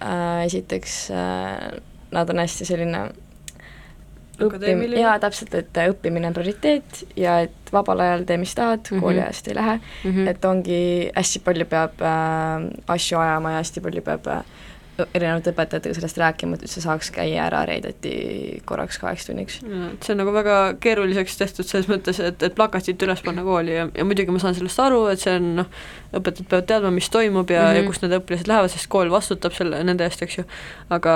äh, 0.00 0.44
esiteks 0.46 0.98
äh, 1.12 1.80
nad 2.12 2.30
on 2.32 2.40
hästi 2.40 2.68
selline 2.68 3.08
Akadeemiline? 4.46 5.00
jaa, 5.00 5.18
täpselt, 5.22 5.54
et 5.58 5.82
õppimine 5.88 6.30
on 6.30 6.36
prioriteet 6.36 7.04
ja 7.16 7.40
et 7.46 7.72
vabal 7.72 8.00
ajal 8.04 8.24
tee, 8.28 8.38
mis 8.40 8.54
tahad 8.54 8.80
mm. 8.84 8.96
-hmm. 8.96 9.00
kooliajast 9.04 9.48
ei 9.48 9.54
lähe 9.54 9.76
mm. 9.80 10.10
-hmm. 10.10 10.28
et 10.28 10.44
ongi, 10.44 10.80
hästi 11.16 11.44
palju 11.44 11.64
peab 11.64 12.02
äh, 12.02 12.70
asju 12.86 13.18
ajama 13.18 13.50
ja 13.50 13.62
hästi 13.62 13.80
palju 13.80 14.02
peab 14.02 14.26
äh, 14.26 14.42
erinevate 15.14 15.52
õpetajatega 15.52 15.94
sellest 15.94 16.18
rääkima, 16.18 16.56
et 16.56 16.64
üldse 16.66 16.82
saaks 16.82 17.10
käia 17.14 17.44
ära 17.46 17.60
reedeti 17.68 18.12
korraks 18.66 18.98
kaheks 18.98 19.28
tunniks. 19.28 19.60
see 19.62 20.14
on 20.14 20.20
nagu 20.22 20.32
väga 20.34 20.56
keeruliseks 20.82 21.38
tehtud 21.38 21.68
selles 21.68 21.88
mõttes, 21.90 22.20
et, 22.24 22.42
et 22.42 22.54
plakatid 22.54 23.02
üles 23.06 23.22
panna 23.24 23.44
kooli 23.46 23.76
ja, 23.76 23.86
ja 23.94 24.06
muidugi 24.08 24.34
ma 24.34 24.42
saan 24.42 24.56
sellest 24.58 24.82
aru, 24.82 25.04
et 25.12 25.22
see 25.22 25.36
on 25.38 25.48
noh, 25.60 25.70
õpetajad 26.12 26.50
peavad 26.50 26.68
teadma, 26.72 26.92
mis 26.94 27.10
toimub 27.14 27.50
ja 27.50 27.62
mm, 27.62 27.68
-hmm. 27.68 27.76
ja 27.76 27.82
Mhm. 27.82 27.92
kust 27.92 28.02
need 28.02 28.18
õpilased 28.18 28.50
lähevad, 28.50 28.74
sest 28.74 28.90
kool 28.90 29.10
vastutab 29.10 29.54
selle, 29.54 29.82
nende 29.84 30.04
eest, 30.04 30.22
eks 30.22 30.38
ju, 30.38 30.44
aga 30.90 31.14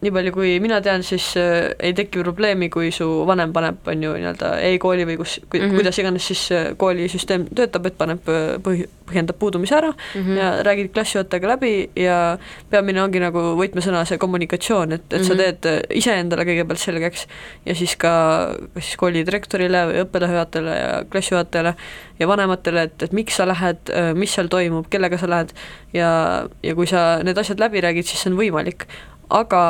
nii 0.00 0.12
palju, 0.14 0.32
kui 0.32 0.54
mina 0.64 0.78
tean, 0.80 1.02
siis 1.04 1.26
äh, 1.36 1.74
ei 1.76 1.92
teki 1.96 2.22
probleemi, 2.24 2.70
kui 2.72 2.88
su 2.94 3.06
vanem 3.28 3.52
paneb, 3.52 3.82
on 3.90 4.04
ju, 4.06 4.14
nii-öelda 4.16 4.54
e-kooli 4.70 5.04
või 5.08 5.18
kus, 5.20 5.36
kui 5.44 5.60
mm. 5.60 5.66
-hmm. 5.66 5.76
kuidas 5.76 5.98
iganes 6.00 6.28
siis 6.30 6.44
äh, 6.56 6.70
koolisüsteem 6.80 7.44
töötab, 7.56 7.90
et 7.90 7.98
paneb 8.00 8.30
äh, 8.32 8.54
põhi, 8.64 8.86
põhjendab 9.10 9.36
puudumise 9.38 9.76
ära 9.76 9.90
mm 9.92 10.22
-hmm. 10.22 10.38
ja 10.38 10.62
räägid 10.64 10.92
klassijuhatajaga 10.94 11.48
läbi 11.48 11.90
ja 11.96 12.38
peamine 12.70 13.02
ongi 13.02 13.20
nagu 13.20 13.42
võtmesõna 13.60 14.04
see 14.08 14.18
kommunikatsioon, 14.18 14.92
et, 14.92 15.04
et 15.10 15.12
mm 15.12 15.18
-hmm. 15.18 15.26
sa 15.26 15.34
Mhm. 15.34 15.42
teed 15.42 15.66
äh, 15.66 15.96
iseendale 15.98 16.44
kõigepealt 16.44 16.80
selgeks 16.80 17.26
ja 17.66 17.74
siis 17.74 17.96
ka 17.96 18.56
kas 18.74 18.84
siis 18.84 18.96
kooli 18.96 19.26
direktorile 19.26 19.84
või 19.86 20.00
õppealajuhatajale 20.04 20.78
ja 20.80 21.04
klassijuhatajale 21.10 21.74
ja 22.18 22.28
vanematele, 22.28 22.82
et, 22.82 23.02
et 23.02 23.12
miks 23.12 23.36
sa 23.36 23.46
lähed, 23.46 23.78
mis 24.14 24.32
seal 24.34 24.48
toimub, 24.48 24.86
kellega 24.90 25.18
sa 25.18 25.26
lähed 25.26 25.52
ja, 25.92 26.48
ja 26.62 26.74
kui 26.74 26.86
sa 26.86 27.22
need 27.22 27.38
asjad 27.38 27.60
läbi 27.60 27.80
räägid, 27.80 28.04
siis 28.04 28.22
see 28.22 28.32
on 28.32 28.38
võimalik 28.38 28.86
aga 29.30 29.62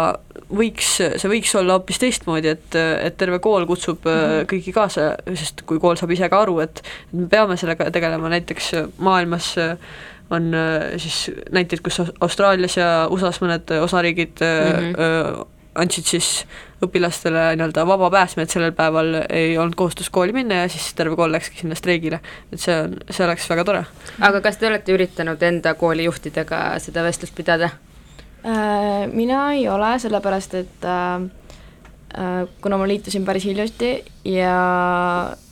võiks, 0.50 0.94
see 0.98 1.30
võiks 1.30 1.52
olla 1.58 1.76
hoopis 1.78 2.00
teistmoodi, 2.02 2.54
et, 2.56 2.76
et 2.76 3.16
terve 3.20 3.38
kool 3.44 3.66
kutsub 3.68 4.04
mm 4.04 4.22
-hmm. 4.22 4.48
kõiki 4.50 4.72
kaasa, 4.74 5.12
sest 5.34 5.62
kui 5.68 5.80
kool 5.80 5.96
saab 6.00 6.10
ise 6.16 6.28
ka 6.28 6.42
aru, 6.42 6.60
et 6.64 6.82
me 7.12 7.28
peame 7.28 7.56
sellega 7.56 7.90
tegelema, 7.90 8.32
näiteks 8.32 8.72
maailmas 8.98 9.54
on 10.30 10.54
äh, 10.54 10.96
siis 10.96 11.30
näiteid, 11.50 11.80
kus 11.82 12.02
Austraalias 12.20 12.76
ja 12.76 13.06
USA-s 13.10 13.40
mõned 13.42 13.70
osariigid 13.82 14.40
mm. 14.40 14.92
-hmm. 14.94 15.46
andsid 15.74 16.04
siis 16.04 16.46
õpilastele 16.82 17.56
nii-öelda 17.56 17.86
vaba 17.86 18.10
pääsme, 18.10 18.42
et 18.42 18.50
sellel 18.50 18.72
päeval 18.72 19.14
ei 19.28 19.58
olnud 19.58 19.74
kohustust 19.74 20.10
kooli 20.10 20.32
minna 20.32 20.62
ja 20.62 20.68
siis 20.68 20.94
terve 20.94 21.16
kool 21.16 21.32
läkski 21.32 21.60
sinna 21.60 21.74
streigile. 21.74 22.20
et 22.52 22.60
see 22.60 22.80
on, 22.82 22.96
see 23.10 23.24
oleks 23.26 23.50
väga 23.50 23.64
tore. 23.64 23.84
aga 24.20 24.40
kas 24.40 24.56
te 24.56 24.66
olete 24.66 24.92
üritanud 24.92 25.42
enda 25.42 25.74
koolijuhtidega 25.74 26.78
seda 26.78 27.02
vestlust 27.02 27.34
pidada? 27.34 27.70
Äh, 28.44 29.06
mina 29.12 29.52
ei 29.52 29.68
ole, 29.68 29.98
sellepärast 29.98 30.54
et 30.54 30.84
äh, 30.84 31.22
äh, 32.16 32.48
kuna 32.60 32.78
ma 32.80 32.88
liitusin 32.88 33.24
päris 33.24 33.44
hiljuti 33.44 33.90
ja 34.24 34.54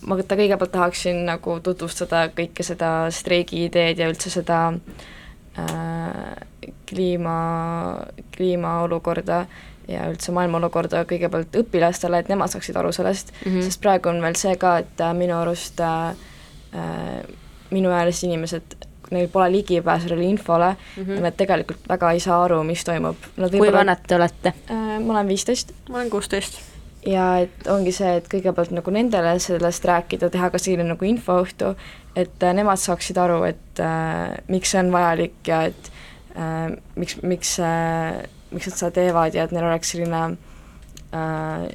ma 0.07 0.17
ta 0.23 0.39
kõigepealt 0.39 0.73
tahaksin 0.73 1.21
nagu 1.29 1.59
tutvustada 1.61 2.29
kõike 2.33 2.65
seda 2.65 3.11
streigi 3.13 3.67
ideed 3.67 4.01
ja 4.01 4.09
üldse 4.09 4.33
seda 4.33 4.61
kliima, 6.87 7.39
kliimaolukorda 8.37 9.41
ja 9.89 10.05
üldse 10.09 10.33
maailma 10.33 10.61
olukorda 10.61 11.03
kõigepealt 11.09 11.57
õpilastele, 11.61 12.21
et 12.23 12.31
nemad 12.31 12.53
saaksid 12.53 12.77
aru 12.79 12.93
sellest 12.95 13.35
mm. 13.35 13.51
-hmm. 13.51 13.67
sest 13.67 13.83
praegu 13.83 14.09
on 14.09 14.23
veel 14.23 14.39
see 14.39 14.55
ka, 14.57 14.79
et 14.85 15.03
minu 15.19 15.37
arust 15.41 15.81
äh, 15.81 16.15
minuealised 17.71 18.29
inimesed, 18.29 18.78
neil 19.11 19.29
pole 19.33 19.51
ligipääsu 19.53 20.09
sellele 20.09 20.29
infole 20.29 20.71
mm, 20.71 21.05
-hmm. 21.05 21.21
nad 21.27 21.37
tegelikult 21.37 21.89
väga 21.89 22.13
ei 22.13 22.21
saa 22.21 22.43
aru, 22.45 22.63
mis 22.65 22.85
toimub. 22.85 23.17
kui 23.51 23.73
vanad 23.73 24.03
te 24.07 24.17
olete? 24.17 24.53
äh, 24.71 24.99
ma 25.01 25.13
olen 25.13 25.29
viisteist 25.29 25.73
ma 25.89 25.97
olen 25.97 26.11
kuusteist. 26.11 26.61
ja 27.07 27.39
et 27.39 27.67
ongi 27.67 27.93
see, 27.93 28.17
et 28.17 28.29
kõigepealt 28.29 28.71
nagu 28.71 28.91
nendele 28.91 29.39
sellest 29.39 29.85
rääkida, 29.85 30.31
teha 30.31 30.51
ka 30.51 30.59
selline 30.59 30.89
nagu 30.89 31.05
infoõhtu, 31.05 31.75
et 32.17 32.43
äh, 32.43 32.55
nemad 32.55 32.77
saaksid 32.77 33.17
aru, 33.17 33.43
et 33.45 33.81
äh, 33.81 34.35
miks 34.49 34.71
see 34.71 34.81
on 34.81 34.93
vajalik 34.93 35.47
ja 35.47 35.63
et 35.63 35.93
äh, 36.37 36.77
miks, 36.97 37.23
miks 37.23 37.59
äh, 37.61 38.25
miks 38.51 38.71
nad 38.71 38.79
seda 38.79 38.95
teevad 39.01 39.37
ja 39.37 39.45
et 39.45 39.53
neil 39.53 39.67
oleks 39.69 39.93
selline 39.93 40.23
äh,, 41.13 41.69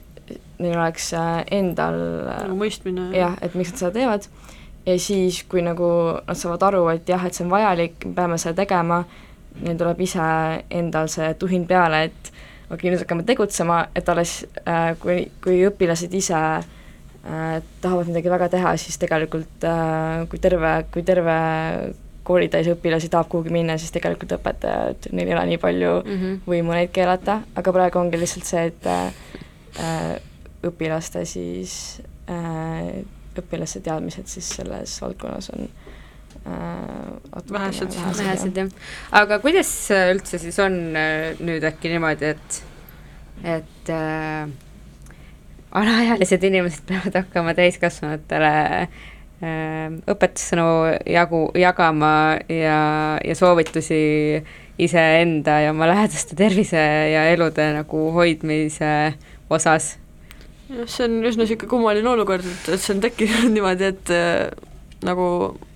neil 0.62 0.78
oleks 0.78 1.12
äh, 1.18 1.44
endal 1.54 2.00
nagu 2.28 2.58
mõistmine. 2.58 3.10
jah, 3.16 3.38
et 3.42 3.56
miks 3.58 3.74
nad 3.74 3.84
seda 3.84 3.94
teevad 3.98 4.28
ja 4.86 5.00
siis, 5.00 5.44
kui 5.50 5.64
nagu 5.66 5.88
nad 6.28 6.38
saavad 6.38 6.68
aru, 6.70 6.84
et 6.94 7.10
jah, 7.10 7.26
et 7.26 7.36
see 7.36 7.46
on 7.46 7.54
vajalik, 7.54 8.06
me 8.06 8.16
peame 8.18 8.40
seda 8.42 8.64
tegema, 8.64 9.04
neil 9.62 9.78
tuleb 9.80 10.02
ise 10.04 10.28
endal 10.74 11.10
see 11.12 11.34
tuhin 11.40 11.68
peale, 11.70 12.06
et 12.10 12.32
okei 12.70 12.76
okay,, 12.76 12.92
nüüd 12.92 13.04
hakkame 13.04 13.26
tegutsema, 13.28 13.84
et 13.96 14.10
alles 14.10 14.40
äh, 14.66 14.94
kui, 15.02 15.28
kui 15.44 15.62
õpilased 15.68 16.14
ise 16.18 16.40
äh, 16.40 17.58
tahavad 17.82 18.10
midagi 18.10 18.32
väga 18.34 18.50
teha, 18.56 18.76
siis 18.82 19.00
tegelikult 19.02 19.68
äh, 19.70 20.24
kui 20.32 20.42
terve, 20.44 20.76
kui 20.94 21.06
terve 21.08 21.38
koolitäis 22.24 22.70
õpilasi 22.72 23.10
tahab 23.12 23.28
kuhugi 23.32 23.52
minna, 23.54 23.76
siis 23.78 23.92
tegelikult 23.92 24.38
õpetajad, 24.38 25.10
neil 25.12 25.28
ei 25.28 25.36
ole 25.36 25.48
nii 25.52 25.60
palju 25.60 25.96
mm 26.02 26.20
-hmm. 26.20 26.38
võimu 26.48 26.76
neid 26.76 26.92
keelata, 26.96 27.42
aga 27.56 27.74
praegu 27.76 28.00
ongi 28.00 28.20
lihtsalt 28.20 28.48
see, 28.48 28.66
et 28.72 28.88
äh, 28.88 30.16
õpilaste 30.64 31.26
siis 31.28 32.02
äh, 32.32 33.04
õpilaste 33.42 33.82
teadmised 33.84 34.30
siis 34.32 34.50
selles 34.58 34.96
valdkonnas 35.02 35.50
on 35.56 35.68
äh, 35.68 35.94
Vähesed. 37.54 37.96
vähesed 38.18 38.58
jah. 38.58 38.70
aga 39.12 39.40
kuidas 39.44 39.72
üldse 40.12 40.42
siis 40.42 40.60
on 40.60 40.76
äh, 40.98 41.40
nüüd 41.40 41.64
äkki 41.68 41.94
niimoodi, 41.94 42.34
et, 42.34 42.60
et 43.56 43.94
äh, 43.94 44.50
alaealised 45.74 46.44
inimesed 46.44 46.86
peavad 46.90 47.22
hakkama 47.22 47.56
täiskasvanutele 47.58 48.52
äh, 48.82 49.96
õpetussõnu 50.10 50.68
jagu, 51.10 51.46
jagama 51.60 52.14
ja, 52.50 52.78
ja 53.24 53.36
soovitusi 53.38 54.04
iseenda 54.82 55.60
ja 55.62 55.74
oma 55.74 55.88
lähedaste 55.90 56.36
tervise 56.36 56.82
ja 57.14 57.28
elude 57.32 57.66
nagu 57.76 58.08
hoidmise 58.16 59.14
osas 59.54 59.94
jah, 60.78 60.88
see 60.90 61.08
on 61.08 61.20
üsna 61.24 61.46
niisugune 61.46 61.70
kummaline 61.72 62.10
olukord, 62.10 62.46
et, 62.46 62.70
et 62.76 62.82
see 62.84 62.96
on 62.96 63.04
tekkinud 63.04 63.52
niimoodi, 63.56 63.92
et 63.94 64.14
äh, 64.14 64.48
nagu 65.04 65.28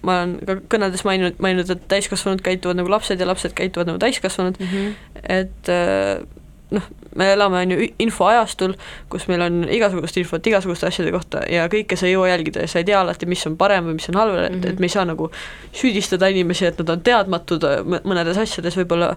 ma 0.07 0.21
olen 0.21 0.37
ka 0.47 0.57
kõnedes 0.71 1.03
maininud, 1.07 1.39
maininud, 1.43 1.69
et 1.73 1.87
täiskasvanud 1.91 2.41
käituvad 2.45 2.79
nagu 2.79 2.91
lapsed 2.91 3.19
ja 3.19 3.27
lapsed 3.27 3.55
käituvad 3.57 3.89
nagu 3.91 3.99
täiskasvanud 3.99 4.59
mm. 4.59 4.67
-hmm. 4.73 5.21
et 5.39 5.71
äh, 5.73 6.23
noh, 6.71 6.83
me 7.15 7.29
elame, 7.31 7.61
on 7.63 7.71
ju, 7.71 7.87
infoajastul, 8.03 8.73
kus 9.09 9.27
meil 9.27 9.41
on 9.45 9.61
igasugust 9.71 10.17
infot 10.19 10.47
igasuguste 10.47 10.87
asjade 10.89 11.11
kohta 11.15 11.43
ja 11.51 11.67
kõike 11.71 11.95
sa 11.95 12.07
ei 12.07 12.15
jõua 12.15 12.27
jälgida 12.33 12.65
ja 12.65 12.71
sa 12.71 12.81
ei 12.81 12.87
tea 12.87 12.99
alati, 13.01 13.25
mis 13.25 13.45
on 13.47 13.55
parem 13.59 13.87
või 13.87 13.99
mis 13.99 14.09
on 14.11 14.19
halb 14.19 14.33
mm, 14.35 14.43
Mhm. 14.47 14.63
-hmm. 14.63 14.69
et 14.69 14.79
me 14.79 14.85
ei 14.85 14.95
saa 14.95 15.05
nagu 15.05 15.31
süüdistada 15.73 16.27
inimesi, 16.27 16.65
et 16.65 16.79
nad 16.79 16.89
on 16.89 17.01
teadmatud 17.01 17.63
äh, 17.63 17.79
mõ- 17.83 18.03
mõnedes 18.03 18.37
asjades 18.37 18.77
võib-olla 18.77 19.15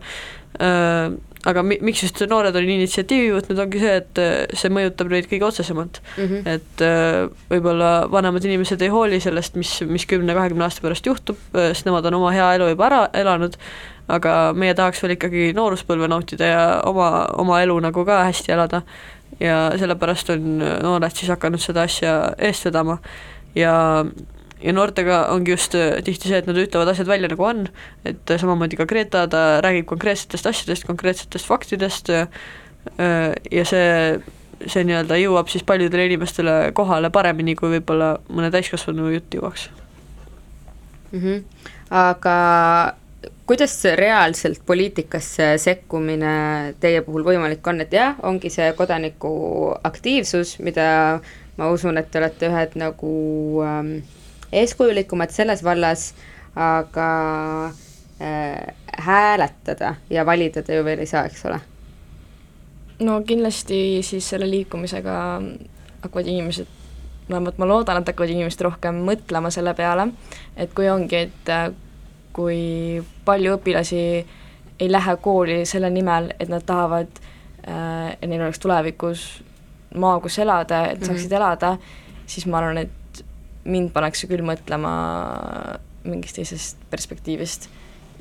äh,, 0.60 1.10
aga 1.48 1.62
mi-, 1.64 1.78
miks 1.84 2.02
just 2.04 2.20
noored 2.28 2.56
on 2.56 2.66
initsiatiivi 2.74 3.30
võtnud, 3.36 3.60
ongi 3.64 3.80
see, 3.82 3.94
et 4.02 4.20
äh, 4.20 4.34
see 4.58 4.72
mõjutab 4.72 5.12
neid 5.12 5.28
kõige 5.30 5.46
otsesemalt 5.48 6.00
Mm 6.16 6.26
-hmm. 6.26 6.48
et 6.48 6.82
äh, 6.84 7.28
võib-olla 7.50 8.08
vanemad 8.10 8.44
inimesed 8.44 8.82
ei 8.82 8.88
hooli 8.92 9.20
sellest, 9.20 9.54
mis, 9.56 9.80
mis 9.86 10.06
kümne-kahekümne 10.06 10.64
aasta 10.64 10.82
pärast 10.82 11.06
juhtub, 11.06 11.38
sest 11.54 11.86
nemad 11.86 12.06
on 12.06 12.14
oma 12.14 12.32
hea 12.34 12.54
elu 12.54 12.68
juba 12.72 12.86
ära 12.86 13.00
elanud, 13.14 13.56
aga 14.08 14.52
meie 14.52 14.74
tahaks 14.74 15.02
veel 15.02 15.14
ikkagi 15.16 15.52
nooruspõlve 15.56 16.08
nautida 16.08 16.44
ja 16.44 16.64
oma, 16.84 17.26
oma 17.38 17.62
elu 17.62 17.78
nagu 17.80 18.04
ka 18.04 18.24
hästi 18.24 18.52
elada. 18.52 18.82
ja 19.40 19.70
sellepärast 19.78 20.30
on 20.30 20.58
noored 20.58 21.16
siis 21.16 21.30
hakanud 21.30 21.60
seda 21.60 21.82
asja 21.82 22.34
eest 22.38 22.64
vedama 22.64 22.98
ja 23.54 24.04
ja 24.62 24.74
noortega 24.76 25.22
ongi 25.34 25.54
just 25.54 25.74
äh, 25.78 25.98
tihti 26.04 26.30
see, 26.30 26.40
et 26.40 26.48
nad 26.48 26.58
ütlevad 26.60 26.92
asjad 26.92 27.08
välja, 27.08 27.30
nagu 27.32 27.46
on, 27.46 27.64
et 28.08 28.32
äh, 28.32 28.40
samamoodi 28.40 28.78
ka 28.80 28.86
Greta, 28.90 29.26
ta 29.30 29.44
räägib 29.64 29.88
konkreetsetest 29.90 30.50
asjadest, 30.50 30.86
konkreetsetest 30.88 31.48
faktidest 31.48 32.12
äh, 32.12 32.28
ja 33.50 33.66
see, 33.68 33.88
see 34.66 34.86
nii-öelda 34.88 35.18
jõuab 35.20 35.50
siis 35.52 35.64
paljudele 35.68 36.08
inimestele 36.10 36.56
kohale 36.76 37.12
paremini, 37.12 37.56
kui 37.58 37.72
võib-olla 37.76 38.14
mõne 38.28 38.52
täiskasvanu 38.52 39.10
jutt 39.14 39.36
jõuaks. 39.36 39.68
mm. 41.12 41.20
-hmm. 41.20 41.68
aga 41.90 42.36
kuidas 43.46 43.84
reaalselt 43.98 44.60
poliitikasse 44.66 45.58
sekkumine 45.58 46.74
teie 46.80 47.02
puhul 47.02 47.24
võimalik 47.26 47.66
on, 47.66 47.80
et 47.80 47.92
jah, 47.92 48.14
ongi 48.22 48.50
see 48.50 48.68
kodanikuaktiivsus, 48.78 50.58
mida 50.62 51.20
ma 51.56 51.68
usun, 51.74 51.98
et 51.98 52.10
te 52.10 52.20
olete 52.20 52.46
ühed 52.46 52.76
nagu 52.78 53.10
ähm, 53.66 53.96
eeskujulikumad 54.52 55.30
selles 55.30 55.64
vallas, 55.64 56.14
aga 56.56 57.08
äh, 58.20 58.74
hääletada 58.98 59.94
ja 60.10 60.26
valida 60.26 60.62
te 60.62 60.76
ju 60.76 60.84
veel 60.84 60.98
ei 60.98 61.06
saa, 61.06 61.24
eks 61.24 61.44
ole? 61.46 61.60
no 63.00 63.20
kindlasti 63.26 64.00
siis 64.04 64.26
selle 64.28 64.50
liikumisega 64.50 65.14
hakkavad 66.02 66.26
inimesed, 66.26 66.66
vähemalt 67.30 67.58
ma 67.58 67.68
loodan, 67.68 68.00
et 68.00 68.10
hakkavad 68.10 68.32
inimesed 68.32 68.64
rohkem 68.66 69.00
mõtlema 69.06 69.52
selle 69.54 69.74
peale, 69.78 70.10
et 70.56 70.74
kui 70.76 70.90
ongi, 70.90 71.24
et 71.28 71.52
äh, 71.52 71.70
kui 72.36 72.60
palju 73.24 73.56
õpilasi 73.58 74.02
ei 74.80 74.88
lähe 74.90 75.16
kooli 75.20 75.62
selle 75.68 75.90
nimel, 75.92 76.30
et 76.40 76.48
nad 76.52 76.64
tahavad, 76.66 77.22
äh, 77.64 78.16
et 78.16 78.28
neil 78.28 78.44
oleks 78.44 78.60
tulevikus 78.62 79.26
maa, 79.94 80.20
kus 80.20 80.38
elada, 80.38 80.84
et 80.90 81.04
saaksid 81.04 81.30
mm 81.30 81.32
-hmm. 81.32 81.36
elada, 81.36 81.76
siis 82.26 82.46
ma 82.46 82.58
arvan, 82.58 82.78
et 82.78 82.99
mind 83.64 83.92
paneks 83.92 84.22
see 84.22 84.30
küll 84.30 84.44
mõtlema 84.46 84.92
mingist 86.04 86.38
teisest 86.38 86.80
perspektiivist 86.92 87.68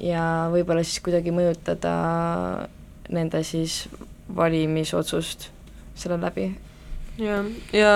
ja 0.03 0.49
võib-olla 0.51 0.83
siis 0.83 0.99
kuidagi 1.03 1.31
mõjutada 1.35 1.93
nende 3.09 3.43
siis 3.47 3.85
valimisotsust 4.35 5.49
selle 5.99 6.19
läbi. 6.21 6.51
jah, 7.19 7.47
ja 7.75 7.93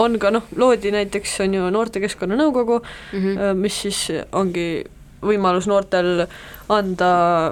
on 0.00 0.16
ka 0.18 0.30
noh, 0.32 0.46
loodi 0.56 0.92
näiteks 0.94 1.40
on 1.44 1.58
ju 1.58 1.68
Noortekeskkonna 1.70 2.38
Nõukogu 2.38 2.80
mm, 2.80 3.18
-hmm. 3.18 3.60
mis 3.60 3.82
siis 3.82 4.06
ongi 4.32 4.84
võimalus 5.20 5.66
noortel 5.68 6.24
anda 6.72 7.10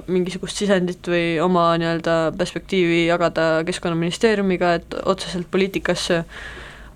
mingisugust 0.08 0.56
sisendit 0.56 1.04
või 1.08 1.36
oma 1.42 1.70
nii-öelda 1.80 2.32
perspektiivi 2.38 3.06
jagada 3.06 3.62
Keskkonnaministeeriumiga, 3.68 4.74
et 4.78 4.96
otseselt 5.04 5.50
poliitikasse 5.50 6.24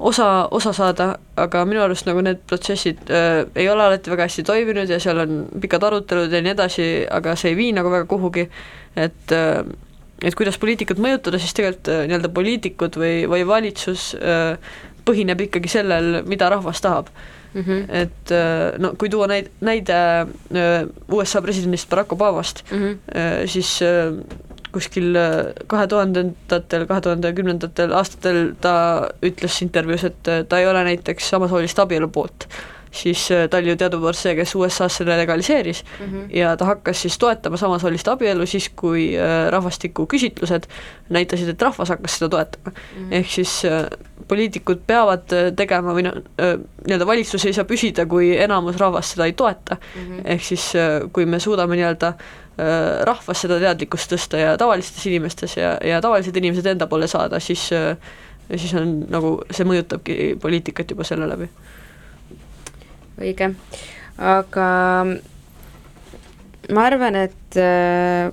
osa, 0.02 0.48
osa 0.50 0.72
saada, 0.76 1.06
aga 1.36 1.64
minu 1.68 1.82
arust 1.84 2.08
nagu 2.08 2.22
need 2.24 2.42
protsessid 2.50 3.10
äh, 3.10 3.44
ei 3.54 3.68
ole 3.70 3.86
alati 3.86 4.10
väga 4.10 4.26
hästi 4.28 4.44
toiminud 4.48 4.90
ja 4.90 4.98
seal 5.02 5.22
on 5.24 5.46
pikad 5.62 5.86
arutelud 5.88 6.32
ja 6.32 6.42
nii 6.42 6.54
edasi, 6.56 6.90
aga 7.10 7.36
see 7.38 7.54
ei 7.54 7.58
vii 7.58 7.72
nagu 7.78 7.92
väga 7.92 8.08
kuhugi, 8.10 8.48
et 8.96 9.34
äh, 9.36 9.62
et 10.22 10.38
kuidas 10.38 10.58
poliitikut 10.62 11.00
mõjutada, 11.02 11.40
siis 11.42 11.54
tegelikult 11.56 11.90
äh, 11.90 12.04
nii-öelda 12.08 12.30
poliitikud 12.34 12.98
või, 13.00 13.14
või 13.30 13.46
valitsus 13.48 14.12
äh, 14.18 14.74
põhineb 15.06 15.46
ikkagi 15.48 15.70
sellel, 15.70 16.20
mida 16.28 16.50
rahvas 16.52 16.82
tahab 16.84 17.10
mm. 17.10 17.62
-hmm. 17.62 17.84
et 18.02 18.34
äh, 18.34 18.78
no 18.82 18.94
kui 18.98 19.10
tuua 19.10 19.26
näid-, 19.30 19.50
näide 19.60 19.98
USA 21.10 21.42
presidendist 21.42 21.90
Barack 21.90 22.12
Obamast 22.12 22.64
mm, 22.70 22.78
-hmm. 22.78 23.46
siis 23.46 23.80
kuskil 24.72 25.16
kahe 25.66 25.86
tuhandendatel, 25.86 26.86
kahe 26.90 27.00
tuhande 27.04 27.32
kümnendatel 27.36 27.92
aastatel 27.96 28.54
ta 28.60 28.74
ütles 29.22 29.62
intervjuus, 29.64 30.04
et 30.08 30.30
ta 30.48 30.60
ei 30.60 30.66
ole 30.66 30.84
näiteks 30.90 31.28
samasooliste 31.34 31.84
abielu 31.84 32.08
poolt 32.08 32.48
siis 32.92 33.30
äh, 33.32 33.48
ta 33.48 33.56
oli 33.56 33.72
ju 33.72 33.76
teadupärast 33.76 34.26
see, 34.26 34.34
kes 34.36 34.54
USA-s 34.54 35.00
selle 35.00 35.16
legaliseeris 35.16 35.84
mm 35.84 36.06
-hmm. 36.06 36.36
ja 36.36 36.56
ta 36.56 36.64
hakkas 36.64 37.02
siis 37.02 37.18
toetama 37.18 37.56
samasoolist 37.56 38.08
abielu 38.08 38.46
siis, 38.46 38.68
kui 38.76 39.16
äh, 39.18 39.50
rahvastikuküsitlused 39.50 40.62
näitasid, 41.08 41.48
et 41.48 41.62
rahvas 41.62 41.88
hakkas 41.88 42.18
seda 42.18 42.28
toetama 42.28 42.70
mm. 42.70 43.02
-hmm. 43.02 43.14
ehk 43.14 43.30
siis 43.30 43.64
äh, 43.64 43.86
poliitikud 44.28 44.80
peavad 44.86 45.22
tegema 45.56 45.94
või 45.94 46.02
noh, 46.02 46.12
nii-öelda 46.86 47.06
valitsus 47.06 47.44
ei 47.44 47.52
saa 47.52 47.64
püsida, 47.64 48.06
kui 48.06 48.36
enamus 48.38 48.76
rahvast 48.76 49.14
seda 49.14 49.24
ei 49.26 49.32
toeta 49.32 49.76
mm. 49.76 50.02
-hmm. 50.02 50.20
ehk 50.24 50.42
siis 50.42 50.72
kui 51.12 51.26
me 51.26 51.40
suudame 51.40 51.76
nii-öelda 51.76 52.12
rahvas 53.08 53.40
seda 53.44 53.56
teadlikkust 53.62 54.10
tõsta 54.12 54.36
ja 54.36 54.50
tavalistes 54.60 55.06
inimestes 55.08 55.56
ja, 55.56 55.70
ja 55.80 56.02
tavalised 56.04 56.36
inimesed 56.36 56.66
enda 56.74 56.86
poole 56.90 57.08
saada, 57.08 57.40
siis 57.40 57.70
siis 58.50 58.74
on 58.76 58.94
nagu, 59.10 59.36
see 59.50 59.66
mõjutabki 59.68 60.16
poliitikat 60.42 60.92
juba 60.92 61.06
selle 61.06 61.28
läbi. 61.30 61.48
Õige, 63.22 63.52
aga 64.18 64.68
ma 66.72 66.86
arvan, 66.88 67.18
et 67.22 67.58
äh, 67.60 68.32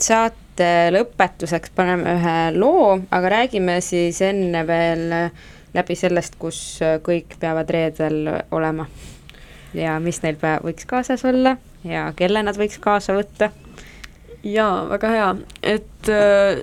saate 0.00 0.68
lõpetuseks 0.92 1.72
paneme 1.76 2.16
ühe 2.18 2.36
loo, 2.56 2.98
aga 3.10 3.34
räägime 3.38 3.80
siis 3.84 4.20
enne 4.24 4.64
veel 4.68 5.08
läbi 5.72 5.96
sellest, 5.96 6.36
kus 6.40 6.80
kõik 7.04 7.38
peavad 7.40 7.70
reedel 7.72 8.28
olema. 8.52 8.88
ja 9.74 9.96
mis 10.04 10.18
neil 10.22 10.36
võiks 10.36 10.84
kaasas 10.84 11.24
olla 11.24 11.56
ja 11.84 12.10
kelle 12.16 12.42
nad 12.42 12.58
võiks 12.58 12.80
kaasa 12.80 13.16
võtta. 13.16 13.50
jaa, 14.42 14.88
väga 14.90 15.14
hea, 15.16 15.32
et 15.62 16.10
äh, 16.10 16.62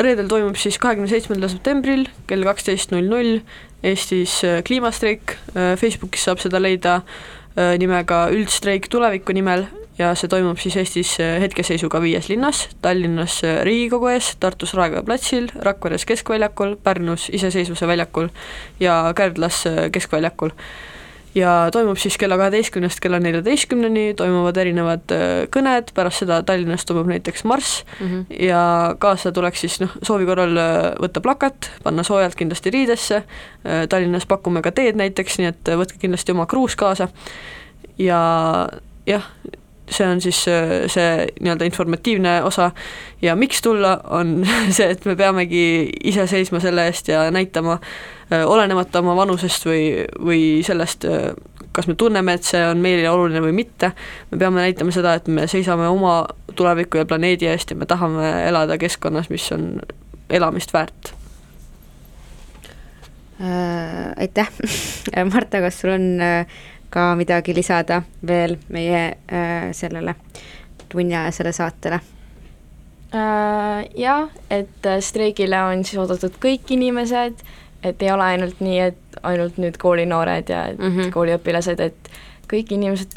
reedel 0.00 0.28
toimub 0.28 0.56
siis 0.56 0.78
kahekümne 0.80 1.10
seitsmendal 1.10 1.52
septembril 1.52 2.06
kell 2.28 2.46
kaksteist 2.46 2.94
null 2.94 3.08
null 3.10 3.40
Eestis 3.80 4.42
äh, 4.44 4.62
kliimastreik, 4.62 5.36
äh, 5.54 5.76
Facebookis 5.80 6.26
saab 6.26 6.40
seda 6.42 6.60
leida 6.60 7.00
äh, 7.00 7.76
nimega 7.80 8.26
Üldstreik 8.32 8.90
tuleviku 8.92 9.32
nimel. 9.36 9.66
Ja 10.00 10.14
see 10.16 10.30
toimub 10.32 10.56
siis 10.60 10.78
Eestis 10.80 11.10
hetkeseisuga 11.20 11.98
viies 12.00 12.30
linnas, 12.30 12.62
Tallinnas 12.80 13.34
Riigikogu 13.68 14.08
ees, 14.08 14.30
Tartus 14.40 14.72
Raekoja 14.72 15.02
platsil, 15.04 15.50
Rakveres 15.60 16.06
Keskväljakul, 16.08 16.78
Pärnus 16.80 17.26
Iseseisvuse 17.36 17.88
väljakul 17.88 18.30
ja 18.80 19.02
Kärdlas 19.16 19.66
Keskväljakul 19.92 20.54
ja 21.34 21.68
toimub 21.72 21.98
siis 22.00 22.16
kella 22.18 22.36
kaheteistkümnest 22.40 23.00
kella 23.00 23.20
neljateistkümneni, 23.22 24.14
toimuvad 24.18 24.56
erinevad 24.60 25.14
äh, 25.14 25.26
kõned, 25.54 25.92
pärast 25.94 26.24
seda 26.24 26.40
Tallinnas 26.46 26.84
toimub 26.88 27.10
näiteks 27.10 27.44
marss 27.44 27.84
mm 28.00 28.06
-hmm. 28.06 28.42
ja 28.48 28.62
kaasa 28.98 29.32
tuleks 29.32 29.60
siis 29.60 29.80
noh, 29.80 29.94
soovi 30.02 30.26
korral 30.26 30.56
äh, 30.56 30.90
võtta 31.02 31.20
plakat, 31.20 31.70
panna 31.82 32.02
soojalt 32.02 32.34
kindlasti 32.34 32.70
riidesse, 32.70 33.16
äh, 33.16 33.86
Tallinnas 33.88 34.26
pakume 34.26 34.62
ka 34.62 34.72
teed 34.72 34.96
näiteks, 34.96 35.38
nii 35.38 35.46
et 35.46 35.74
võtke 35.82 35.98
kindlasti 35.98 36.32
oma 36.32 36.46
kruus 36.46 36.76
kaasa 36.76 37.08
ja 37.98 38.68
jah, 39.06 39.26
see 39.90 40.06
on 40.06 40.20
siis 40.22 40.38
see 40.44 41.10
nii-öelda 41.40 41.66
informatiivne 41.66 42.38
osa 42.46 42.70
ja 43.22 43.36
miks 43.36 43.62
tulla, 43.62 43.96
on 44.10 44.40
see, 44.76 44.90
et 44.94 45.04
me 45.04 45.16
peamegi 45.18 45.64
ise 46.04 46.26
seisma 46.30 46.62
selle 46.62 46.86
eest 46.90 47.10
ja 47.12 47.26
näitama 47.34 47.78
äh, 47.78 48.20
Äh, 48.32 48.46
olenemata 48.46 49.00
oma 49.02 49.16
vanusest 49.18 49.64
või, 49.66 50.04
või 50.22 50.42
sellest, 50.62 51.02
äh, 51.08 51.32
kas 51.74 51.88
me 51.90 51.96
tunneme, 51.98 52.36
et 52.38 52.46
see 52.46 52.60
on 52.62 52.78
meile 52.78 53.08
oluline 53.10 53.40
või 53.42 53.56
mitte, 53.56 53.90
me 54.30 54.38
peame 54.38 54.62
näitama 54.62 54.94
seda, 54.94 55.16
et 55.18 55.26
me 55.26 55.48
seisame 55.50 55.88
oma 55.90 56.28
tuleviku 56.54 57.00
ja 57.00 57.08
planeedi 57.10 57.48
eest 57.50 57.74
ja 57.74 57.78
me 57.80 57.88
tahame 57.90 58.28
elada 58.46 58.78
keskkonnas, 58.78 59.32
mis 59.34 59.48
on 59.56 59.80
elamist 60.30 60.70
väärt 60.70 61.10
äh,. 63.42 64.14
aitäh 64.14 64.54
Marta, 65.32 65.64
kas 65.66 65.80
sul 65.82 65.96
on 65.96 66.06
äh, 66.22 66.60
ka 66.90 67.14
midagi 67.16 67.54
lisada 67.54 68.02
veel 68.26 68.56
meie 68.68 69.02
äh, 69.32 69.70
sellele 69.72 70.14
tunniajasele 70.88 71.52
saatele? 71.52 72.00
Jah, 73.10 74.28
et 74.54 74.86
streigile 75.02 75.58
on 75.66 75.80
siis 75.82 75.98
oodatud 75.98 76.36
kõik 76.38 76.68
inimesed 76.70 77.40
et 77.82 78.02
ei 78.02 78.12
ole 78.12 78.24
ainult 78.24 78.60
nii, 78.60 78.78
et 78.90 79.20
ainult 79.26 79.58
nüüd 79.60 79.78
koolinoored 79.80 80.52
ja 80.52 80.64
mm 80.72 80.96
-hmm. 80.96 81.12
kooliõpilased, 81.14 81.80
et 81.80 82.10
kõik 82.52 82.72
inimesed 82.74 83.16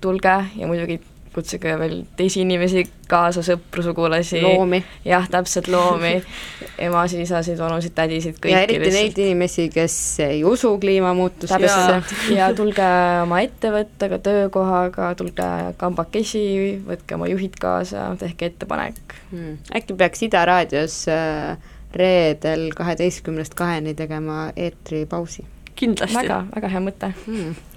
tulge 0.00 0.36
ja 0.56 0.66
muidugi 0.66 1.00
kutsuge 1.34 1.74
veel 1.78 2.00
teisi 2.18 2.42
inimesi 2.42 2.82
kaasa, 3.10 3.42
sõpru, 3.46 3.84
sugulasi. 3.84 4.40
loomi. 4.42 4.80
jah, 5.06 5.26
täpselt 5.30 5.68
loomi 5.70 6.16
emasid, 6.86 7.22
isasid, 7.24 7.58
vanusid, 7.60 7.94
tädisid, 7.94 8.38
kõiki. 8.38 8.54
ja 8.54 8.62
eriti 8.66 8.82
lihtsalt. 8.82 8.98
neid 9.00 9.20
inimesi, 9.26 9.68
kes 9.74 9.96
ei 10.26 10.42
usu 10.46 10.72
kliimamuutustesse. 10.82 12.00
ja 12.34 12.50
tulge 12.56 12.88
oma 13.22 13.42
ettevõttega, 13.46 14.20
töökohaga, 14.26 15.12
tulge 15.18 15.48
kambakesi, 15.80 16.44
võtke 16.86 17.18
oma 17.18 17.30
juhid 17.30 17.58
kaasa, 17.62 18.10
tehke 18.20 18.50
ettepanek 18.50 19.00
hmm.. 19.30 19.60
äkki 19.76 19.98
peaks 20.00 20.26
Ida 20.26 20.44
raadios 20.48 21.02
äh, 21.10 21.56
reedel 21.94 22.70
kaheteistkümnest 22.76 23.54
kaheni 23.58 23.94
tegema 23.98 24.50
eetripausi. 24.56 25.46
kindlasti. 25.74 26.22
väga, 26.22 26.44
väga 26.54 26.74
hea 26.74 26.86
mõte 26.90 27.14
hmm 27.26 27.69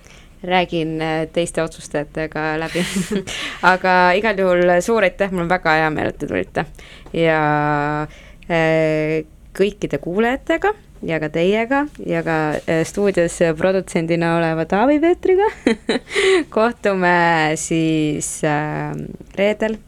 räägin 0.44 1.02
äh, 1.02 1.28
teiste 1.34 1.64
otsustajatega 1.64 2.46
läbi. 2.60 2.86
Aga 3.74 4.14
igal 4.20 4.40
juhul 4.40 4.74
suur 4.84 5.06
aitäh, 5.06 5.32
mul 5.32 5.46
on 5.46 5.52
väga 5.52 5.78
hea 5.82 5.92
meel, 5.94 6.12
et 6.14 6.20
te 6.22 6.30
tulite. 6.30 6.66
Ja 7.16 7.44
äh, 8.50 9.22
kõikide 9.54 10.00
kuulajatega 10.04 10.74
ja 11.04 11.20
ka 11.20 11.30
teiega 11.34 11.86
ja 12.08 12.24
ka 12.26 12.38
äh, 12.58 12.84
stuudios 12.88 13.40
produtsendina 13.60 14.36
oleva 14.40 14.66
Taavi 14.70 15.00
Peetriga 15.04 15.50
kohtume 16.58 17.16
siis 17.60 18.36
äh, 18.48 18.94
reedel 19.38 19.80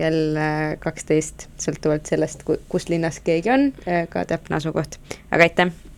kell 0.00 0.38
äh, 0.38 0.78
kaksteist, 0.80 1.48
sõltuvalt 1.60 2.08
sellest, 2.10 2.46
kus 2.46 2.88
linnas 2.92 3.20
keegi 3.24 3.52
on, 3.52 3.70
äh, 3.86 4.06
ka 4.10 4.24
täpne 4.28 4.60
asukoht, 4.60 5.00
aga 5.30 5.48
aitäh! 5.48 5.89